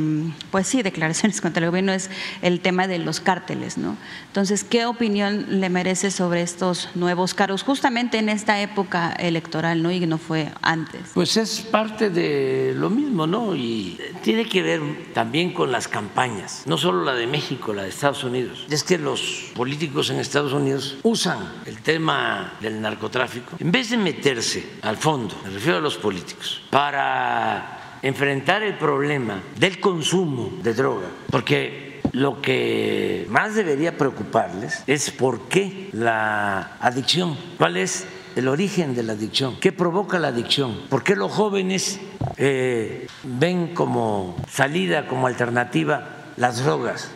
pues 0.50 0.68
sí, 0.68 0.82
declaraciones 0.82 1.42
contra 1.42 1.66
el 1.66 1.72
gobierno 1.72 1.92
es 1.92 2.10
el 2.42 2.62
tema 2.62 2.88
de 2.88 3.00
los 3.00 3.20
cárteles, 3.20 3.78
¿no? 3.78 3.98
Entonces, 4.28 4.64
¿qué 4.64 4.86
opinión 4.86 5.60
le 5.60 5.70
merece 5.70 6.10
sobre 6.10 6.42
estos 6.42 6.88
nuevos 6.96 7.34
cargos, 7.34 7.64
justamente 7.64 8.18
en 8.18 8.30
esta 8.30 8.62
época 8.62 9.12
electoral, 9.12 9.84
¿no? 9.84 9.92
Y 9.92 10.00
no 10.08 10.18
fue 10.18 10.50
antes. 10.62 11.02
Pues 11.14 11.36
es 11.36 11.60
parte 11.60 12.13
de 12.14 12.74
lo 12.76 12.90
mismo, 12.90 13.28
¿no? 13.28 13.56
Y 13.56 14.00
tiene 14.22 14.46
que 14.46 14.62
ver 14.62 14.82
también 15.14 15.54
con 15.54 15.72
las 15.72 15.88
campañas, 15.88 16.64
no 16.66 16.78
solo 16.78 17.04
la 17.04 17.14
de 17.14 17.28
México, 17.28 17.74
la 17.74 17.84
de 17.84 17.90
Estados 17.90 18.24
Unidos. 18.24 18.66
Es 18.70 18.84
que 18.84 18.98
los 18.98 19.52
políticos 19.56 20.10
en 20.10 20.20
Estados 20.20 20.54
Unidos 20.54 20.98
usan 21.04 21.40
el 21.66 21.82
tema 21.82 22.54
del 22.62 22.82
narcotráfico, 22.82 23.56
en 23.60 23.72
vez 23.72 23.90
de 23.90 23.98
meterse 23.98 24.64
al 24.82 24.98
fondo, 24.98 25.36
me 25.44 25.50
refiero 25.50 25.78
a 25.78 25.82
los 25.82 25.98
políticos, 25.98 26.62
para 26.70 28.00
enfrentar 28.02 28.64
el 28.64 28.78
problema 28.78 29.42
del 29.58 29.80
consumo 29.80 30.54
de 30.62 30.74
droga, 30.74 31.08
porque 31.32 32.02
lo 32.12 32.42
que 32.42 33.26
más 33.30 33.56
debería 33.56 33.98
preocuparles 33.98 34.84
es 34.88 35.10
por 35.10 35.48
qué 35.48 35.90
la 35.94 36.78
adicción, 36.80 37.36
cuál 37.58 37.78
es 37.78 38.06
el 38.36 38.48
origen 38.48 38.96
de 38.96 39.04
la 39.04 39.14
adicción, 39.14 39.58
qué 39.60 39.72
provoca 39.72 40.20
la 40.20 40.30
adicción, 40.30 40.82
por 40.90 41.04
qué 41.04 41.16
los 41.16 41.32
jóvenes 41.32 42.00
eh, 42.38 43.08
ven 43.24 43.74
como 43.74 44.36
salida, 44.50 45.08
como 45.08 45.28
alternativa 45.28 46.32
las 46.38 46.64
drogas. 46.64 47.12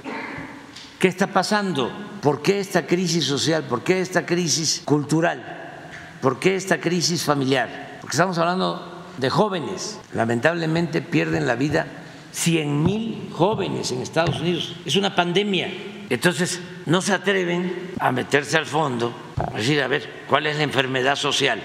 ¿Qué 1.00 1.08
está 1.08 1.28
pasando? 1.28 1.92
¿Por 2.22 2.42
qué 2.42 2.60
esta 2.60 2.88
crisis 2.88 3.26
social? 3.26 3.64
¿Por 3.64 3.84
qué 3.84 4.02
esta 4.02 4.26
crisis 4.26 4.82
cultural? 4.84 5.82
¿Por 6.22 6.40
qué 6.40 6.56
esta 6.56 6.80
crisis 6.80 7.24
familiar? 7.24 8.00
Porque 8.02 8.16
estamos 8.16 8.38
hablando 8.38 9.06
de 9.18 9.30
jóvenes. 9.30 10.00
Lamentablemente 10.14 11.02
pierden 11.02 11.46
la 11.46 11.56
vida 11.56 11.88
100 12.32 12.84
mil 12.84 13.30
jóvenes 13.32 13.92
en 13.92 14.02
Estados 14.02 14.40
Unidos. 14.40 14.76
Es 14.86 14.96
una 14.96 15.16
pandemia. 15.16 15.72
Entonces 16.10 16.62
no 16.86 17.02
se 17.02 17.14
atreven 17.14 17.92
a 18.00 18.12
meterse 18.12 18.58
al 18.58 18.66
fondo, 18.66 19.14
decir, 19.56 19.82
a 19.82 19.88
ver, 19.88 20.26
¿cuál 20.28 20.48
es 20.48 20.58
la 20.58 20.64
enfermedad 20.64 21.16
social 21.16 21.62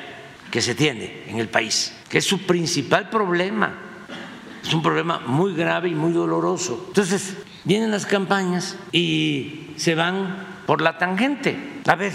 que 0.50 0.60
se 0.60 0.74
tiene 0.74 1.24
en 1.26 1.38
el 1.38 1.48
país? 1.48 1.96
Que 2.08 2.18
es 2.18 2.24
su 2.24 2.46
principal 2.46 3.08
problema. 3.08 3.74
Es 4.62 4.72
un 4.72 4.82
problema 4.82 5.20
muy 5.26 5.54
grave 5.54 5.88
y 5.88 5.94
muy 5.94 6.12
doloroso. 6.12 6.84
Entonces 6.88 7.36
vienen 7.64 7.90
las 7.90 8.06
campañas 8.06 8.76
y 8.92 9.70
se 9.76 9.94
van 9.94 10.46
por 10.66 10.80
la 10.80 10.98
tangente. 10.98 11.80
A 11.86 11.96
ver, 11.96 12.12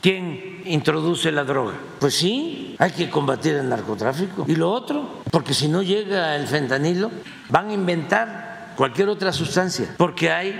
¿quién 0.00 0.62
introduce 0.64 1.30
la 1.32 1.44
droga? 1.44 1.74
Pues 2.00 2.14
sí, 2.14 2.76
hay 2.78 2.92
que 2.92 3.10
combatir 3.10 3.56
el 3.56 3.68
narcotráfico. 3.68 4.44
¿Y 4.48 4.56
lo 4.56 4.70
otro? 4.70 5.22
Porque 5.30 5.54
si 5.54 5.68
no 5.68 5.82
llega 5.82 6.36
el 6.36 6.46
fentanilo, 6.46 7.10
van 7.48 7.68
a 7.68 7.74
inventar 7.74 8.72
cualquier 8.76 9.08
otra 9.08 9.32
sustancia, 9.32 9.94
porque 9.98 10.30
hay 10.30 10.58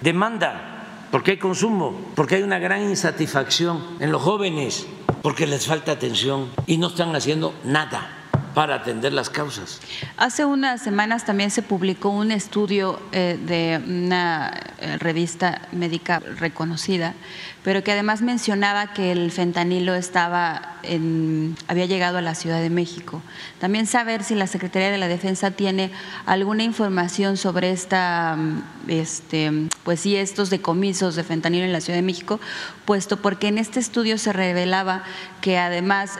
demanda, 0.00 0.73
porque 1.14 1.30
hay 1.30 1.36
consumo, 1.36 1.94
porque 2.16 2.34
hay 2.34 2.42
una 2.42 2.58
gran 2.58 2.82
insatisfacción 2.82 3.80
en 4.00 4.10
los 4.10 4.20
jóvenes, 4.20 4.84
porque 5.22 5.46
les 5.46 5.64
falta 5.64 5.92
atención 5.92 6.50
y 6.66 6.76
no 6.76 6.88
están 6.88 7.14
haciendo 7.14 7.54
nada 7.62 8.10
para 8.52 8.74
atender 8.74 9.12
las 9.12 9.30
causas. 9.30 9.80
Hace 10.16 10.44
unas 10.44 10.82
semanas 10.82 11.24
también 11.24 11.52
se 11.52 11.62
publicó 11.62 12.08
un 12.08 12.32
estudio 12.32 12.98
eh, 13.12 13.38
de 13.46 13.80
una 13.86 14.60
eh, 14.80 14.98
revista 14.98 15.68
médica 15.70 16.18
reconocida, 16.18 17.14
pero 17.64 17.82
que 17.82 17.92
además 17.92 18.20
mencionaba 18.20 18.92
que 18.92 19.10
el 19.10 19.30
fentanilo 19.32 19.94
estaba 19.94 20.76
en, 20.82 21.56
había 21.66 21.86
llegado 21.86 22.18
a 22.18 22.20
la 22.20 22.34
Ciudad 22.34 22.60
de 22.60 22.68
México. 22.68 23.22
También 23.58 23.86
saber 23.86 24.22
si 24.22 24.34
la 24.34 24.46
Secretaría 24.46 24.90
de 24.90 24.98
la 24.98 25.08
Defensa 25.08 25.50
tiene 25.50 25.90
alguna 26.26 26.62
información 26.62 27.38
sobre 27.38 27.70
esta, 27.70 28.36
este, 28.86 29.50
pues 29.82 30.00
sí, 30.00 30.14
estos 30.14 30.50
decomisos 30.50 31.16
de 31.16 31.24
fentanilo 31.24 31.64
en 31.64 31.72
la 31.72 31.80
Ciudad 31.80 31.96
de 31.96 32.02
México, 32.02 32.38
puesto 32.84 33.22
porque 33.22 33.48
en 33.48 33.56
este 33.56 33.80
estudio 33.80 34.18
se 34.18 34.34
revelaba 34.34 35.02
que 35.40 35.56
además 35.56 36.18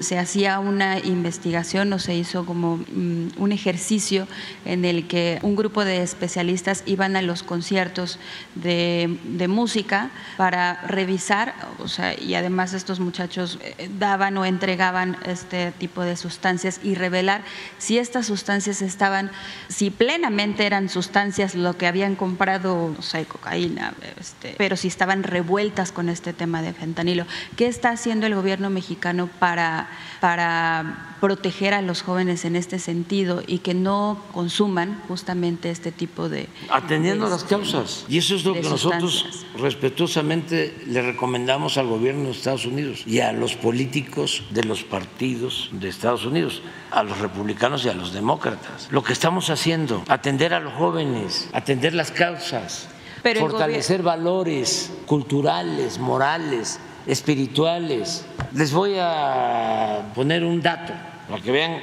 se 0.00 0.18
hacía 0.18 0.58
una 0.58 0.98
investigación 0.98 1.92
o 1.92 2.00
se 2.00 2.16
hizo 2.16 2.44
como 2.44 2.78
mm, 2.78 3.28
un 3.36 3.52
ejercicio 3.52 4.26
en 4.64 4.84
el 4.84 5.06
que 5.06 5.38
un 5.42 5.54
grupo 5.54 5.84
de 5.84 6.02
especialistas 6.02 6.82
iban 6.86 7.14
a 7.14 7.22
los 7.22 7.44
conciertos 7.44 8.18
de 8.56 9.46
música 9.48 10.10
para 10.36 10.79
revisar, 10.82 11.54
o 11.78 11.88
sea, 11.88 12.18
y 12.18 12.34
además 12.34 12.72
estos 12.72 13.00
muchachos 13.00 13.58
eh, 13.62 13.90
daban 13.98 14.36
o 14.36 14.44
entregaban 14.44 15.16
este 15.24 15.72
tipo 15.72 16.02
de 16.02 16.16
sustancias 16.16 16.80
y 16.82 16.94
revelar 16.94 17.42
si 17.78 17.98
estas 17.98 18.26
sustancias 18.26 18.82
estaban, 18.82 19.30
si 19.68 19.90
plenamente 19.90 20.66
eran 20.66 20.88
sustancias 20.88 21.54
lo 21.54 21.76
que 21.76 21.86
habían 21.86 22.16
comprado, 22.16 22.94
o 22.98 23.02
sea, 23.02 23.24
cocaína, 23.24 23.94
este, 24.18 24.54
pero 24.58 24.76
si 24.76 24.88
estaban 24.88 25.22
revueltas 25.22 25.92
con 25.92 26.08
este 26.08 26.32
tema 26.32 26.62
de 26.62 26.72
fentanilo. 26.72 27.26
¿Qué 27.56 27.66
está 27.66 27.90
haciendo 27.90 28.26
el 28.26 28.34
gobierno 28.34 28.70
mexicano 28.70 29.28
para, 29.38 29.88
para 30.20 31.09
proteger 31.20 31.74
a 31.74 31.82
los 31.82 32.02
jóvenes 32.02 32.44
en 32.44 32.56
este 32.56 32.78
sentido 32.78 33.42
y 33.46 33.58
que 33.58 33.74
no 33.74 34.22
consuman 34.32 35.02
justamente 35.06 35.70
este 35.70 35.92
tipo 35.92 36.28
de... 36.28 36.48
Atendiendo 36.70 37.26
de, 37.26 37.30
las 37.32 37.44
causas. 37.44 38.06
Y 38.08 38.18
eso 38.18 38.34
es 38.34 38.44
lo 38.44 38.54
que 38.54 38.62
nosotros 38.62 39.46
respetuosamente 39.58 40.74
le 40.86 41.02
recomendamos 41.02 41.76
al 41.76 41.86
gobierno 41.86 42.24
de 42.24 42.30
Estados 42.30 42.64
Unidos 42.64 43.02
y 43.06 43.20
a 43.20 43.32
los 43.32 43.54
políticos 43.54 44.44
de 44.50 44.64
los 44.64 44.82
partidos 44.82 45.68
de 45.72 45.88
Estados 45.88 46.24
Unidos, 46.24 46.62
a 46.90 47.02
los 47.02 47.18
republicanos 47.18 47.84
y 47.84 47.90
a 47.90 47.94
los 47.94 48.12
demócratas. 48.12 48.88
Lo 48.90 49.02
que 49.04 49.12
estamos 49.12 49.50
haciendo, 49.50 50.02
atender 50.08 50.54
a 50.54 50.60
los 50.60 50.72
jóvenes, 50.74 51.48
atender 51.52 51.94
las 51.94 52.10
causas, 52.10 52.88
Pero 53.22 53.40
fortalecer 53.40 54.02
valores 54.02 54.90
culturales, 55.06 55.98
morales, 55.98 56.80
espirituales. 57.06 58.26
Les 58.54 58.72
voy 58.72 58.96
a 58.98 60.12
poner 60.14 60.44
un 60.44 60.60
dato 60.60 60.92
para 61.28 61.42
que 61.42 61.52
vean 61.52 61.80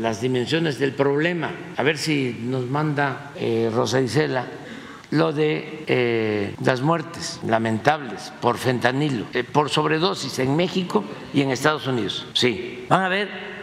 las 0.00 0.20
dimensiones 0.20 0.78
del 0.78 0.92
problema. 0.92 1.50
A 1.76 1.82
ver 1.82 1.98
si 1.98 2.36
nos 2.42 2.66
manda 2.66 3.32
eh, 3.36 3.70
Rosa 3.72 4.00
Isela 4.00 4.46
lo 5.10 5.32
de 5.32 5.84
eh, 5.86 6.54
las 6.64 6.80
muertes 6.80 7.40
lamentables 7.46 8.32
por 8.40 8.58
fentanilo, 8.58 9.26
eh, 9.32 9.44
por 9.44 9.70
sobredosis 9.70 10.40
en 10.40 10.56
México 10.56 11.04
y 11.32 11.42
en 11.42 11.50
Estados 11.50 11.86
Unidos. 11.86 12.26
Sí, 12.32 12.84
van 12.88 13.02
a 13.02 13.08
ver 13.08 13.53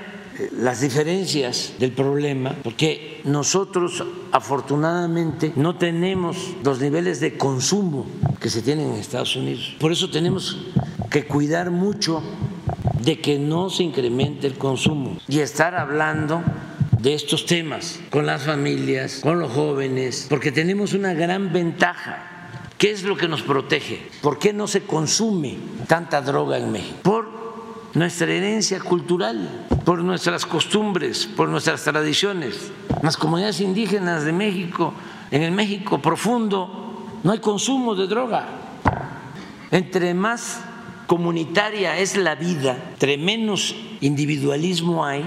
las 0.52 0.82
diferencias 0.82 1.74
del 1.80 1.92
problema, 1.92 2.56
porque 2.64 3.22
nosotros 3.24 4.04
afortunadamente 4.32 5.54
no 5.56 5.76
tenemos 5.78 6.56
los 6.64 6.80
niveles 6.80 7.20
de 7.20 7.38
consumo 7.38 8.06
que 8.40 8.50
se 8.50 8.62
tienen 8.62 8.92
en 8.92 8.96
Estados 8.96 9.36
Unidos. 9.36 9.76
Por 9.80 9.92
eso 9.92 10.10
tenemos 10.10 10.58
que 11.10 11.26
cuidar 11.26 11.72
mucho 11.72 12.24
de 13.04 13.20
que 13.20 13.40
no 13.40 13.70
se 13.70 13.84
incremente 13.84 14.48
el 14.48 14.58
consumo 14.58 15.18
y 15.28 15.40
estar 15.40 15.76
hablando 15.76 16.42
de 17.00 17.14
estos 17.16 17.46
temas 17.46 18.00
con 18.10 18.26
las 18.26 18.44
familias, 18.44 19.20
con 19.22 19.40
los 19.40 19.52
jóvenes, 19.52 20.28
porque 20.30 20.52
tenemos 20.52 20.94
una 20.94 21.14
gran 21.14 21.52
ventaja. 21.52 22.28
¿Qué 22.78 22.92
es 22.92 23.04
lo 23.04 23.16
que 23.16 23.28
nos 23.28 23.44
protege? 23.44 24.02
¿Por 24.22 24.40
qué 24.40 24.54
no 24.54 24.68
se 24.68 24.82
consume 24.82 25.58
tanta 25.88 26.22
droga 26.22 26.58
en 26.58 26.72
México? 26.72 26.98
Por 27.04 27.51
nuestra 27.94 28.32
herencia 28.32 28.80
cultural, 28.80 29.68
por 29.86 30.04
nuestras 30.04 30.46
costumbres, 30.46 31.26
por 31.26 31.50
nuestras 31.50 31.84
tradiciones. 31.84 32.72
Las 33.02 33.18
comunidades 33.18 33.60
indígenas 33.60 34.24
de 34.24 34.32
México, 34.32 34.94
en 35.30 35.44
el 35.44 35.52
México 35.52 36.02
profundo, 36.02 37.20
no 37.24 37.32
hay 37.32 37.40
consumo 37.40 37.96
de 37.96 38.08
droga. 38.08 38.48
Entre 39.72 40.14
más 40.14 40.62
comunitaria 41.08 41.98
es 41.98 42.16
la 42.16 42.36
vida, 42.36 42.78
entre 42.94 43.18
menos 43.18 43.76
individualismo 44.00 45.06
hay, 45.06 45.24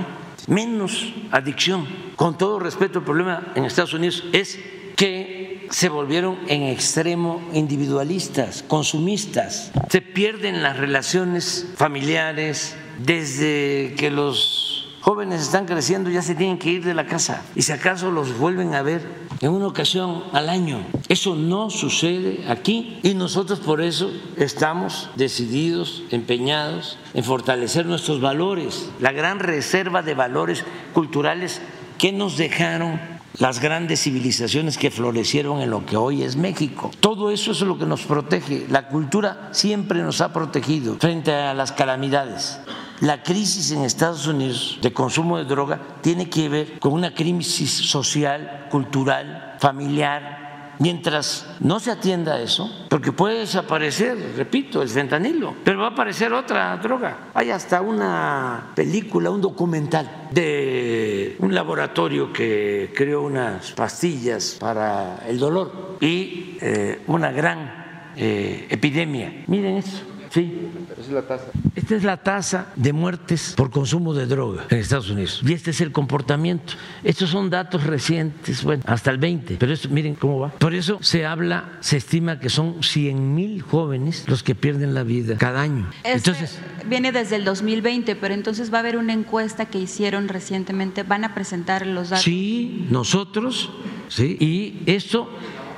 menos 0.46 1.12
adicción. 1.30 1.86
Con 2.16 2.38
todo 2.38 2.58
respeto, 2.58 3.00
el 3.00 3.04
problema 3.04 3.52
en 3.54 3.64
Estados 3.64 3.94
Unidos 3.94 4.24
es 4.32 4.58
que 4.96 5.53
se 5.70 5.88
volvieron 5.88 6.38
en 6.48 6.62
extremo 6.64 7.40
individualistas, 7.52 8.62
consumistas. 8.66 9.72
Se 9.88 10.00
pierden 10.00 10.62
las 10.62 10.76
relaciones 10.76 11.66
familiares 11.76 12.76
desde 12.98 13.94
que 13.96 14.10
los 14.10 14.88
jóvenes 15.00 15.42
están 15.42 15.66
creciendo, 15.66 16.08
ya 16.08 16.22
se 16.22 16.34
tienen 16.34 16.58
que 16.58 16.70
ir 16.70 16.84
de 16.84 16.94
la 16.94 17.06
casa 17.06 17.42
y 17.54 17.60
si 17.60 17.72
acaso 17.72 18.10
los 18.10 18.38
vuelven 18.38 18.74
a 18.74 18.80
ver 18.80 19.02
en 19.42 19.50
una 19.50 19.66
ocasión 19.66 20.24
al 20.32 20.48
año. 20.48 20.80
Eso 21.08 21.36
no 21.36 21.68
sucede 21.68 22.46
aquí 22.48 23.00
y 23.02 23.12
nosotros 23.12 23.60
por 23.60 23.82
eso 23.82 24.10
estamos 24.38 25.10
decididos, 25.16 26.04
empeñados 26.10 26.98
en 27.12 27.22
fortalecer 27.22 27.84
nuestros 27.84 28.22
valores, 28.22 28.88
la 28.98 29.12
gran 29.12 29.40
reserva 29.40 30.00
de 30.00 30.14
valores 30.14 30.64
culturales 30.94 31.60
que 31.98 32.10
nos 32.10 32.38
dejaron 32.38 32.98
las 33.38 33.60
grandes 33.60 34.02
civilizaciones 34.02 34.78
que 34.78 34.90
florecieron 34.90 35.60
en 35.60 35.70
lo 35.70 35.84
que 35.84 35.96
hoy 35.96 36.22
es 36.22 36.36
México. 36.36 36.90
Todo 37.00 37.30
eso 37.30 37.52
es 37.52 37.60
lo 37.62 37.78
que 37.78 37.86
nos 37.86 38.02
protege. 38.02 38.66
La 38.68 38.88
cultura 38.88 39.48
siempre 39.52 40.02
nos 40.02 40.20
ha 40.20 40.32
protegido 40.32 40.96
frente 40.98 41.32
a 41.32 41.54
las 41.54 41.72
calamidades. 41.72 42.60
La 43.00 43.22
crisis 43.22 43.72
en 43.72 43.82
Estados 43.82 44.26
Unidos 44.28 44.78
de 44.80 44.92
consumo 44.92 45.36
de 45.36 45.44
droga 45.44 45.80
tiene 46.00 46.30
que 46.30 46.48
ver 46.48 46.78
con 46.78 46.92
una 46.92 47.12
crisis 47.12 47.70
social, 47.70 48.68
cultural, 48.70 49.56
familiar, 49.58 50.43
mientras 50.78 51.46
no 51.60 51.80
se 51.80 51.90
atienda 51.90 52.40
eso, 52.40 52.86
porque 52.88 53.12
puede 53.12 53.40
desaparecer, 53.40 54.16
repito, 54.36 54.82
el 54.82 54.88
fentanilo, 54.88 55.54
pero 55.64 55.80
va 55.80 55.88
a 55.88 55.90
aparecer 55.90 56.32
otra 56.32 56.76
droga. 56.78 57.30
Hay 57.34 57.50
hasta 57.50 57.80
una 57.80 58.72
película, 58.74 59.30
un 59.30 59.40
documental 59.40 60.28
de 60.30 61.36
un 61.38 61.54
laboratorio 61.54 62.32
que 62.32 62.92
creó 62.94 63.22
unas 63.22 63.72
pastillas 63.72 64.56
para 64.58 65.24
el 65.28 65.38
dolor 65.38 65.96
y 66.00 66.58
eh, 66.60 67.02
una 67.06 67.30
gran 67.30 68.12
eh, 68.16 68.66
epidemia. 68.70 69.44
Miren 69.46 69.76
eso. 69.76 70.13
Sí. 70.34 70.68
Esa 70.90 71.00
es 71.00 71.10
la 71.10 71.22
tasa. 71.22 71.44
Esta 71.76 71.94
es 71.94 72.02
la 72.02 72.16
tasa 72.16 72.66
de 72.74 72.92
muertes 72.92 73.54
por 73.56 73.70
consumo 73.70 74.14
de 74.14 74.26
droga 74.26 74.66
en 74.68 74.78
Estados 74.78 75.08
Unidos. 75.08 75.40
Y 75.46 75.52
este 75.52 75.70
es 75.70 75.80
el 75.80 75.92
comportamiento. 75.92 76.72
Estos 77.04 77.30
son 77.30 77.50
datos 77.50 77.84
recientes, 77.84 78.64
bueno, 78.64 78.82
hasta 78.84 79.12
el 79.12 79.18
20. 79.18 79.58
Pero 79.60 79.72
esto, 79.72 79.88
miren 79.90 80.16
cómo 80.16 80.40
va. 80.40 80.48
Por 80.48 80.74
eso 80.74 80.98
se 81.02 81.24
habla, 81.24 81.78
se 81.78 81.98
estima 81.98 82.40
que 82.40 82.48
son 82.48 82.82
100 82.82 83.32
mil 83.32 83.62
jóvenes 83.62 84.24
los 84.26 84.42
que 84.42 84.56
pierden 84.56 84.92
la 84.92 85.04
vida 85.04 85.36
cada 85.38 85.60
año. 85.60 85.88
Este 86.02 86.30
Entonces, 86.30 86.58
viene 86.88 87.12
desde 87.12 87.36
el 87.36 87.44
2020, 87.44 88.16
pero 88.16 88.34
entonces 88.34 88.72
va 88.72 88.78
a 88.78 88.80
haber 88.80 88.96
una 88.96 89.12
encuesta 89.12 89.66
que 89.66 89.78
hicieron 89.78 90.26
recientemente, 90.26 91.04
van 91.04 91.22
a 91.22 91.32
presentar 91.32 91.86
los 91.86 92.10
datos. 92.10 92.24
sí, 92.24 92.88
nosotros, 92.90 93.70
sí, 94.08 94.36
y 94.40 94.82
esto 94.90 95.30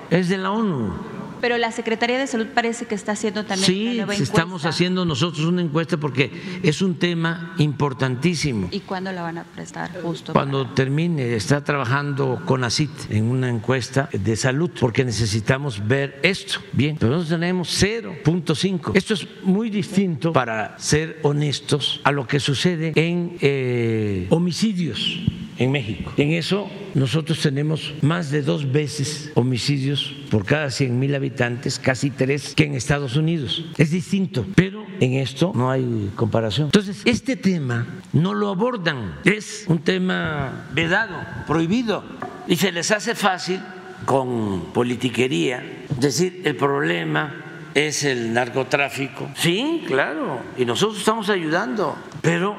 es 0.09 0.31
de 0.31 0.39
la 0.39 0.51
ONU. 0.51 1.16
Pero 1.41 1.59
la 1.59 1.71
Secretaría 1.73 2.19
de 2.19 2.27
Salud 2.27 2.47
parece 2.55 2.87
que 2.87 2.95
está 2.95 3.13
haciendo 3.13 3.45
también 3.45 3.71
una 3.71 3.91
Sí, 3.91 3.97
nueva 3.97 4.15
estamos 4.15 4.47
encuesta. 4.63 4.69
haciendo 4.71 5.05
nosotros 5.05 5.47
una 5.47 5.63
encuesta 5.63 5.97
porque 5.97 6.31
es 6.63 6.83
un 6.83 6.95
tema 6.99 7.55
importantísimo. 7.59 8.69
¿Y 8.71 8.81
cuándo 8.81 9.13
la 9.13 9.23
van 9.23 9.39
a 9.39 9.45
prestar 9.45 9.91
justo? 10.03 10.33
Cuando 10.33 10.69
termine, 10.71 11.35
está 11.35 11.63
trabajando 11.65 12.43
con 12.45 12.65
ACIT 12.65 12.91
en 13.11 13.25
una 13.25 13.49
encuesta 13.49 14.09
de 14.13 14.37
salud, 14.37 14.71
porque 14.79 15.05
necesitamos 15.05 15.87
ver 15.87 16.19
esto. 16.23 16.61
Bien, 16.73 16.97
pero 16.99 17.13
nosotros 17.13 17.39
tenemos 17.41 17.83
0.5. 17.83 18.93
Esto 18.95 19.15
es 19.15 19.27
muy 19.43 19.71
distinto, 19.71 20.33
para 20.33 20.79
ser 20.79 21.19
honestos, 21.23 22.01
a 22.05 22.13
lo 22.13 22.27
que 22.27 22.41
sucede 22.41 22.93
en 22.97 23.37
eh, 23.41 24.27
homicidios 24.31 25.21
en 25.59 25.73
México. 25.73 26.13
En 26.17 26.33
eso 26.33 26.69
nosotros 26.95 27.41
tenemos 27.41 27.95
más 28.03 28.31
de 28.31 28.43
dos 28.43 28.71
veces 28.71 29.31
homicidios 29.35 30.15
por 30.31 30.45
cada 30.45 30.71
100 30.71 30.99
mil 30.99 31.15
habitantes, 31.15 31.79
casi 31.79 32.11
tres, 32.11 32.55
que 32.55 32.65
en 32.65 32.75
Estados 32.75 33.17
Unidos. 33.17 33.65
Es 33.77 33.91
distinto, 33.91 34.47
pero 34.55 34.85
en 35.01 35.15
esto 35.15 35.53
no 35.55 35.71
hay 35.71 36.11
comparación. 36.17 36.69
Entonces, 36.69 37.03
este 37.05 37.37
tema 37.37 37.87
no 38.13 38.35
lo 38.35 38.49
abordan, 38.49 39.19
es 39.25 39.65
un 39.69 39.79
tema 39.81 40.69
vedado, 40.73 41.17
prohibido, 41.47 42.05
y 42.49 42.57
se 42.57 42.73
les 42.73 42.91
hace 42.91 43.15
fácil 43.15 43.61
con 44.05 44.73
politiquería 44.73 45.85
decir 45.99 46.43
el 46.45 46.57
problema 46.57 47.43
es 47.75 48.05
el 48.05 48.33
narcotráfico. 48.33 49.29
Sí, 49.35 49.85
claro, 49.87 50.41
y 50.57 50.65
nosotros 50.65 50.99
estamos 50.99 51.29
ayudando, 51.29 51.95
pero 52.23 52.57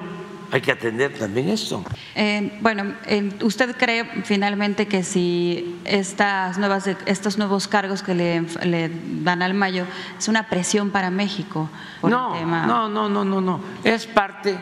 hay 0.52 0.62
que 0.62 0.72
atender 0.72 1.14
también 1.14 1.50
esto. 1.50 1.84
Eh, 2.16 2.58
bueno, 2.62 2.94
eh, 3.06 3.32
¿usted 3.42 3.76
cree 3.76 4.06
finalmente 4.24 4.88
que 4.88 5.04
si 5.04 5.80
estas 5.86 6.58
nuevas, 6.58 6.88
estos 7.06 7.38
nuevos 7.38 7.68
cargos 7.68 8.02
que 8.04 8.16
le, 8.16 8.42
le 8.64 8.92
dan 9.24 9.42
al 9.42 9.54
Mayo 9.54 9.86
es 10.18 10.28
una 10.28 10.50
presión 10.50 10.92
para 10.92 11.10
México 11.10 11.70
por 12.02 12.12
No, 12.12 12.34
el 12.34 12.42
tema 12.42 12.66
no, 12.66 12.88
no, 12.88 13.10
no, 13.10 13.26
no, 13.26 13.42
no, 13.42 13.62
es 13.84 14.06
parte 14.06 14.58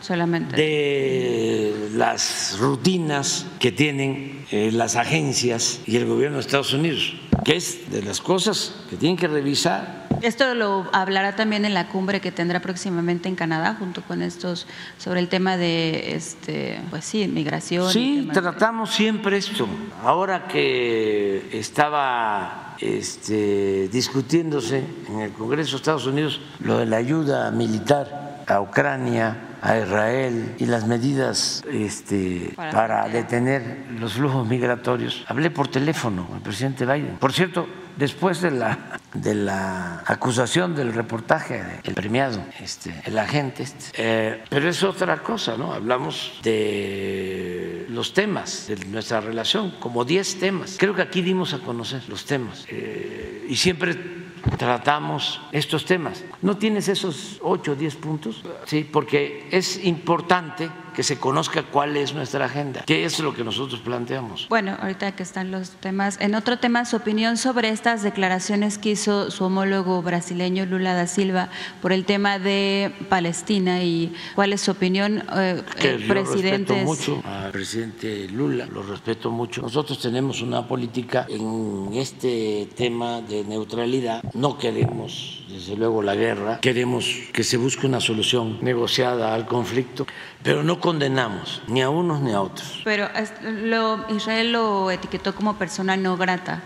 solamente? 0.00 0.56
de 0.56 1.90
las 1.94 2.56
rutinas 2.58 3.46
que 3.58 3.72
tienen 3.72 4.44
eh, 4.50 4.70
las 4.72 4.96
agencias 4.96 5.80
y 5.86 5.96
el 5.96 6.06
gobierno 6.06 6.36
de 6.36 6.40
Estados 6.42 6.72
Unidos, 6.72 7.14
que 7.44 7.56
es 7.56 7.90
de 7.90 8.02
las 8.02 8.20
cosas 8.20 8.74
que 8.88 8.96
tienen 8.96 9.16
que 9.16 9.28
revisar. 9.28 10.08
Esto 10.22 10.54
lo 10.54 10.86
hablará 10.92 11.34
también 11.34 11.64
en 11.64 11.72
la 11.72 11.88
cumbre 11.88 12.20
que 12.20 12.30
tendrá 12.30 12.60
próximamente 12.60 13.28
en 13.28 13.36
Canadá, 13.36 13.76
junto 13.78 14.02
con 14.02 14.20
estos, 14.20 14.66
sobre 14.98 15.20
el 15.20 15.28
tema 15.28 15.56
de, 15.56 16.14
este, 16.14 16.78
pues 16.90 17.04
sí, 17.06 17.26
migración. 17.26 17.90
Sí, 17.90 18.26
de- 18.26 18.32
tratamos 18.32 18.90
siempre 18.90 19.38
esto. 19.38 19.66
Ahora 20.02 20.46
que 20.46 21.48
estaba 21.52 22.76
este, 22.80 23.88
discutiéndose 23.88 24.84
en 25.08 25.20
el 25.20 25.32
Congreso 25.32 25.72
de 25.72 25.76
Estados 25.76 26.06
Unidos 26.06 26.40
lo 26.60 26.78
de 26.78 26.86
la 26.86 26.96
ayuda 26.98 27.50
militar 27.50 28.42
a 28.46 28.60
Ucrania, 28.60 29.49
a 29.62 29.78
Israel 29.78 30.54
y 30.58 30.66
las 30.66 30.86
medidas 30.86 31.62
este, 31.70 32.52
Para- 32.56 32.70
para 32.72 33.08
detener 33.08 33.86
los 33.98 34.14
flujos 34.14 34.46
migratorios, 34.46 35.24
hablé 35.28 35.50
por 35.50 35.68
teléfono 35.68 36.28
al 36.34 36.40
presidente 36.40 36.84
Biden. 36.86 37.16
Por 37.18 37.32
cierto, 37.32 37.66
después 37.96 38.40
de 38.40 38.50
la, 38.52 39.00
de 39.12 39.34
la 39.34 40.02
acusación 40.06 40.74
del 40.74 40.92
reportaje 40.94 41.62
del 41.84 41.94
premiado, 41.94 42.42
este, 42.60 42.94
el 43.04 43.18
agente, 43.18 43.62
este, 43.64 43.90
eh, 43.96 44.44
pero 44.48 44.68
es 44.68 44.82
otra 44.82 45.18
cosa, 45.18 45.56
¿no? 45.56 45.72
Hablamos 45.74 46.40
de 46.42 47.86
los 47.90 48.14
temas 48.14 48.66
de 48.68 48.76
nuestra 48.86 49.20
relación, 49.20 49.72
como 49.80 50.04
10 50.04 50.38
temas. 50.38 50.76
Creo 50.78 50.94
que 50.94 51.02
aquí 51.02 51.22
dimos 51.22 51.52
a 51.54 51.58
conocer 51.58 52.02
los 52.08 52.24
temas 52.24 52.64
eh, 52.68 53.46
y 53.48 53.56
siempre 53.56 54.19
tratamos 54.58 55.40
estos 55.52 55.84
temas. 55.84 56.24
¿No 56.42 56.56
tienes 56.56 56.88
esos 56.88 57.38
8 57.42 57.72
o 57.72 57.74
10 57.74 57.96
puntos? 57.96 58.42
Sí, 58.66 58.88
porque 58.90 59.48
es 59.50 59.84
importante 59.84 60.70
que 61.00 61.04
se 61.04 61.18
conozca 61.18 61.62
cuál 61.62 61.96
es 61.96 62.12
nuestra 62.12 62.44
agenda, 62.44 62.82
que 62.84 63.06
es 63.06 63.18
lo 63.20 63.32
que 63.32 63.42
nosotros 63.42 63.80
planteamos. 63.80 64.46
Bueno, 64.50 64.76
ahorita 64.78 65.12
que 65.12 65.22
están 65.22 65.50
los 65.50 65.70
temas, 65.70 66.18
en 66.20 66.34
otro 66.34 66.58
tema, 66.58 66.84
su 66.84 66.96
opinión 66.96 67.38
sobre 67.38 67.70
estas 67.70 68.02
declaraciones 68.02 68.76
que 68.76 68.90
hizo 68.90 69.30
su 69.30 69.44
homólogo 69.44 70.02
brasileño 70.02 70.66
Lula 70.66 70.92
da 70.92 71.06
Silva 71.06 71.48
por 71.80 71.94
el 71.94 72.04
tema 72.04 72.38
de 72.38 72.92
Palestina 73.08 73.82
y 73.82 74.12
cuál 74.34 74.52
es 74.52 74.60
su 74.60 74.72
opinión, 74.72 75.24
eh, 75.36 75.62
presidente. 76.06 76.74
Respeto 76.74 76.74
mucho 76.74 77.22
al 77.24 77.50
presidente 77.50 78.28
Lula, 78.28 78.66
lo 78.66 78.82
respeto 78.82 79.30
mucho. 79.30 79.62
Nosotros 79.62 79.98
tenemos 80.02 80.42
una 80.42 80.68
política 80.68 81.24
en 81.30 81.94
este 81.94 82.68
tema 82.76 83.22
de 83.22 83.42
neutralidad, 83.44 84.22
no 84.34 84.58
queremos 84.58 85.39
desde 85.50 85.76
luego 85.76 86.02
la 86.02 86.14
guerra, 86.14 86.60
queremos 86.60 87.06
que 87.32 87.44
se 87.44 87.56
busque 87.56 87.86
una 87.86 88.00
solución 88.00 88.58
negociada 88.62 89.34
al 89.34 89.46
conflicto, 89.46 90.06
pero 90.42 90.62
no 90.62 90.80
condenamos 90.80 91.62
ni 91.66 91.82
a 91.82 91.90
unos 91.90 92.20
ni 92.20 92.32
a 92.32 92.40
otros. 92.40 92.80
Pero 92.84 93.08
lo, 93.42 94.04
Israel 94.14 94.52
lo 94.52 94.90
etiquetó 94.90 95.34
como 95.34 95.56
persona 95.56 95.96
no 95.96 96.16
grata. 96.16 96.62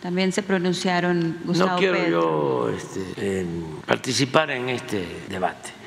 También 0.00 0.32
se 0.32 0.42
pronunciaron 0.42 1.38
Gustavo 1.44 1.72
No 1.72 1.76
quiero 1.76 2.08
yo 2.08 2.70
este, 2.70 3.44
participar 3.86 4.50
en 4.50 4.70
este 4.70 5.24
debate. 5.28 5.79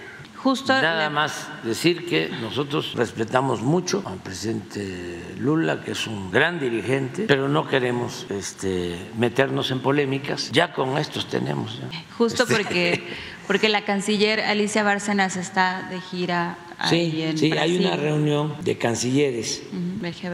Nada 0.67 1.09
más 1.09 1.47
decir 1.63 2.05
que 2.05 2.29
nosotros 2.41 2.93
respetamos 2.95 3.61
mucho 3.61 4.03
al 4.05 4.17
presidente 4.17 5.35
Lula, 5.39 5.81
que 5.81 5.91
es 5.91 6.05
un 6.05 6.31
gran 6.31 6.59
dirigente, 6.59 7.25
pero 7.27 7.47
no 7.47 7.67
queremos 7.67 8.25
este, 8.29 8.97
meternos 9.17 9.71
en 9.71 9.79
polémicas. 9.79 10.51
Ya 10.51 10.73
con 10.73 10.97
estos 10.97 11.29
tenemos. 11.29 11.79
Justo 12.17 12.43
este, 12.43 12.55
porque, 12.55 13.03
porque 13.47 13.69
la 13.69 13.85
canciller 13.85 14.41
Alicia 14.41 14.83
Bárcenas 14.83 15.37
está 15.37 15.87
de 15.89 16.01
gira. 16.01 16.57
Sí, 16.89 17.21
en 17.21 17.37
sí 17.37 17.51
hay 17.53 17.77
una 17.77 17.95
reunión 17.95 18.55
de 18.63 18.77
cancilleres. 18.77 19.63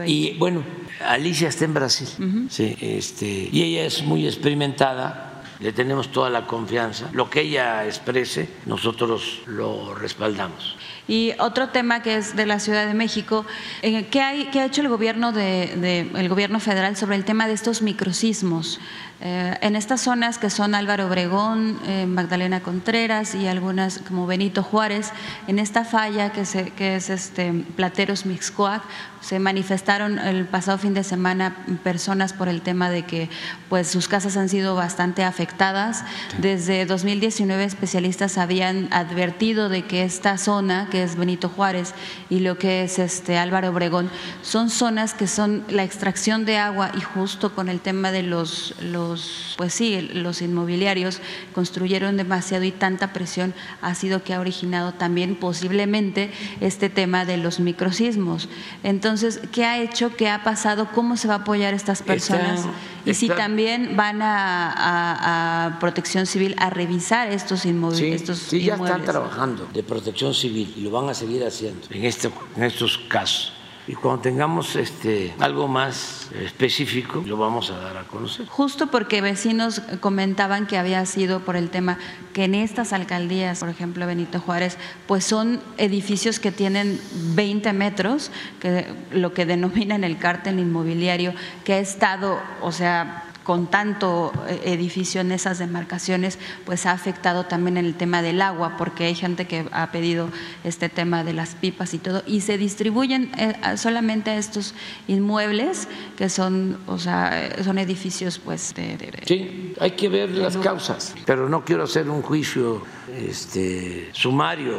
y 0.06 0.36
bueno, 0.38 0.64
Alicia 1.06 1.48
está 1.48 1.64
en 1.64 1.74
Brasil. 1.74 2.08
sí, 2.50 2.76
este, 2.80 3.48
y 3.52 3.62
ella 3.62 3.86
es 3.86 4.02
muy 4.02 4.26
experimentada 4.26 5.29
le 5.60 5.72
tenemos 5.72 6.10
toda 6.10 6.30
la 6.30 6.46
confianza. 6.46 7.10
Lo 7.12 7.28
que 7.28 7.42
ella 7.42 7.84
exprese, 7.84 8.48
nosotros 8.66 9.42
lo 9.46 9.94
respaldamos. 9.94 10.76
Y 11.06 11.32
otro 11.38 11.68
tema 11.68 12.02
que 12.02 12.16
es 12.16 12.36
de 12.36 12.46
la 12.46 12.60
Ciudad 12.60 12.86
de 12.86 12.94
México, 12.94 13.44
eh, 13.82 14.06
¿qué, 14.06 14.20
hay, 14.20 14.44
qué 14.46 14.60
ha 14.60 14.66
hecho 14.66 14.80
el 14.80 14.88
gobierno, 14.88 15.32
de, 15.32 16.08
el 16.14 16.28
gobierno 16.28 16.60
federal 16.60 16.96
sobre 16.96 17.16
el 17.16 17.24
tema 17.24 17.46
de 17.46 17.54
estos 17.54 17.82
microsismos? 17.82 18.80
Eh, 19.22 19.58
en 19.60 19.76
estas 19.76 20.00
zonas 20.00 20.38
que 20.38 20.48
son 20.48 20.74
Álvaro 20.74 21.06
Obregón, 21.06 21.78
eh, 21.86 22.06
Magdalena 22.06 22.60
Contreras 22.60 23.34
y 23.34 23.46
algunas 23.46 23.98
como 23.98 24.26
Benito 24.26 24.62
Juárez, 24.62 25.12
en 25.46 25.58
esta 25.58 25.84
falla 25.84 26.32
que, 26.32 26.46
se, 26.46 26.70
que 26.70 26.96
es 26.96 27.10
este, 27.10 27.52
Plateros 27.76 28.24
Mixcoac, 28.24 28.82
se 29.20 29.38
manifestaron 29.38 30.18
el 30.18 30.46
pasado 30.46 30.78
fin 30.78 30.94
de 30.94 31.04
semana 31.04 31.66
personas 31.82 32.32
por 32.32 32.48
el 32.48 32.62
tema 32.62 32.88
de 32.88 33.04
que 33.04 33.28
pues 33.68 33.88
sus 33.88 34.08
casas 34.08 34.38
han 34.38 34.48
sido 34.48 34.74
bastante 34.74 35.22
afectadas. 35.24 36.04
Desde 36.38 36.86
2019 36.86 37.64
especialistas 37.64 38.38
habían 38.38 38.88
advertido 38.92 39.68
de 39.68 39.84
que 39.84 40.04
esta 40.04 40.38
zona, 40.38 40.88
que 40.90 41.02
es 41.02 41.16
Benito 41.16 41.50
Juárez 41.50 41.94
y 42.30 42.40
lo 42.40 42.56
que 42.56 42.84
es 42.84 42.98
este 42.98 43.36
Álvaro 43.36 43.68
Obregón, 43.68 44.10
son 44.40 44.70
zonas 44.70 45.12
que 45.12 45.26
son 45.26 45.64
la 45.68 45.84
extracción 45.84 46.46
de 46.46 46.56
agua 46.56 46.90
y 46.96 47.00
justo 47.02 47.54
con 47.54 47.68
el 47.68 47.80
tema 47.80 48.12
de 48.12 48.22
los, 48.22 48.74
los 48.80 49.09
pues 49.56 49.74
sí, 49.74 50.00
los 50.12 50.42
inmobiliarios 50.42 51.20
construyeron 51.54 52.16
demasiado 52.16 52.64
y 52.64 52.72
tanta 52.72 53.12
presión 53.12 53.54
ha 53.82 53.94
sido 53.94 54.22
que 54.22 54.34
ha 54.34 54.40
originado 54.40 54.92
también 54.92 55.36
posiblemente 55.36 56.30
este 56.60 56.88
tema 56.88 57.24
de 57.24 57.36
los 57.36 57.60
microsismos. 57.60 58.48
Entonces, 58.82 59.40
¿qué 59.52 59.64
ha 59.64 59.80
hecho? 59.80 60.16
¿Qué 60.16 60.28
ha 60.28 60.42
pasado? 60.42 60.88
¿Cómo 60.94 61.16
se 61.16 61.28
va 61.28 61.34
a 61.34 61.38
apoyar 61.38 61.74
a 61.74 61.76
estas 61.76 62.02
personas? 62.02 62.66
y 63.04 63.14
si 63.14 63.28
también 63.28 63.96
van 63.96 64.20
a, 64.22 65.78
Protección 65.80 66.26
Civil 66.26 66.54
a 66.58 66.70
revisar 66.70 67.30
estos, 67.30 67.64
inmobiliarios. 67.64 68.38
sí, 68.38 68.62
ya 68.62 68.74
están 68.74 69.04
trabajando 69.04 69.68
de 69.72 69.82
Protección 69.82 70.34
Civil 70.34 70.74
y 70.76 70.80
lo 70.82 70.90
van 70.90 71.08
a 71.08 71.14
seguir 71.14 71.44
haciendo 71.44 71.86
en, 71.90 72.04
este, 72.04 72.30
en 72.56 72.64
estos 72.64 72.98
casos 73.08 73.52
y 73.90 73.94
cuando 73.94 74.22
tengamos 74.22 74.76
este, 74.76 75.34
algo 75.40 75.66
más 75.66 76.30
específico 76.40 77.24
lo 77.26 77.36
vamos 77.36 77.70
a 77.70 77.78
dar 77.78 77.96
a 77.96 78.04
conocer. 78.04 78.46
Justo 78.46 78.86
porque 78.86 79.20
vecinos 79.20 79.82
comentaban 79.98 80.68
que 80.68 80.78
había 80.78 81.04
sido 81.06 81.40
por 81.40 81.56
el 81.56 81.70
tema 81.70 81.98
que 82.32 82.44
en 82.44 82.54
estas 82.54 82.92
alcaldías, 82.92 83.58
por 83.58 83.68
ejemplo 83.68 84.06
Benito 84.06 84.38
Juárez, 84.38 84.78
pues 85.08 85.24
son 85.24 85.60
edificios 85.76 86.38
que 86.38 86.52
tienen 86.52 87.00
20 87.34 87.72
metros, 87.72 88.30
que 88.60 88.86
lo 89.10 89.34
que 89.34 89.44
denominan 89.44 90.04
el 90.04 90.18
cártel 90.18 90.60
inmobiliario, 90.60 91.34
que 91.64 91.72
ha 91.72 91.78
estado, 91.80 92.38
o 92.62 92.70
sea, 92.70 93.24
con 93.50 93.66
tanto 93.66 94.32
eh, 94.46 94.60
edificio 94.66 95.22
en 95.22 95.32
esas 95.32 95.58
demarcaciones, 95.58 96.38
pues 96.64 96.86
ha 96.86 96.92
afectado 96.92 97.46
también 97.46 97.78
en 97.78 97.84
el 97.84 97.96
tema 97.96 98.22
del 98.22 98.42
agua, 98.42 98.76
porque 98.78 99.06
hay 99.06 99.16
gente 99.16 99.48
que 99.48 99.66
ha 99.72 99.90
pedido 99.90 100.28
este 100.62 100.88
tema 100.88 101.24
de 101.24 101.32
las 101.32 101.56
pipas 101.56 101.92
y 101.92 101.98
todo, 101.98 102.22
y 102.28 102.42
se 102.42 102.58
distribuyen 102.58 103.32
eh, 103.36 103.56
solamente 103.76 104.30
a 104.30 104.36
estos 104.36 104.72
inmuebles 105.08 105.88
que 106.16 106.28
son, 106.28 106.78
o 106.86 106.96
sea, 106.96 107.50
son 107.64 107.78
edificios, 107.78 108.38
pues. 108.38 108.72
De, 108.72 108.96
sí, 109.26 109.74
hay 109.80 109.90
que 109.96 110.08
ver 110.08 110.30
las 110.30 110.56
causas, 110.56 111.16
pero 111.26 111.48
no 111.48 111.64
quiero 111.64 111.82
hacer 111.82 112.08
un 112.08 112.22
juicio 112.22 112.84
este, 113.18 114.10
sumario, 114.12 114.76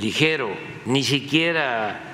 ligero, 0.00 0.50
ni 0.86 1.02
siquiera 1.02 2.07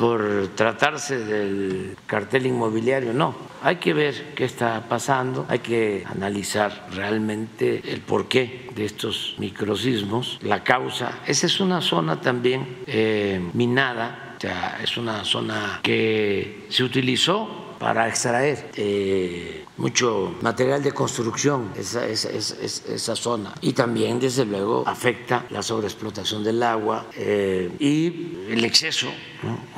por 0.00 0.48
tratarse 0.54 1.18
del 1.18 1.94
cartel 2.06 2.46
inmobiliario, 2.46 3.12
no. 3.12 3.34
Hay 3.62 3.76
que 3.76 3.92
ver 3.92 4.32
qué 4.34 4.46
está 4.46 4.88
pasando, 4.88 5.44
hay 5.46 5.58
que 5.58 6.04
analizar 6.06 6.88
realmente 6.90 7.82
el 7.84 8.00
porqué 8.00 8.70
de 8.74 8.86
estos 8.86 9.34
microsismos, 9.36 10.38
la 10.40 10.64
causa. 10.64 11.18
Esa 11.26 11.44
es 11.44 11.60
una 11.60 11.82
zona 11.82 12.18
también 12.18 12.78
eh, 12.86 13.46
minada, 13.52 14.36
o 14.38 14.40
sea, 14.40 14.78
es 14.82 14.96
una 14.96 15.22
zona 15.22 15.80
que 15.82 16.64
se 16.70 16.82
utilizó 16.82 17.69
para 17.80 18.06
extraer 18.06 18.70
eh, 18.76 19.64
mucho 19.78 20.36
material 20.42 20.82
de 20.82 20.92
construcción, 20.92 21.72
esa, 21.74 22.06
esa, 22.06 23.16
zona. 23.16 23.54
Y 23.62 23.72
también, 23.72 24.20
desde 24.20 24.44
luego, 24.44 24.84
afecta 24.86 25.46
la 25.48 25.62
sobreexplotación 25.62 26.44
del 26.44 26.62
agua 26.62 27.06
eh, 27.16 27.72
y 27.78 28.52
el 28.52 28.62
exceso 28.66 29.08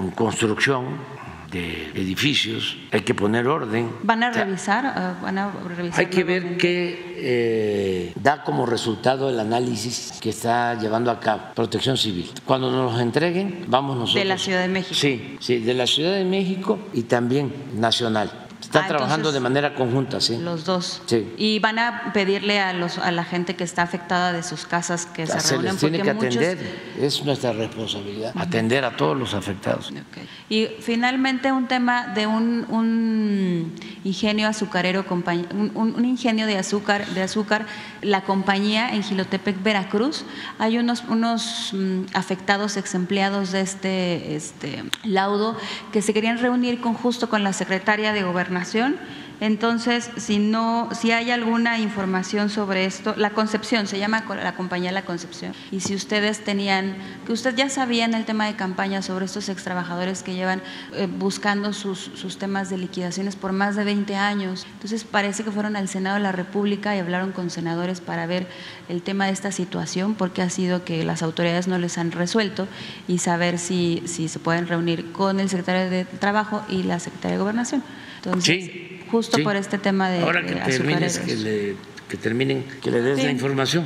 en 0.01 0.11
construcción 0.11 0.99
de 1.53 1.91
edificios, 1.95 2.79
hay 2.91 3.03
que 3.03 3.15
poner 3.15 3.47
orden. 3.47 3.91
¿Van 4.03 4.23
a 4.23 4.31
revisar? 4.31 4.85
Eh, 4.85 5.23
¿Van 5.23 5.39
a 5.39 5.51
revisar 5.77 6.01
hay 6.01 6.07
que 6.07 6.25
ver 6.25 6.57
qué 6.57 8.13
da 8.17 8.43
como 8.43 8.67
resultado 8.67 9.29
el 9.29 9.39
análisis 9.39 10.19
que 10.21 10.31
está 10.31 10.75
llevando 10.79 11.11
a 11.11 11.21
cabo 11.21 11.43
Protección 11.55 11.97
Civil. 11.97 12.31
Cuando 12.45 12.71
nos 12.71 12.93
los 12.93 13.01
entreguen, 13.01 13.65
vamos 13.69 13.97
nosotros. 13.97 14.23
De 14.23 14.25
la 14.25 14.39
Ciudad 14.39 14.63
de 14.63 14.69
México. 14.69 14.95
Sí, 14.95 15.37
sí, 15.41 15.59
de 15.59 15.75
la 15.75 15.87
Ciudad 15.87 16.15
de 16.15 16.25
México 16.25 16.79
y 16.93 17.03
también 17.03 17.53
nacional. 17.75 18.31
Está 18.73 18.87
ah, 18.87 18.89
trabajando 18.89 19.33
de 19.33 19.41
manera 19.41 19.75
conjunta, 19.75 20.19
sí. 20.19 20.39
Los 20.39 20.65
dos. 20.65 21.03
Sí. 21.05 21.35
Y 21.37 21.59
van 21.59 21.79
a 21.79 22.11
pedirle 22.15 22.59
a, 22.59 22.73
los, 22.73 22.97
a 22.97 23.11
la 23.13 23.23
gente 23.23 23.55
que 23.55 23.65
está 23.65 23.83
afectada 23.83 24.33
de 24.33 24.43
sus 24.43 24.65
casas 24.65 25.05
que 25.05 25.27
se, 25.27 25.41
se 25.41 25.57
reúnan. 25.57 25.73
Les 25.73 25.81
tiene 25.81 26.01
que 26.01 26.09
atender, 26.09 26.59
es 26.99 27.23
nuestra 27.23 27.53
responsabilidad, 27.53 28.33
atender 28.35 28.87
a 28.87 28.97
todos 28.97 29.15
los 29.15 29.35
afectados. 29.35 29.93
Y 30.49 30.69
finalmente 30.81 31.53
un 31.53 31.69
tema 31.69 32.07
de 32.15 32.27
un, 32.27 32.65
un 32.71 33.75
ingenio 34.05 34.49
azucarero, 34.49 35.05
un, 35.11 35.73
un, 35.75 36.05
ingenio 36.07 36.47
de 36.47 36.57
azúcar, 36.57 37.07
de 37.09 37.21
azúcar, 37.21 37.67
la 38.01 38.23
compañía 38.23 38.95
en 38.95 39.03
Gilotepec, 39.03 39.63
Veracruz. 39.63 40.25
Hay 40.59 40.79
unos, 40.79 41.05
unos 41.11 41.75
mm, 41.75 42.05
afectados 42.15 42.79
ex 42.79 42.95
empleados 42.95 43.53
de 43.53 43.61
este, 43.61 44.35
este 44.35 44.83
laudo 45.05 45.59
que 45.93 46.01
se 46.01 46.15
querían 46.15 46.39
reunir 46.39 46.81
con 46.81 46.95
justo 46.95 47.29
con 47.29 47.45
la 47.45 47.53
secretaria 47.53 48.15
de 48.15 48.23
Gobernación 48.23 48.62
entonces, 49.43 50.09
si 50.19 50.39
no, 50.39 50.89
si 50.93 51.11
hay 51.11 51.33
alguna 51.33 51.81
información 51.81 52.49
sobre 52.49 52.85
esto, 52.85 53.15
la 53.17 53.31
Concepción 53.31 53.89
se 53.89 53.99
llama 53.99 54.23
la 54.41 54.55
compañía 54.55 54.93
La 54.93 55.05
Concepción. 55.05 55.53
Y 55.73 55.81
si 55.81 55.97
ustedes 55.97 56.45
tenían, 56.45 56.95
que 57.27 57.33
usted 57.33 57.57
ya 57.57 57.69
sabían 57.69 58.15
el 58.15 58.25
tema 58.25 58.47
de 58.47 58.55
campaña 58.55 59.03
sobre 59.03 59.25
estos 59.25 59.49
ex 59.49 59.65
trabajadores 59.65 60.23
que 60.23 60.35
llevan 60.35 60.63
eh, 60.93 61.09
buscando 61.11 61.73
sus, 61.73 62.13
sus, 62.15 62.39
temas 62.39 62.71
de 62.71 62.79
liquidaciones 62.79 63.35
por 63.35 63.53
más 63.53 63.75
de 63.75 63.83
20 63.83 64.15
años. 64.15 64.65
Entonces 64.75 65.03
parece 65.03 65.43
que 65.43 65.51
fueron 65.51 65.75
al 65.75 65.89
Senado 65.89 66.19
de 66.19 66.23
la 66.23 66.31
República 66.31 66.95
y 66.95 67.01
hablaron 67.01 67.33
con 67.33 67.51
senadores 67.51 68.01
para 68.01 68.27
ver 68.27 68.47
el 68.89 69.03
tema 69.03 69.27
de 69.27 69.33
esta 69.33 69.51
situación, 69.51 70.15
porque 70.15 70.43
ha 70.43 70.51
sido 70.51 70.85
que 70.85 71.05
las 71.05 71.21
autoridades 71.21 71.67
no 71.67 71.79
les 71.79 71.99
han 71.99 72.13
resuelto 72.13 72.69
y 73.09 73.19
saber 73.19 73.59
si, 73.59 74.05
si 74.07 74.29
se 74.29 74.39
pueden 74.39 74.69
reunir 74.69 75.11
con 75.11 75.41
el 75.41 75.49
secretario 75.49 75.91
de 75.91 76.05
Trabajo 76.05 76.63
y 76.69 76.85
la 76.85 77.01
secretaria 77.01 77.39
de 77.39 77.41
Gobernación. 77.41 77.83
Entonces, 78.25 78.71
justo 79.11 79.43
por 79.43 79.57
este 79.57 79.79
tema 79.79 80.09
de, 80.11 80.21
Ahora 80.21 80.45
que 80.45 80.55
termines, 80.55 81.19
que, 81.19 81.37
le, 81.37 81.77
que 82.09 82.17
terminen, 82.17 82.65
que 82.83 82.91
le 82.91 83.03
des 83.03 83.23
la 83.23 83.31
información. 83.31 83.85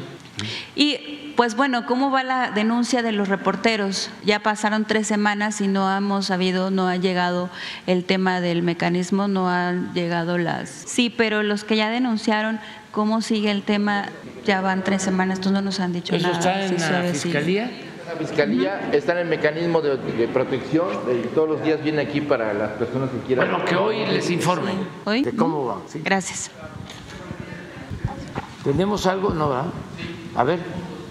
Y 0.74 1.32
pues 1.37 1.55
bueno, 1.55 1.87
¿cómo 1.87 2.11
va 2.11 2.22
la 2.22 2.51
denuncia 2.51 3.03
de 3.03 3.12
los 3.12 3.28
reporteros? 3.28 4.11
Ya 4.24 4.41
pasaron 4.41 4.84
tres 4.84 5.07
semanas 5.07 5.61
y 5.61 5.68
no 5.68 5.95
hemos 5.95 6.26
sabido, 6.26 6.70
no 6.70 6.89
ha 6.89 6.97
llegado 6.97 7.51
el 7.87 8.05
tema 8.05 8.41
del 8.41 8.62
mecanismo, 8.62 9.28
no 9.28 9.49
han 9.49 9.93
llegado 9.95 10.39
las... 10.39 10.68
Sí, 10.68 11.12
pero 11.14 11.43
los 11.43 11.64
que 11.64 11.76
ya 11.76 11.91
denunciaron, 11.91 12.61
¿cómo 12.91 13.20
sigue 13.20 13.51
el 13.51 13.62
tema? 13.62 14.11
Ya 14.45 14.61
van 14.61 14.84
tres 14.84 15.03
semanas, 15.03 15.41
tú 15.41 15.51
no 15.51 15.61
nos 15.61 15.80
han 15.80 15.93
dicho 15.93 16.14
¿Eso 16.14 16.28
nada. 16.28 16.39
está 16.39 16.66
en 16.66 17.05
la 17.05 17.14
sí. 17.14 17.32
La 18.07 18.14
fiscalía 18.14 18.90
está 18.92 19.12
en 19.12 19.18
el 19.18 19.26
mecanismo 19.26 19.80
de, 19.80 19.96
de 19.96 20.28
protección 20.28 20.86
y 21.12 21.26
todos 21.28 21.48
los 21.48 21.62
días 21.62 21.82
viene 21.82 22.02
aquí 22.02 22.20
para 22.20 22.54
las 22.54 22.70
personas 22.72 23.11
que 23.11 23.18
quieran. 23.26 23.50
Bueno, 23.50 23.64
que 23.64 23.74
hoy 23.74 24.07
les 24.07 24.30
informen 24.30 24.76
¿Hoy? 25.04 25.22
de 25.22 25.34
cómo 25.34 25.66
van. 25.66 25.78
¿sí? 25.88 26.02
Gracias. 26.04 26.50
¿Tenemos 28.62 29.07
algo? 29.07 29.30
No, 29.30 29.48
¿verdad? 29.48 29.66
A 30.36 30.44
ver. 30.44 30.61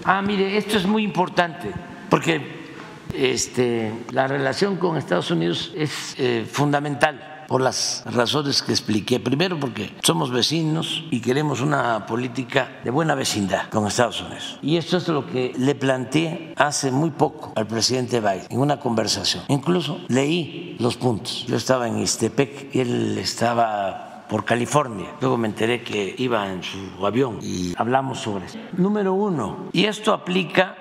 Ah, 0.04 0.22
mire, 0.22 0.56
esto 0.56 0.78
es 0.78 0.86
muy 0.86 1.02
importante 1.02 1.70
porque 2.08 2.64
este, 3.12 3.92
la 4.12 4.26
relación 4.26 4.76
con 4.76 4.96
Estados 4.96 5.30
Unidos 5.30 5.72
es 5.76 6.14
eh, 6.18 6.46
fundamental 6.50 7.35
por 7.46 7.60
las 7.60 8.02
razones 8.06 8.62
que 8.62 8.72
expliqué. 8.72 9.20
Primero 9.20 9.58
porque 9.58 9.94
somos 10.02 10.30
vecinos 10.30 11.04
y 11.10 11.20
queremos 11.20 11.60
una 11.60 12.06
política 12.06 12.80
de 12.84 12.90
buena 12.90 13.14
vecindad 13.14 13.68
con 13.70 13.86
Estados 13.86 14.20
Unidos. 14.20 14.58
Y 14.62 14.76
esto 14.76 14.96
es 14.96 15.08
lo 15.08 15.26
que 15.26 15.52
le 15.56 15.74
planteé 15.74 16.54
hace 16.56 16.90
muy 16.90 17.10
poco 17.10 17.52
al 17.56 17.66
presidente 17.66 18.20
Biden 18.20 18.46
en 18.50 18.60
una 18.60 18.80
conversación. 18.80 19.44
Incluso 19.48 20.00
leí 20.08 20.76
los 20.78 20.96
puntos. 20.96 21.44
Yo 21.46 21.56
estaba 21.56 21.88
en 21.88 21.98
Istepec 21.98 22.74
y 22.74 22.80
él 22.80 23.18
estaba 23.18 24.24
por 24.28 24.44
California. 24.44 25.06
Luego 25.20 25.36
me 25.36 25.48
enteré 25.48 25.82
que 25.82 26.14
iba 26.18 26.50
en 26.50 26.62
su 26.62 27.06
avión 27.06 27.38
y 27.42 27.74
hablamos 27.76 28.20
sobre 28.20 28.46
eso. 28.46 28.58
Número 28.72 29.14
uno, 29.14 29.68
y 29.72 29.84
esto 29.84 30.12
aplica 30.12 30.76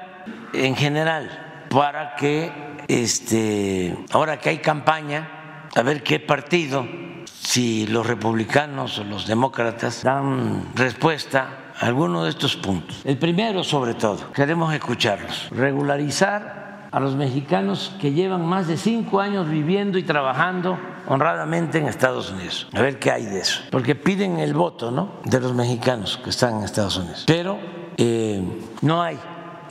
en 0.53 0.75
general 0.75 1.67
para 1.69 2.15
que 2.15 2.51
este, 2.87 3.97
ahora 4.11 4.39
que 4.39 4.49
hay 4.49 4.57
campaña, 4.59 5.34
a 5.75 5.81
ver 5.81 6.03
qué 6.03 6.19
partido, 6.21 6.87
si 7.25 7.85
los 7.87 8.07
republicanos 8.07 8.97
o 8.97 9.03
los 9.03 9.27
demócratas 9.27 10.03
dan 10.03 10.71
respuesta 10.73 11.73
a 11.77 11.85
alguno 11.85 12.23
de 12.23 12.29
estos 12.29 12.55
puntos. 12.55 13.01
El 13.03 13.17
primero, 13.17 13.63
sobre 13.63 13.93
todo, 13.93 14.31
queremos 14.31 14.73
escucharlos. 14.73 15.49
Regularizar 15.51 16.87
a 16.91 16.99
los 17.01 17.15
mexicanos 17.17 17.93
que 17.99 18.13
llevan 18.13 18.45
más 18.45 18.67
de 18.67 18.77
cinco 18.77 19.19
años 19.19 19.49
viviendo 19.49 19.97
y 19.97 20.03
trabajando 20.03 20.79
honradamente 21.07 21.77
en 21.77 21.87
Estados 21.87 22.31
Unidos. 22.31 22.67
A 22.73 22.81
ver 22.81 22.97
qué 22.97 23.11
hay 23.11 23.25
de 23.25 23.41
eso. 23.41 23.59
Porque 23.69 23.95
piden 23.95 24.39
el 24.39 24.53
voto 24.53 24.91
¿no? 24.91 25.19
de 25.25 25.41
los 25.41 25.53
mexicanos 25.53 26.17
que 26.23 26.29
están 26.29 26.55
en 26.55 26.63
Estados 26.63 26.95
Unidos. 26.95 27.25
Pero 27.27 27.59
eh, 27.97 28.41
no 28.81 29.01
hay 29.01 29.19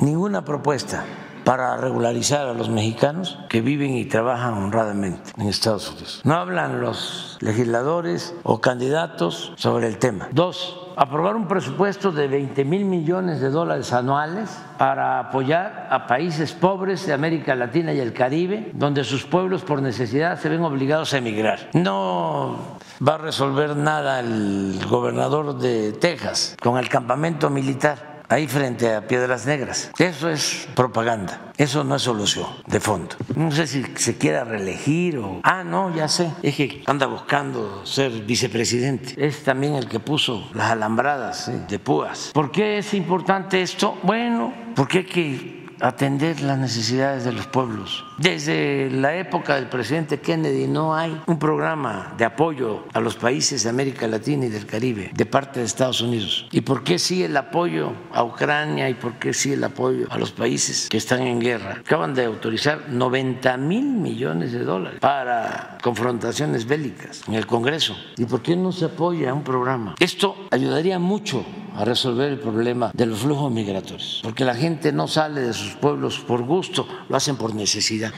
ninguna 0.00 0.44
propuesta 0.44 1.02
para 1.45 1.76
regularizar 1.76 2.49
a 2.49 2.55
los 2.55 2.68
mexicanos 2.68 3.38
que 3.49 3.61
viven 3.61 3.97
y 3.97 4.07
trabajan 4.07 4.55
honradamente 4.55 5.32
en 5.36 5.49
Estados 5.49 5.90
Unidos. 5.90 6.20
No 6.24 6.34
hablan 6.34 6.80
los 6.80 7.38
legisladores 7.40 8.34
o 8.42 8.61
candidatos 8.61 9.53
sobre 9.57 9.86
el 9.86 9.99
tema. 9.99 10.28
Dos, 10.32 10.92
aprobar 10.97 11.36
un 11.36 11.47
presupuesto 11.47 12.12
de 12.12 12.28
20 12.28 12.64
mil 12.64 12.84
millones 12.84 13.40
de 13.40 13.51
dólares 13.51 13.92
anuales 13.92 14.51
para 14.78 15.20
apoyar 15.20 15.88
a 15.90 16.07
países 16.07 16.53
pobres 16.53 17.07
de 17.07 17.12
América 17.12 17.55
Latina 17.55 17.92
y 17.92 18.01
el 18.01 18.12
Caribe, 18.12 18.70
donde 18.74 19.05
sus 19.05 19.24
pueblos 19.24 19.62
por 19.62 19.82
necesidad 19.82 20.40
se 20.40 20.49
ven 20.49 20.62
obligados 20.62 21.12
a 21.14 21.18
emigrar. 21.18 21.70
No 21.74 22.78
va 23.07 23.14
a 23.14 23.18
resolver 23.18 23.76
nada 23.76 24.20
el 24.20 24.80
gobernador 24.88 25.59
de 25.59 25.92
Texas 25.92 26.57
con 26.62 26.78
el 26.78 26.88
campamento 26.88 27.51
militar 27.51 28.14
ahí 28.29 28.47
frente 28.47 28.95
a 28.95 29.07
Piedras 29.07 29.47
Negras. 29.47 29.91
Eso 29.99 30.29
es 30.29 30.68
propaganda, 30.75 31.53
eso 31.57 31.85
no 31.85 31.97
es 31.97 32.03
solución 32.03 32.47
de 32.66 32.81
fondo. 32.81 33.16
No 33.35 33.51
sé 33.51 33.66
si 33.66 33.85
se 33.97 34.16
quiera 34.16 34.45
reelegir 34.45 35.18
o... 35.18 35.41
Ah, 35.43 35.64
no, 35.64 35.95
ya 35.95 36.09
sé, 36.09 36.31
es 36.43 36.57
que 36.57 36.83
anda 36.87 37.07
buscando 37.07 37.85
ser 37.87 38.11
vicepresidente. 38.11 39.14
Es 39.25 39.45
también 39.45 39.75
el 39.75 39.89
que 39.89 40.01
puso 40.01 40.49
las 40.55 40.70
alambradas 40.70 41.47
¿sí? 41.47 41.53
de 41.68 41.79
púas. 41.79 42.31
¿Por 42.33 42.51
qué 42.51 42.79
es 42.79 42.95
importante 42.95 43.62
esto? 43.62 43.99
Bueno, 44.03 44.53
porque 44.75 44.99
hay 44.99 45.05
que 45.05 45.64
atender 45.81 46.41
las 46.41 46.59
necesidades 46.59 47.25
de 47.25 47.33
los 47.33 47.47
pueblos. 47.47 48.05
Desde 48.18 48.91
la 48.91 49.16
época 49.16 49.57
del 49.57 49.68
presidente 49.68 50.20
Kennedy 50.20 50.66
no 50.66 50.95
hay 50.95 51.20
un 51.27 51.39
programa 51.39 52.14
de 52.16 52.25
apoyo 52.25 52.85
a 52.93 53.01
los 53.01 53.16
países 53.16 53.64
de 53.64 53.70
América 53.70 54.07
Latina 54.07 54.47
y 54.47 54.49
del 54.49 54.66
Caribe 54.66 55.11
de 55.14 55.27
parte 55.27 55.61
de 55.61 55.66
Estados 55.66 56.01
Unidos. 56.01 56.47
¿Y 56.53 56.61
por 56.61 56.85
qué 56.85 56.99
sí 56.99 57.22
el 57.22 57.37
apoyo 57.37 57.93
a 58.12 58.22
Ucrania 58.25 58.89
y 58.89 58.95
por 58.95 59.14
qué 59.14 59.35
sí 59.35 59.53
el 59.53 59.64
apoyo 59.64 60.07
a 60.11 60.18
los 60.18 60.33
países 60.33 60.89
que 60.89 60.97
están 60.97 61.22
en 61.22 61.41
guerra? 61.41 61.79
Acaban 61.81 62.14
de 62.14 62.25
autorizar 62.25 62.89
90 62.89 63.57
mil 63.57 63.85
millones 63.85 64.53
de 64.53 64.61
dólares 64.61 65.01
para 65.01 65.79
confrontaciones 65.83 66.66
bélicas 66.66 67.22
en 67.27 67.35
el 67.35 67.47
Congreso. 67.47 67.97
¿Y 68.16 68.25
por 68.25 68.43
qué 68.43 68.57
no 68.57 68.72
se 68.72 68.87
apoya 68.87 69.35
un 69.35 69.43
programa? 69.43 69.95
Esto 69.99 70.37
ayudaría 70.51 70.99
mucho 70.99 71.45
a 71.75 71.85
resolver 71.85 72.31
el 72.31 72.39
problema 72.39 72.91
de 72.95 73.07
los 73.07 73.20
flujos 73.20 73.51
migratorios, 73.53 74.20
porque 74.22 74.45
la 74.45 74.55
gente 74.55 74.93
no 74.93 75.09
sale 75.09 75.41
de 75.41 75.53
sus 75.53 75.75
pueblos 75.75 76.18
por 76.20 76.43
gusto, 76.43 76.87
lo 77.09 77.16
hacen 77.16 77.37
por 77.37 77.55
necesidad. 77.55 78.12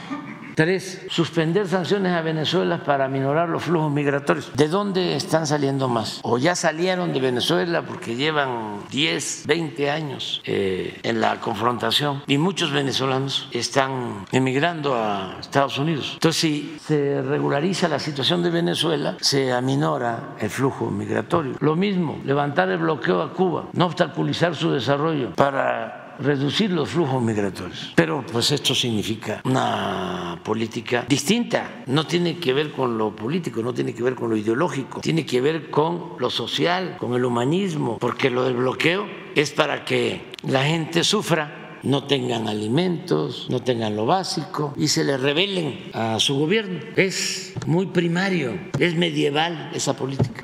Tres, 0.57 1.05
suspender 1.11 1.67
sanciones 1.67 2.13
a 2.13 2.23
Venezuela 2.23 2.83
para 2.83 3.07
minorar 3.07 3.47
los 3.47 3.65
flujos 3.65 3.91
migratorios. 3.91 4.51
¿De 4.55 4.67
dónde 4.67 5.15
están 5.15 5.45
saliendo 5.45 5.87
más? 5.87 6.19
O 6.23 6.39
ya 6.39 6.55
salieron 6.55 7.13
de 7.13 7.19
Venezuela 7.19 7.83
porque 7.83 8.15
llevan 8.15 8.79
10, 8.89 9.43
20 9.45 9.91
años 9.91 10.41
eh, 10.45 10.99
en 11.03 11.21
la 11.21 11.39
confrontación 11.39 12.23
y 12.25 12.39
muchos 12.39 12.71
venezolanos 12.71 13.49
están 13.51 14.25
emigrando 14.31 14.95
a 14.95 15.37
Estados 15.39 15.77
Unidos. 15.77 16.13
Entonces, 16.13 16.41
si 16.41 16.77
se 16.83 17.21
regulariza 17.21 17.87
la 17.87 17.99
situación 17.99 18.41
de 18.41 18.49
Venezuela, 18.49 19.15
se 19.21 19.53
aminora 19.53 20.29
el 20.39 20.49
flujo 20.49 20.89
migratorio. 20.89 21.53
Lo 21.59 21.75
mismo, 21.75 22.19
levantar 22.25 22.67
el 22.69 22.79
bloqueo 22.79 23.21
a 23.21 23.31
Cuba, 23.31 23.67
no 23.73 23.85
obstaculizar 23.85 24.55
su 24.55 24.71
desarrollo 24.71 25.35
para 25.35 26.06
reducir 26.19 26.71
los 26.71 26.89
flujos 26.89 27.21
migratorios. 27.21 27.93
Pero 27.95 28.25
pues 28.31 28.51
esto 28.51 28.73
significa 28.73 29.41
una 29.43 30.39
política 30.43 31.05
distinta. 31.07 31.83
No 31.87 32.05
tiene 32.05 32.37
que 32.37 32.53
ver 32.53 32.71
con 32.71 32.97
lo 32.97 33.15
político, 33.15 33.61
no 33.61 33.73
tiene 33.73 33.93
que 33.93 34.03
ver 34.03 34.15
con 34.15 34.29
lo 34.29 34.37
ideológico, 34.37 35.01
tiene 35.01 35.25
que 35.25 35.41
ver 35.41 35.69
con 35.69 36.13
lo 36.19 36.29
social, 36.29 36.97
con 36.97 37.13
el 37.13 37.25
humanismo, 37.25 37.97
porque 37.99 38.29
lo 38.29 38.43
del 38.43 38.55
bloqueo 38.55 39.07
es 39.35 39.51
para 39.51 39.85
que 39.85 40.31
la 40.43 40.63
gente 40.63 41.03
sufra 41.03 41.63
no 41.83 42.03
tengan 42.03 42.47
alimentos, 42.47 43.47
no 43.49 43.61
tengan 43.61 43.95
lo 43.95 44.05
básico 44.05 44.73
y 44.77 44.87
se 44.87 45.03
le 45.03 45.17
rebelen 45.17 45.91
a 45.93 46.19
su 46.19 46.37
gobierno. 46.37 46.79
Es 46.95 47.53
muy 47.65 47.87
primario, 47.87 48.57
es 48.79 48.95
medieval 48.95 49.71
esa 49.73 49.95
política. 49.95 50.43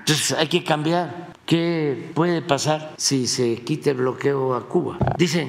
Entonces 0.00 0.32
hay 0.32 0.48
que 0.48 0.64
cambiar. 0.64 1.27
¿Qué 1.48 2.10
puede 2.12 2.42
pasar 2.42 2.92
si 2.98 3.26
se 3.26 3.56
quita 3.62 3.92
el 3.92 3.96
bloqueo 3.96 4.54
a 4.54 4.68
Cuba? 4.68 4.98
Dicen, 5.16 5.48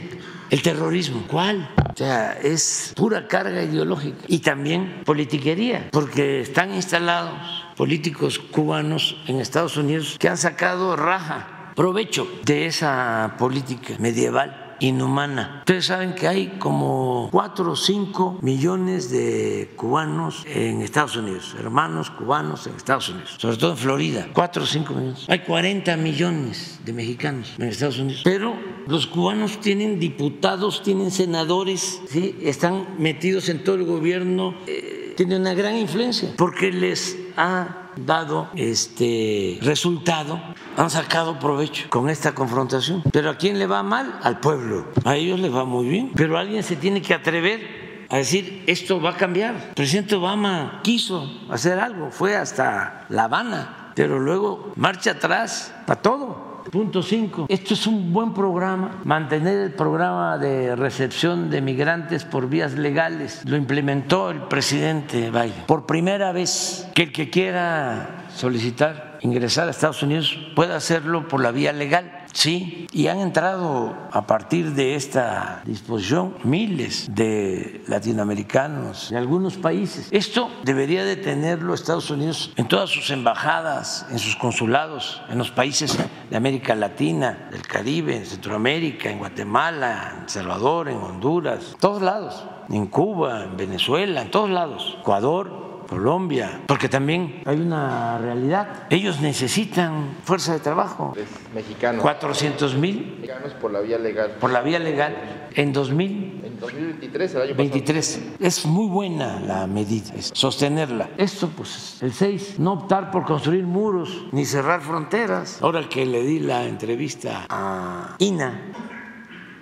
el 0.50 0.62
terrorismo. 0.62 1.26
¿Cuál? 1.28 1.70
O 1.93 1.97
sea, 1.97 2.39
es 2.41 2.93
pura 2.95 3.28
carga 3.28 3.62
ideológica 3.62 4.20
y 4.30 4.39
también 4.39 5.02
politiquería, 5.04 5.89
porque 5.91 6.39
están 6.39 6.74
instalados 6.74 7.66
políticos 7.76 8.39
cubanos 8.39 9.18
en 9.28 9.41
Estados 9.41 9.76
Unidos 9.76 10.16
que 10.18 10.30
han 10.30 10.38
sacado 10.38 10.95
raja, 10.95 11.74
provecho 11.76 12.26
de 12.45 12.68
esa 12.68 13.36
política 13.38 13.95
medieval 14.00 14.69
inhumana. 14.80 15.58
Ustedes 15.60 15.86
saben 15.86 16.14
que 16.14 16.28
hay 16.28 16.58
como 16.60 17.30
4 17.32 17.72
o 17.72 17.76
5 17.76 18.40
millones 18.42 19.10
de 19.10 19.72
cubanos 19.76 20.46
en 20.48 20.82
Estados 20.82 21.16
Unidos, 21.16 21.56
hermanos 21.60 22.10
cubanos 22.12 22.68
en 22.68 22.76
Estados 22.76 23.10
Unidos, 23.10 23.36
sobre 23.38 23.58
todo 23.58 23.72
en 23.72 23.78
Florida, 23.78 24.28
4 24.34 24.64
o 24.64 24.66
5 24.66 24.94
millones. 24.94 25.26
Hay 25.28 25.40
40 25.40 25.98
millones 25.98 26.80
de 26.86 26.94
mexicanos 26.94 27.54
en 27.58 27.68
Estados 27.68 28.00
Unidos, 28.00 28.22
pero 28.24 28.56
los 28.88 29.08
cubanos 29.08 29.60
tienen 29.60 30.00
diputados, 30.00 30.84
tienen 30.84 31.12
senadores, 31.12 32.02
¿sí? 32.10 32.38
están 32.42 32.96
metidos 32.98 33.50
en 33.50 33.64
todo 33.64 33.76
el 33.76 33.86
gobierno, 33.86 34.56
eh, 34.68 35.14
tienen 35.16 35.42
una 35.42 35.54
gran 35.54 35.76
influencia 35.76 36.30
porque 36.38 36.72
les 36.72 37.18
ha 37.40 37.94
dado 37.96 38.50
este 38.56 39.60
resultado, 39.62 40.42
han 40.76 40.90
sacado 40.90 41.40
provecho 41.40 41.90
con 41.90 42.10
esta 42.10 42.36
confrontación. 42.36 43.02
Pero 43.14 43.30
¿a 43.30 43.38
quién 43.38 43.58
le 43.58 43.66
va 43.66 43.82
mal? 43.82 44.20
Al 44.22 44.42
pueblo. 44.42 44.88
A 45.06 45.16
ellos 45.16 45.40
les 45.40 45.54
va 45.54 45.64
muy 45.64 45.88
bien. 45.88 46.12
Pero 46.16 46.38
alguien 46.38 46.64
se 46.64 46.76
tiene 46.76 47.02
que 47.02 47.14
atrever 47.14 48.06
a 48.10 48.18
decir 48.18 48.64
esto 48.68 49.00
va 49.00 49.12
a 49.12 49.18
cambiar. 49.18 49.56
El 49.70 49.76
presidente 49.76 50.16
Obama 50.16 50.82
quiso 50.84 51.32
hacer 51.50 51.80
algo, 51.80 52.12
fue 52.12 52.36
hasta 52.36 53.06
La 53.10 53.24
Habana, 53.24 53.94
pero 53.96 54.20
luego 54.20 54.74
marcha 54.76 55.12
atrás 55.12 55.74
para 55.86 56.02
todo. 56.02 56.49
Punto 56.72 57.02
5. 57.02 57.48
Esto 57.50 57.74
es 57.74 57.88
un 57.88 58.14
buen 58.14 58.34
programa. 58.34 59.02
Mantener 59.04 59.58
el 59.58 59.74
programa 59.74 60.38
de 60.38 60.76
recepción 60.76 61.50
de 61.50 61.62
migrantes 61.62 62.26
por 62.26 62.48
vías 62.48 62.74
legales. 62.74 63.42
Lo 63.46 63.58
implementó 63.58 64.30
el 64.30 64.42
presidente 64.44 65.32
Biden. 65.32 65.66
Por 65.66 65.86
primera 65.86 66.32
vez 66.32 66.88
que 66.94 67.04
el 67.04 67.12
que 67.12 67.30
quiera 67.30 68.26
solicitar 68.36 69.18
ingresar 69.22 69.68
a 69.68 69.72
Estados 69.72 70.04
Unidos 70.04 70.38
pueda 70.56 70.76
hacerlo 70.76 71.28
por 71.28 71.42
la 71.42 71.52
vía 71.52 71.74
legal 71.74 72.19
Sí, 72.34 72.88
y 72.92 73.08
han 73.08 73.20
entrado 73.20 73.96
a 74.12 74.28
partir 74.28 74.74
de 74.74 74.96
esta 74.96 75.62
disposición 75.66 76.36
miles 76.44 77.14
de 77.14 77.84
latinoamericanos 77.88 79.10
de 79.10 79.18
algunos 79.18 79.58
países. 79.58 80.08
Esto 80.12 80.50
debería 80.64 81.04
de 81.04 81.16
tenerlo 81.16 81.74
Estados 81.74 82.10
Unidos 82.12 82.54
en 82.56 82.68
todas 82.68 82.90
sus 82.90 83.10
embajadas, 83.10 84.06
en 84.12 84.20
sus 84.20 84.36
consulados, 84.36 85.22
en 85.30 85.38
los 85.38 85.52
países 85.52 85.98
de 86.30 86.38
América 86.38 86.76
Latina, 86.76 87.50
del 87.52 87.64
Caribe, 87.64 88.16
en 88.16 88.26
Centroamérica, 88.26 89.10
en 89.10 89.20
Guatemala, 89.20 90.20
en 90.22 90.30
Salvador, 90.30 90.90
en 90.90 90.98
Honduras, 90.98 91.76
todos 91.80 92.02
lados, 92.02 92.46
en 92.70 92.86
Cuba, 92.88 93.46
en 93.46 93.58
Venezuela, 93.58 94.22
en 94.22 94.32
todos 94.32 94.50
lados, 94.50 94.98
Ecuador, 95.02 95.69
Colombia, 95.90 96.62
porque 96.68 96.88
también 96.88 97.42
hay 97.46 97.60
una 97.60 98.20
realidad. 98.20 98.86
Ellos 98.92 99.22
necesitan 99.22 100.18
fuerza 100.24 100.54
de 100.54 100.60
trabajo. 100.60 101.16
Mexicanos. 101.56 102.04
400 102.04 102.76
mil. 102.76 103.16
Mexicanos 103.20 103.54
por 103.54 103.72
la 103.72 103.80
vía 103.80 103.98
legal. 103.98 104.36
Por 104.40 104.52
la 104.52 104.62
vía 104.62 104.78
legal. 104.78 105.50
En 105.56 105.74
2000. 105.74 106.42
En 106.46 106.60
2023, 106.60 107.36
el 107.36 107.42
año 107.42 107.56
23. 107.56 108.22
Es 108.40 108.66
muy 108.68 108.88
buena 108.88 109.40
la 109.40 109.66
medida, 109.66 110.14
es 110.16 110.32
sostenerla. 110.36 111.10
Esto, 111.18 111.50
pues, 111.50 111.98
el 112.04 112.14
6, 112.14 112.60
no 112.60 112.74
optar 112.74 113.10
por 113.10 113.26
construir 113.26 113.64
muros 113.64 114.28
ni 114.32 114.46
cerrar 114.46 114.82
fronteras. 114.82 115.60
Ahora 115.60 115.90
que 115.90 116.06
le 116.06 116.22
di 116.22 116.40
la 116.40 116.66
entrevista 116.66 117.48
a 117.50 118.16
INA, 118.20 118.99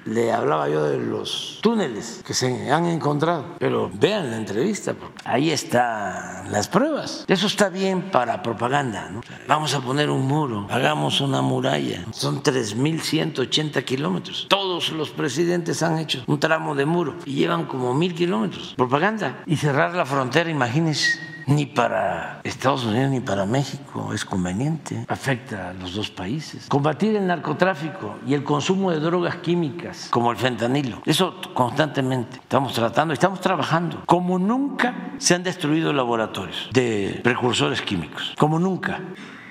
le 0.07 0.31
hablaba 0.31 0.69
yo 0.69 0.83
de 0.83 0.97
los 0.97 1.59
túneles 1.61 2.21
que 2.25 2.33
se 2.33 2.71
han 2.71 2.85
encontrado, 2.85 3.55
pero 3.59 3.91
vean 3.93 4.31
la 4.31 4.37
entrevista, 4.37 4.95
ahí 5.25 5.51
están 5.51 6.51
las 6.51 6.67
pruebas. 6.67 7.25
Eso 7.27 7.47
está 7.47 7.69
bien 7.69 8.09
para 8.11 8.41
propaganda. 8.41 9.09
¿no? 9.09 9.21
Vamos 9.47 9.73
a 9.73 9.81
poner 9.81 10.09
un 10.09 10.25
muro, 10.25 10.67
hagamos 10.69 11.21
una 11.21 11.41
muralla. 11.41 12.05
Son 12.11 12.41
3.180 12.41 13.83
kilómetros. 13.83 14.47
Todos 14.49 14.91
los 14.91 15.09
presidentes 15.09 15.83
han 15.83 15.99
hecho 15.99 16.23
un 16.27 16.39
tramo 16.39 16.75
de 16.75 16.85
muro 16.85 17.15
y 17.25 17.33
llevan 17.33 17.65
como 17.65 17.93
mil 17.93 18.13
kilómetros. 18.15 18.73
Propaganda. 18.77 19.43
Y 19.45 19.57
cerrar 19.57 19.93
la 19.93 20.05
frontera, 20.05 20.49
imagínense 20.49 21.36
ni 21.47 21.65
para 21.65 22.41
Estados 22.43 22.85
Unidos 22.85 23.09
ni 23.09 23.19
para 23.21 23.45
México 23.45 24.13
es 24.13 24.23
conveniente, 24.25 25.05
afecta 25.07 25.69
a 25.69 25.73
los 25.73 25.95
dos 25.95 26.11
países. 26.11 26.67
Combatir 26.67 27.15
el 27.15 27.25
narcotráfico 27.25 28.17
y 28.27 28.33
el 28.33 28.43
consumo 28.43 28.91
de 28.91 28.99
drogas 28.99 29.37
químicas 29.37 30.09
como 30.11 30.31
el 30.31 30.37
fentanilo, 30.37 31.01
eso 31.05 31.35
constantemente 31.53 32.37
estamos 32.37 32.73
tratando, 32.73 33.13
estamos 33.13 33.41
trabajando. 33.41 34.03
Como 34.05 34.37
nunca 34.37 35.13
se 35.17 35.35
han 35.35 35.43
destruido 35.43 35.93
laboratorios 35.93 36.69
de 36.73 37.21
precursores 37.23 37.81
químicos, 37.81 38.33
como 38.37 38.59
nunca. 38.59 38.99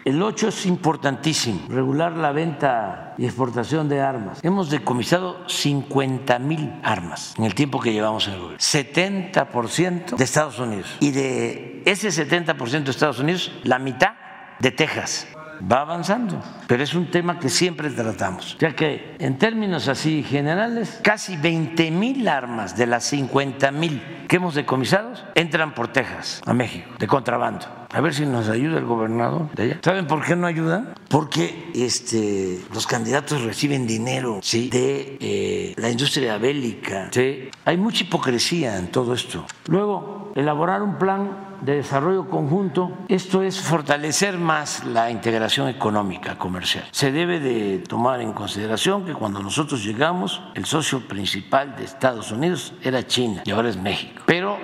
El 0.07 0.23
8 0.23 0.47
es 0.51 0.67
importantísimo, 0.67 1.63
regular 1.69 2.13
la 2.13 2.31
venta 2.31 3.15
y 3.19 3.25
exportación 3.25 3.89
de 3.89 4.01
armas. 4.01 4.39
Hemos 4.45 4.71
decomisado 4.71 5.49
50 5.49 6.39
mil 6.39 6.73
armas 6.85 7.35
en 7.37 7.43
el 7.43 7.57
tiempo 7.57 7.81
que 7.81 7.93
llevamos 7.93 8.29
en 8.29 8.35
el 8.35 8.39
gobierno. 8.39 8.59
70% 8.61 10.15
de 10.15 10.23
Estados 10.23 10.61
Unidos. 10.61 10.97
Y 11.01 11.11
de 11.11 11.83
ese 11.87 12.11
70% 12.11 12.85
de 12.85 12.91
Estados 12.93 13.19
Unidos, 13.19 13.51
la 13.65 13.81
mitad 13.81 14.13
de 14.61 14.71
Texas 14.71 15.27
va 15.61 15.81
avanzando, 15.81 16.41
pero 16.69 16.85
es 16.85 16.95
un 16.95 17.11
tema 17.11 17.41
que 17.41 17.49
siempre 17.49 17.91
tratamos, 17.91 18.57
ya 18.61 18.77
que 18.77 19.17
en 19.19 19.39
términos 19.39 19.89
así 19.89 20.23
generales, 20.23 21.01
casi 21.03 21.37
20 21.37 21.91
mil 21.91 22.29
armas 22.29 22.77
de 22.77 22.87
las 22.87 23.05
50 23.05 23.73
mil 23.73 24.01
que 24.29 24.37
hemos 24.37 24.55
decomisado 24.55 25.15
entran 25.35 25.75
por 25.75 25.89
Texas 25.89 26.43
a 26.47 26.53
México, 26.53 26.91
de 26.99 27.07
contrabando. 27.07 27.86
A 27.97 28.03
ver 28.03 28.12
si 28.12 28.26
nos 28.26 28.51
ayuda 28.51 28.76
el 28.76 28.84
gobernador 28.84 29.51
de 29.55 29.62
allá. 29.62 29.78
¿Saben 29.82 30.07
por 30.07 30.22
qué 30.22 30.36
no 30.36 30.47
ayudan? 30.47 30.92
Porque 31.09 31.70
este, 31.74 32.61
los 32.74 32.86
candidatos 32.86 33.42
reciben 33.42 33.86
dinero 33.86 34.40
¿sí? 34.42 34.68
de 34.68 35.16
eh, 35.18 35.74
la 35.78 35.88
industria 35.88 36.36
bélica. 36.36 37.09
¿sí? 37.11 37.49
Hay 37.64 37.78
mucha 37.78 38.05
hipocresía 38.05 38.76
en 38.76 38.88
todo 38.88 39.14
esto. 39.14 39.47
Luego, 39.68 40.30
elaborar 40.34 40.82
un 40.82 40.99
plan 40.99 41.57
de 41.62 41.76
desarrollo 41.76 42.28
conjunto, 42.28 42.92
esto 43.09 43.40
es 43.40 43.62
fortalecer 43.62 44.36
más 44.36 44.84
la 44.84 45.11
integración 45.11 45.70
económica 45.70 46.36
comercial. 46.36 46.84
Se 46.90 47.11
debe 47.11 47.40
de 47.40 47.78
tomar 47.78 48.20
en 48.20 48.34
consideración 48.34 49.07
que 49.07 49.14
cuando 49.14 49.42
nosotros 49.42 49.82
llegamos, 49.82 50.42
el 50.55 50.66
socio 50.66 51.09
principal 51.09 51.74
de 51.76 51.84
Estados 51.84 52.30
Unidos 52.30 52.74
era 52.82 53.07
China 53.07 53.42
y 53.47 53.53
ahora 53.53 53.70
es 53.70 53.78
México. 53.78 54.20
Pero 54.26 54.59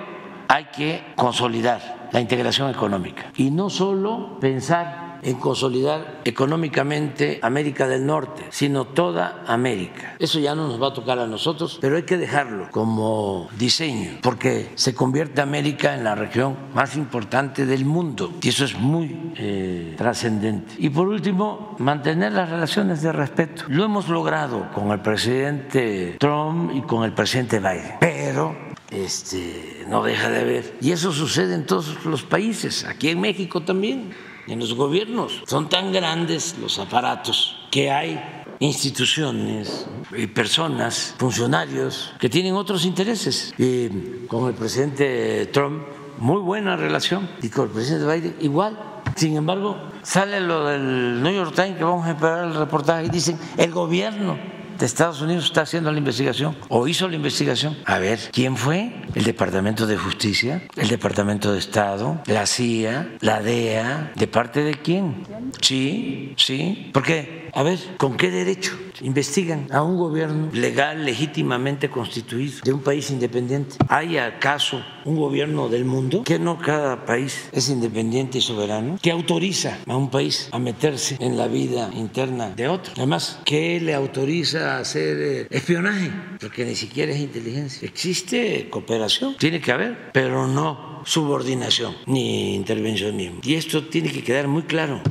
hay 0.47 0.65
que 0.65 1.03
consolidar 1.15 2.02
la 2.13 2.21
integración 2.21 2.69
económica 2.69 3.33
y 3.35 3.51
no 3.51 3.69
solo 3.69 4.37
pensar 4.39 5.13
en 5.23 5.35
consolidar 5.39 6.21
económicamente 6.25 7.39
América 7.41 7.87
del 7.87 8.05
Norte, 8.05 8.43
sino 8.49 8.85
toda 8.85 9.43
América. 9.47 10.15
Eso 10.19 10.39
ya 10.39 10.55
no 10.55 10.67
nos 10.67 10.81
va 10.81 10.89
a 10.89 10.93
tocar 10.93 11.19
a 11.19 11.27
nosotros, 11.27 11.77
pero 11.81 11.95
hay 11.95 12.03
que 12.03 12.17
dejarlo 12.17 12.69
como 12.71 13.47
diseño, 13.57 14.19
porque 14.21 14.71
se 14.75 14.93
convierte 14.93 15.41
América 15.41 15.95
en 15.95 16.03
la 16.03 16.15
región 16.15 16.57
más 16.73 16.95
importante 16.95 17.65
del 17.65 17.85
mundo 17.85 18.33
y 18.41 18.49
eso 18.49 18.65
es 18.65 18.77
muy 18.77 19.33
eh, 19.37 19.95
trascendente. 19.97 20.75
Y 20.77 20.89
por 20.89 21.07
último, 21.07 21.75
mantener 21.79 22.33
las 22.33 22.49
relaciones 22.49 23.01
de 23.01 23.11
respeto. 23.11 23.63
Lo 23.67 23.85
hemos 23.85 24.09
logrado 24.09 24.71
con 24.73 24.91
el 24.91 24.99
presidente 24.99 26.17
Trump 26.19 26.71
y 26.75 26.81
con 26.81 27.03
el 27.03 27.13
presidente 27.13 27.59
Biden, 27.59 27.95
pero 27.99 28.72
este, 28.93 29.85
no 29.87 30.03
deja 30.03 30.29
de 30.29 30.39
haber. 30.39 30.77
Y 30.81 30.91
eso 30.91 31.11
sucede 31.11 31.55
en 31.55 31.65
todos 31.65 32.05
los 32.05 32.23
países, 32.23 32.85
aquí 32.85 33.09
en 33.09 33.19
México 33.19 33.61
también 33.61 34.13
en 34.47 34.59
los 34.59 34.73
gobiernos. 34.73 35.41
Son 35.47 35.69
tan 35.69 35.91
grandes 35.91 36.57
los 36.59 36.79
aparatos 36.79 37.57
que 37.71 37.91
hay 37.91 38.21
instituciones 38.59 39.87
y 40.15 40.27
personas, 40.27 41.15
funcionarios 41.17 42.13
que 42.19 42.29
tienen 42.29 42.53
otros 42.53 42.85
intereses. 42.85 43.53
Y 43.57 43.89
con 44.27 44.47
el 44.47 44.53
presidente 44.53 45.47
Trump, 45.47 45.83
muy 46.19 46.41
buena 46.41 46.75
relación, 46.75 47.29
y 47.41 47.49
con 47.49 47.65
el 47.65 47.71
presidente 47.71 48.13
Biden, 48.13 48.35
igual. 48.41 48.77
Sin 49.15 49.35
embargo, 49.35 49.77
sale 50.01 50.39
lo 50.39 50.65
del 50.65 51.21
New 51.21 51.33
York 51.33 51.53
Times, 51.53 51.77
que 51.77 51.83
vamos 51.83 52.05
a 52.07 52.11
esperar 52.11 52.45
el 52.45 52.55
reportaje, 52.55 53.05
y 53.05 53.09
dicen, 53.09 53.37
el 53.57 53.71
gobierno 53.71 54.52
de 54.77 54.85
Estados 54.85 55.21
Unidos 55.21 55.45
está 55.45 55.61
haciendo 55.61 55.91
la 55.91 55.97
investigación 55.97 56.55
o 56.69 56.87
hizo 56.87 57.07
la 57.07 57.15
investigación. 57.15 57.77
A 57.85 57.99
ver, 57.99 58.19
¿quién 58.31 58.57
fue? 58.57 58.93
El 59.15 59.23
Departamento 59.23 59.87
de 59.87 59.97
Justicia, 59.97 60.63
el 60.75 60.87
Departamento 60.89 61.53
de 61.53 61.59
Estado, 61.59 62.21
la 62.25 62.45
CIA, 62.45 63.17
la 63.21 63.41
DEA, 63.41 64.11
¿de 64.15 64.27
parte 64.27 64.63
de 64.63 64.73
quién? 64.75 65.25
Sí, 65.61 66.33
sí. 66.37 66.89
¿Por 66.93 67.03
qué? 67.03 67.49
A 67.53 67.63
ver, 67.63 67.79
¿con 67.97 68.17
qué 68.17 68.31
derecho 68.31 68.77
investigan 69.01 69.67
a 69.71 69.83
un 69.83 69.97
gobierno 69.97 70.49
legal, 70.53 71.05
legítimamente 71.05 71.89
constituido, 71.89 72.59
de 72.63 72.73
un 72.73 72.81
país 72.81 73.09
independiente? 73.11 73.75
¿Hay 73.87 74.17
acaso 74.17 74.83
un 75.05 75.17
gobierno 75.17 75.69
del 75.69 75.85
mundo 75.85 76.23
que 76.23 76.39
no 76.39 76.57
cada 76.57 77.05
país 77.05 77.49
es 77.51 77.69
independiente 77.69 78.37
y 78.37 78.41
soberano? 78.41 78.97
que 79.01 79.11
autoriza 79.11 79.79
a 79.87 79.95
un 79.95 80.09
país 80.09 80.49
a 80.51 80.59
meterse 80.59 81.17
en 81.19 81.37
la 81.37 81.47
vida 81.47 81.89
interna 81.93 82.49
de 82.49 82.67
otro? 82.67 82.93
Además, 82.95 83.39
¿qué 83.45 83.79
le 83.79 83.93
autoriza 83.93 84.77
a 84.77 84.79
hacer 84.79 85.17
eh, 85.19 85.47
espionaje? 85.49 86.11
Porque 86.39 86.65
ni 86.65 86.75
siquiera 86.75 87.11
es 87.11 87.19
inteligencia. 87.19 87.87
Existe 87.87 88.69
cooperación, 88.69 89.35
tiene 89.37 89.61
que 89.61 89.71
haber, 89.71 90.11
pero 90.13 90.47
no 90.47 91.01
subordinación 91.05 91.95
ni 92.05 92.55
intervencionismo. 92.55 93.41
Y 93.43 93.55
esto 93.55 93.85
tiene 93.85 94.11
que 94.11 94.23
quedar 94.23 94.47
muy 94.47 94.63
claro. 94.63 95.01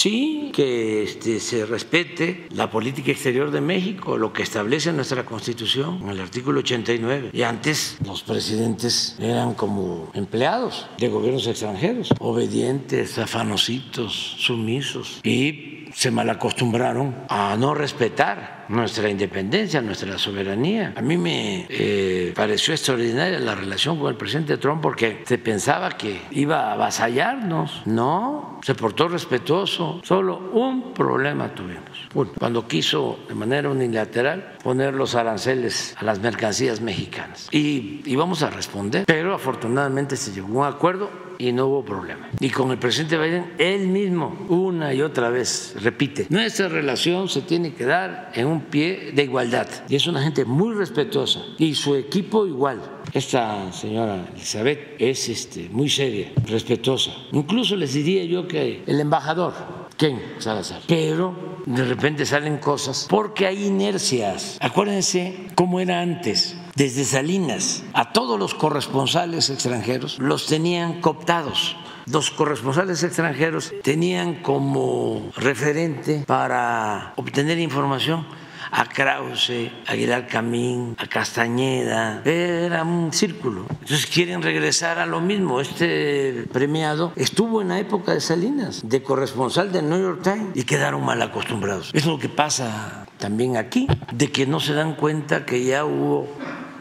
Sí, 0.00 0.50
que 0.54 1.02
este, 1.02 1.40
se 1.40 1.66
respete 1.66 2.46
la 2.54 2.70
política 2.70 3.10
exterior 3.10 3.50
de 3.50 3.60
México, 3.60 4.16
lo 4.16 4.32
que 4.32 4.42
establece 4.42 4.94
nuestra 4.94 5.26
Constitución 5.26 6.00
en 6.00 6.08
el 6.08 6.20
artículo 6.22 6.60
89. 6.60 7.28
Y 7.34 7.42
antes 7.42 7.98
los 8.06 8.22
presidentes 8.22 9.16
eran 9.18 9.52
como 9.52 10.10
empleados 10.14 10.86
de 10.96 11.08
gobiernos 11.10 11.46
extranjeros, 11.46 12.14
obedientes, 12.18 13.18
afanositos, 13.18 14.36
sumisos. 14.38 15.20
Y 15.22 15.79
se 15.92 16.10
malacostumbraron 16.10 17.14
a 17.28 17.56
no 17.56 17.74
respetar 17.74 18.60
nuestra 18.68 19.08
independencia, 19.08 19.80
nuestra 19.82 20.16
soberanía. 20.16 20.94
A 20.96 21.02
mí 21.02 21.16
me 21.16 21.66
eh, 21.68 22.32
pareció 22.34 22.72
extraordinaria 22.72 23.38
la 23.40 23.54
relación 23.54 23.98
con 23.98 24.08
el 24.08 24.16
presidente 24.16 24.56
Trump 24.58 24.80
porque 24.80 25.24
se 25.26 25.38
pensaba 25.38 25.90
que 25.90 26.22
iba 26.30 26.68
a 26.68 26.72
avasallarnos. 26.74 27.82
No, 27.86 28.60
se 28.62 28.74
portó 28.74 29.08
respetuoso. 29.08 30.00
Solo 30.04 30.50
un 30.52 30.94
problema 30.94 31.54
tuvimos. 31.54 32.08
cuando 32.38 32.66
quiso 32.66 33.18
de 33.28 33.34
manera 33.34 33.68
unilateral 33.68 34.56
poner 34.62 34.94
los 34.94 35.14
aranceles 35.14 35.94
a 35.98 36.04
las 36.04 36.20
mercancías 36.20 36.80
mexicanas. 36.80 37.48
Y 37.50 38.02
íbamos 38.06 38.42
a 38.42 38.50
responder, 38.50 39.04
pero 39.06 39.34
afortunadamente 39.34 40.16
se 40.16 40.32
llegó 40.32 40.64
a 40.64 40.68
un 40.68 40.74
acuerdo 40.74 41.29
y 41.40 41.52
no 41.52 41.66
hubo 41.66 41.84
problema. 41.84 42.28
Y 42.38 42.50
con 42.50 42.70
el 42.70 42.78
presidente 42.78 43.18
Biden, 43.18 43.54
él 43.58 43.88
mismo, 43.88 44.46
una 44.48 44.92
y 44.92 45.00
otra 45.00 45.30
vez, 45.30 45.74
repite, 45.80 46.26
nuestra 46.28 46.68
relación 46.68 47.28
se 47.28 47.42
tiene 47.42 47.72
que 47.72 47.86
dar 47.86 48.30
en 48.34 48.46
un 48.46 48.60
pie 48.62 49.12
de 49.14 49.24
igualdad. 49.24 49.66
Y 49.88 49.96
es 49.96 50.06
una 50.06 50.22
gente 50.22 50.44
muy 50.44 50.74
respetuosa. 50.74 51.40
Y 51.58 51.74
su 51.74 51.96
equipo 51.96 52.46
igual. 52.46 52.80
Esta 53.12 53.72
señora 53.72 54.26
Elizabeth 54.34 54.96
es 54.98 55.28
este, 55.28 55.68
muy 55.70 55.88
seria, 55.88 56.30
respetuosa. 56.46 57.10
Incluso 57.32 57.74
les 57.74 57.94
diría 57.94 58.24
yo 58.24 58.46
que 58.46 58.82
el 58.86 59.00
embajador, 59.00 59.54
Ken 59.96 60.20
Salazar. 60.38 60.82
Pero 60.86 61.62
de 61.66 61.84
repente 61.84 62.24
salen 62.26 62.58
cosas 62.58 63.06
porque 63.08 63.46
hay 63.46 63.64
inercias. 63.64 64.58
Acuérdense 64.60 65.48
cómo 65.54 65.80
era 65.80 66.00
antes. 66.00 66.56
Desde 66.74 67.04
Salinas 67.04 67.82
a 67.92 68.12
todos 68.12 68.38
los 68.38 68.54
corresponsales 68.54 69.50
extranjeros 69.50 70.18
los 70.18 70.46
tenían 70.46 71.00
cooptados. 71.00 71.76
Los 72.06 72.30
corresponsales 72.30 73.02
extranjeros 73.02 73.72
tenían 73.82 74.36
como 74.36 75.30
referente 75.36 76.24
para 76.26 77.12
obtener 77.16 77.58
información 77.58 78.26
a 78.70 78.84
Krause, 78.86 79.70
a 79.86 79.92
Aguilar 79.92 80.26
Camín, 80.26 80.96
a 80.98 81.06
Castañeda, 81.06 82.22
era 82.24 82.82
un 82.82 83.12
círculo. 83.12 83.66
Entonces 83.70 84.06
quieren 84.06 84.42
regresar 84.42 84.98
a 84.98 85.06
lo 85.06 85.20
mismo. 85.20 85.60
Este 85.60 86.44
premiado 86.52 87.12
estuvo 87.16 87.62
en 87.62 87.68
la 87.68 87.78
época 87.78 88.12
de 88.12 88.20
Salinas, 88.20 88.88
de 88.88 89.02
corresponsal 89.02 89.72
del 89.72 89.88
New 89.88 90.00
York 90.00 90.22
Times, 90.22 90.48
y 90.54 90.64
quedaron 90.64 91.04
mal 91.04 91.20
acostumbrados. 91.22 91.90
Es 91.92 92.06
lo 92.06 92.18
que 92.18 92.28
pasa 92.28 93.06
también 93.18 93.56
aquí, 93.56 93.86
de 94.12 94.30
que 94.30 94.46
no 94.46 94.60
se 94.60 94.72
dan 94.72 94.94
cuenta 94.94 95.44
que 95.44 95.64
ya 95.64 95.84
hubo 95.84 96.28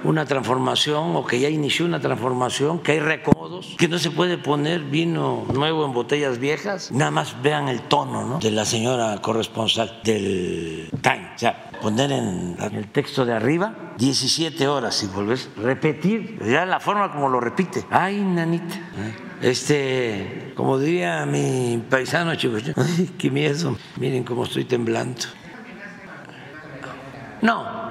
una 0.04 0.26
transformación 0.26 1.16
o 1.16 1.26
que 1.26 1.40
ya 1.40 1.50
inició 1.50 1.86
una 1.86 2.00
transformación, 2.00 2.80
que 2.80 2.94
hay 2.94 3.00
recomodos, 3.00 3.76
que 3.78 3.88
no 3.88 4.00
se 4.00 4.12
puede 4.12 4.38
poner 4.38 4.82
vino 4.82 5.46
nuevo 5.54 5.86
en 5.86 5.94
botellas 5.94 6.38
viejas. 6.38 6.92
Nada 6.92 7.12
más 7.12 7.42
vean 7.42 7.68
el 7.68 7.82
tono 7.82 8.26
¿no? 8.26 8.40
de 8.40 8.52
la 8.52 8.66
señora 8.66 9.18
corresponsal 9.22 10.02
del 10.04 10.90
Time. 11.02 11.32
O 11.36 11.40
sea, 11.40 11.72
poner 11.82 12.12
en 12.12 12.58
el 12.60 12.88
texto 12.92 13.26
de 13.26 13.34
arriba 13.34 13.94
17 13.98 14.68
horas 14.68 15.04
y 15.04 15.08
volver 15.08 15.38
a 15.38 15.62
repetir, 15.62 16.40
ya 16.46 16.66
la 16.66 16.80
forma 16.80 17.12
como 17.12 17.28
lo 17.28 17.40
repite. 17.40 17.86
Ay, 17.90 18.22
nanita. 18.22 18.76
Este, 19.42 20.54
como 20.56 20.78
diría 20.78 21.26
mi 21.26 21.82
paisano 21.90 22.36
chicos, 22.36 22.64
ay, 22.76 23.12
qué 23.18 23.30
miedo, 23.30 23.78
miren 23.98 24.24
cómo 24.24 24.46
estoy 24.46 24.66
temblando. 24.66 25.22
No, 27.42 27.89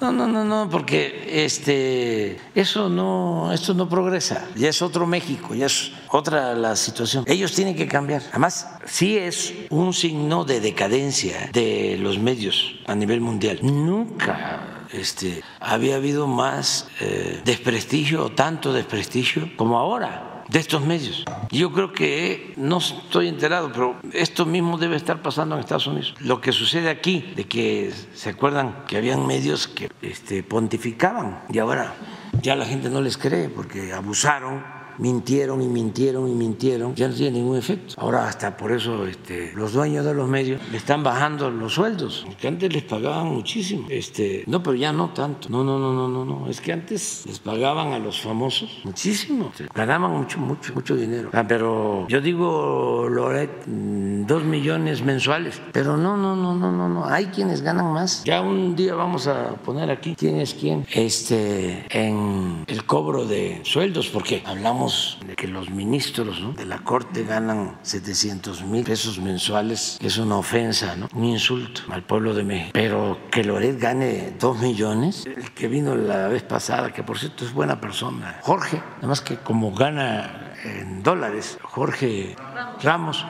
no, 0.00 0.12
no, 0.12 0.26
no, 0.26 0.44
no, 0.44 0.68
porque 0.70 1.44
este, 1.44 2.38
eso 2.54 2.88
no, 2.88 3.52
esto 3.52 3.74
no 3.74 3.88
progresa. 3.88 4.48
Ya 4.56 4.70
es 4.70 4.80
otro 4.80 5.06
México, 5.06 5.54
ya 5.54 5.66
es 5.66 5.92
otra 6.08 6.54
la 6.54 6.74
situación. 6.76 7.24
Ellos 7.26 7.52
tienen 7.52 7.76
que 7.76 7.86
cambiar. 7.86 8.22
Además, 8.30 8.68
sí 8.86 9.18
es 9.18 9.52
un 9.68 9.92
signo 9.92 10.44
de 10.44 10.60
decadencia 10.60 11.50
de 11.52 11.98
los 12.00 12.18
medios 12.18 12.76
a 12.86 12.94
nivel 12.94 13.20
mundial. 13.20 13.58
Nunca 13.62 14.86
este, 14.92 15.42
había 15.60 15.96
habido 15.96 16.26
más 16.26 16.88
eh, 17.00 17.40
desprestigio 17.44 18.24
o 18.24 18.32
tanto 18.32 18.72
desprestigio 18.72 19.50
como 19.56 19.78
ahora 19.78 20.39
de 20.50 20.58
estos 20.58 20.84
medios. 20.84 21.24
Yo 21.50 21.72
creo 21.72 21.92
que 21.92 22.54
no 22.56 22.78
estoy 22.78 23.28
enterado, 23.28 23.70
pero 23.72 23.96
esto 24.12 24.46
mismo 24.46 24.78
debe 24.78 24.96
estar 24.96 25.22
pasando 25.22 25.54
en 25.54 25.60
Estados 25.60 25.86
Unidos. 25.86 26.14
Lo 26.20 26.40
que 26.40 26.52
sucede 26.52 26.90
aquí, 26.90 27.32
de 27.36 27.44
que 27.44 27.92
se 28.14 28.30
acuerdan 28.30 28.84
que 28.86 28.96
habían 28.96 29.26
medios 29.26 29.68
que 29.68 29.90
este, 30.02 30.42
pontificaban 30.42 31.42
y 31.48 31.58
ahora 31.58 31.94
ya 32.42 32.56
la 32.56 32.64
gente 32.64 32.90
no 32.90 33.00
les 33.00 33.16
cree 33.16 33.48
porque 33.48 33.92
abusaron 33.92 34.79
mintieron 35.00 35.62
y 35.62 35.68
mintieron 35.68 36.28
y 36.28 36.34
mintieron, 36.34 36.94
ya 36.94 37.08
no 37.08 37.14
tiene 37.14 37.38
ningún 37.38 37.56
efecto. 37.56 37.94
Ahora 37.96 38.28
hasta 38.28 38.56
por 38.56 38.72
eso 38.72 39.06
este, 39.06 39.52
los 39.54 39.72
dueños 39.72 40.04
de 40.04 40.14
los 40.14 40.28
medios 40.28 40.60
le 40.70 40.76
están 40.76 41.02
bajando 41.02 41.50
los 41.50 41.74
sueldos, 41.74 42.26
que 42.40 42.48
antes 42.48 42.72
les 42.72 42.82
pagaban 42.82 43.26
muchísimo. 43.26 43.86
Este, 43.88 44.44
no, 44.46 44.62
pero 44.62 44.76
ya 44.76 44.92
no 44.92 45.10
tanto. 45.10 45.48
No, 45.48 45.64
no, 45.64 45.78
no, 45.78 45.92
no, 45.92 46.08
no, 46.08 46.24
no. 46.24 46.48
Es 46.48 46.60
que 46.60 46.72
antes 46.72 47.24
les 47.26 47.38
pagaban 47.38 47.92
a 47.92 47.98
los 47.98 48.20
famosos 48.20 48.80
muchísimo. 48.84 49.52
Ganaban 49.74 50.12
mucho, 50.12 50.38
mucho, 50.38 50.74
mucho 50.74 50.96
dinero. 50.96 51.30
Ah, 51.32 51.44
pero 51.46 52.06
yo 52.08 52.20
digo, 52.20 53.08
Loret, 53.08 53.66
mm, 53.66 54.26
dos 54.26 54.44
millones 54.44 55.02
mensuales. 55.02 55.60
Pero 55.72 55.96
no, 55.96 56.16
no, 56.16 56.36
no, 56.36 56.54
no, 56.54 56.70
no, 56.70 56.88
no. 56.88 57.06
Hay 57.06 57.26
quienes 57.26 57.62
ganan 57.62 57.92
más. 57.92 58.24
Ya 58.24 58.42
un 58.42 58.76
día 58.76 58.94
vamos 58.94 59.26
a 59.26 59.54
poner 59.56 59.90
aquí 59.90 60.14
quién 60.16 60.40
es 60.40 60.54
quién 60.54 60.86
este, 60.92 61.86
en 61.90 62.64
el 62.66 62.84
cobro 62.84 63.24
de 63.24 63.60
sueldos, 63.64 64.08
porque 64.08 64.42
hablamos 64.44 64.89
de 65.26 65.34
que 65.34 65.46
los 65.46 65.70
ministros 65.70 66.56
de 66.56 66.64
la 66.64 66.78
Corte 66.78 67.24
ganan 67.24 67.78
700 67.82 68.62
mil 68.64 68.84
pesos 68.84 69.18
mensuales, 69.18 69.98
es 70.02 70.18
una 70.18 70.36
ofensa, 70.36 70.96
un 71.14 71.24
insulto 71.24 71.82
al 71.90 72.02
pueblo 72.02 72.34
de 72.34 72.44
México. 72.44 72.70
Pero 72.72 73.18
que 73.30 73.44
Loret 73.44 73.78
gane 73.78 74.34
2 74.38 74.58
millones, 74.58 75.26
el 75.26 75.50
que 75.52 75.68
vino 75.68 75.94
la 75.94 76.28
vez 76.28 76.42
pasada, 76.42 76.92
que 76.92 77.02
por 77.02 77.18
cierto 77.18 77.44
es 77.44 77.52
buena 77.52 77.80
persona, 77.80 78.38
Jorge, 78.42 78.82
además 78.98 79.20
que 79.20 79.36
como 79.36 79.72
gana 79.72 80.54
en 80.64 81.02
dólares, 81.02 81.58
Jorge 81.62 82.36
Ramos. 82.82 83.24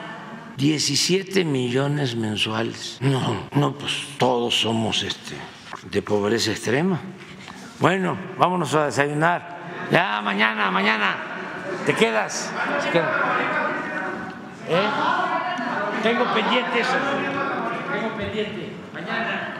17 0.57 1.43
millones 1.45 2.15
mensuales. 2.15 2.97
No, 2.99 3.47
no, 3.55 3.73
pues 3.73 4.09
todos 4.19 4.61
somos 4.61 5.01
este, 5.01 5.35
de 5.89 6.01
pobreza 6.03 6.51
extrema. 6.51 6.99
Bueno, 7.79 8.15
vámonos 8.37 8.75
a 8.75 8.85
desayunar. 8.85 9.87
Ya, 9.91 10.21
mañana, 10.21 10.69
mañana. 10.69 11.30
¿Te 11.85 11.93
quedas? 11.95 12.51
¿Eh? 14.69 14.89
Tengo 16.03 16.25
pendiente 16.33 16.79
eso. 16.79 16.97
Tengo 17.91 18.17
pendiente. 18.17 18.73
Mañana. 18.93 19.55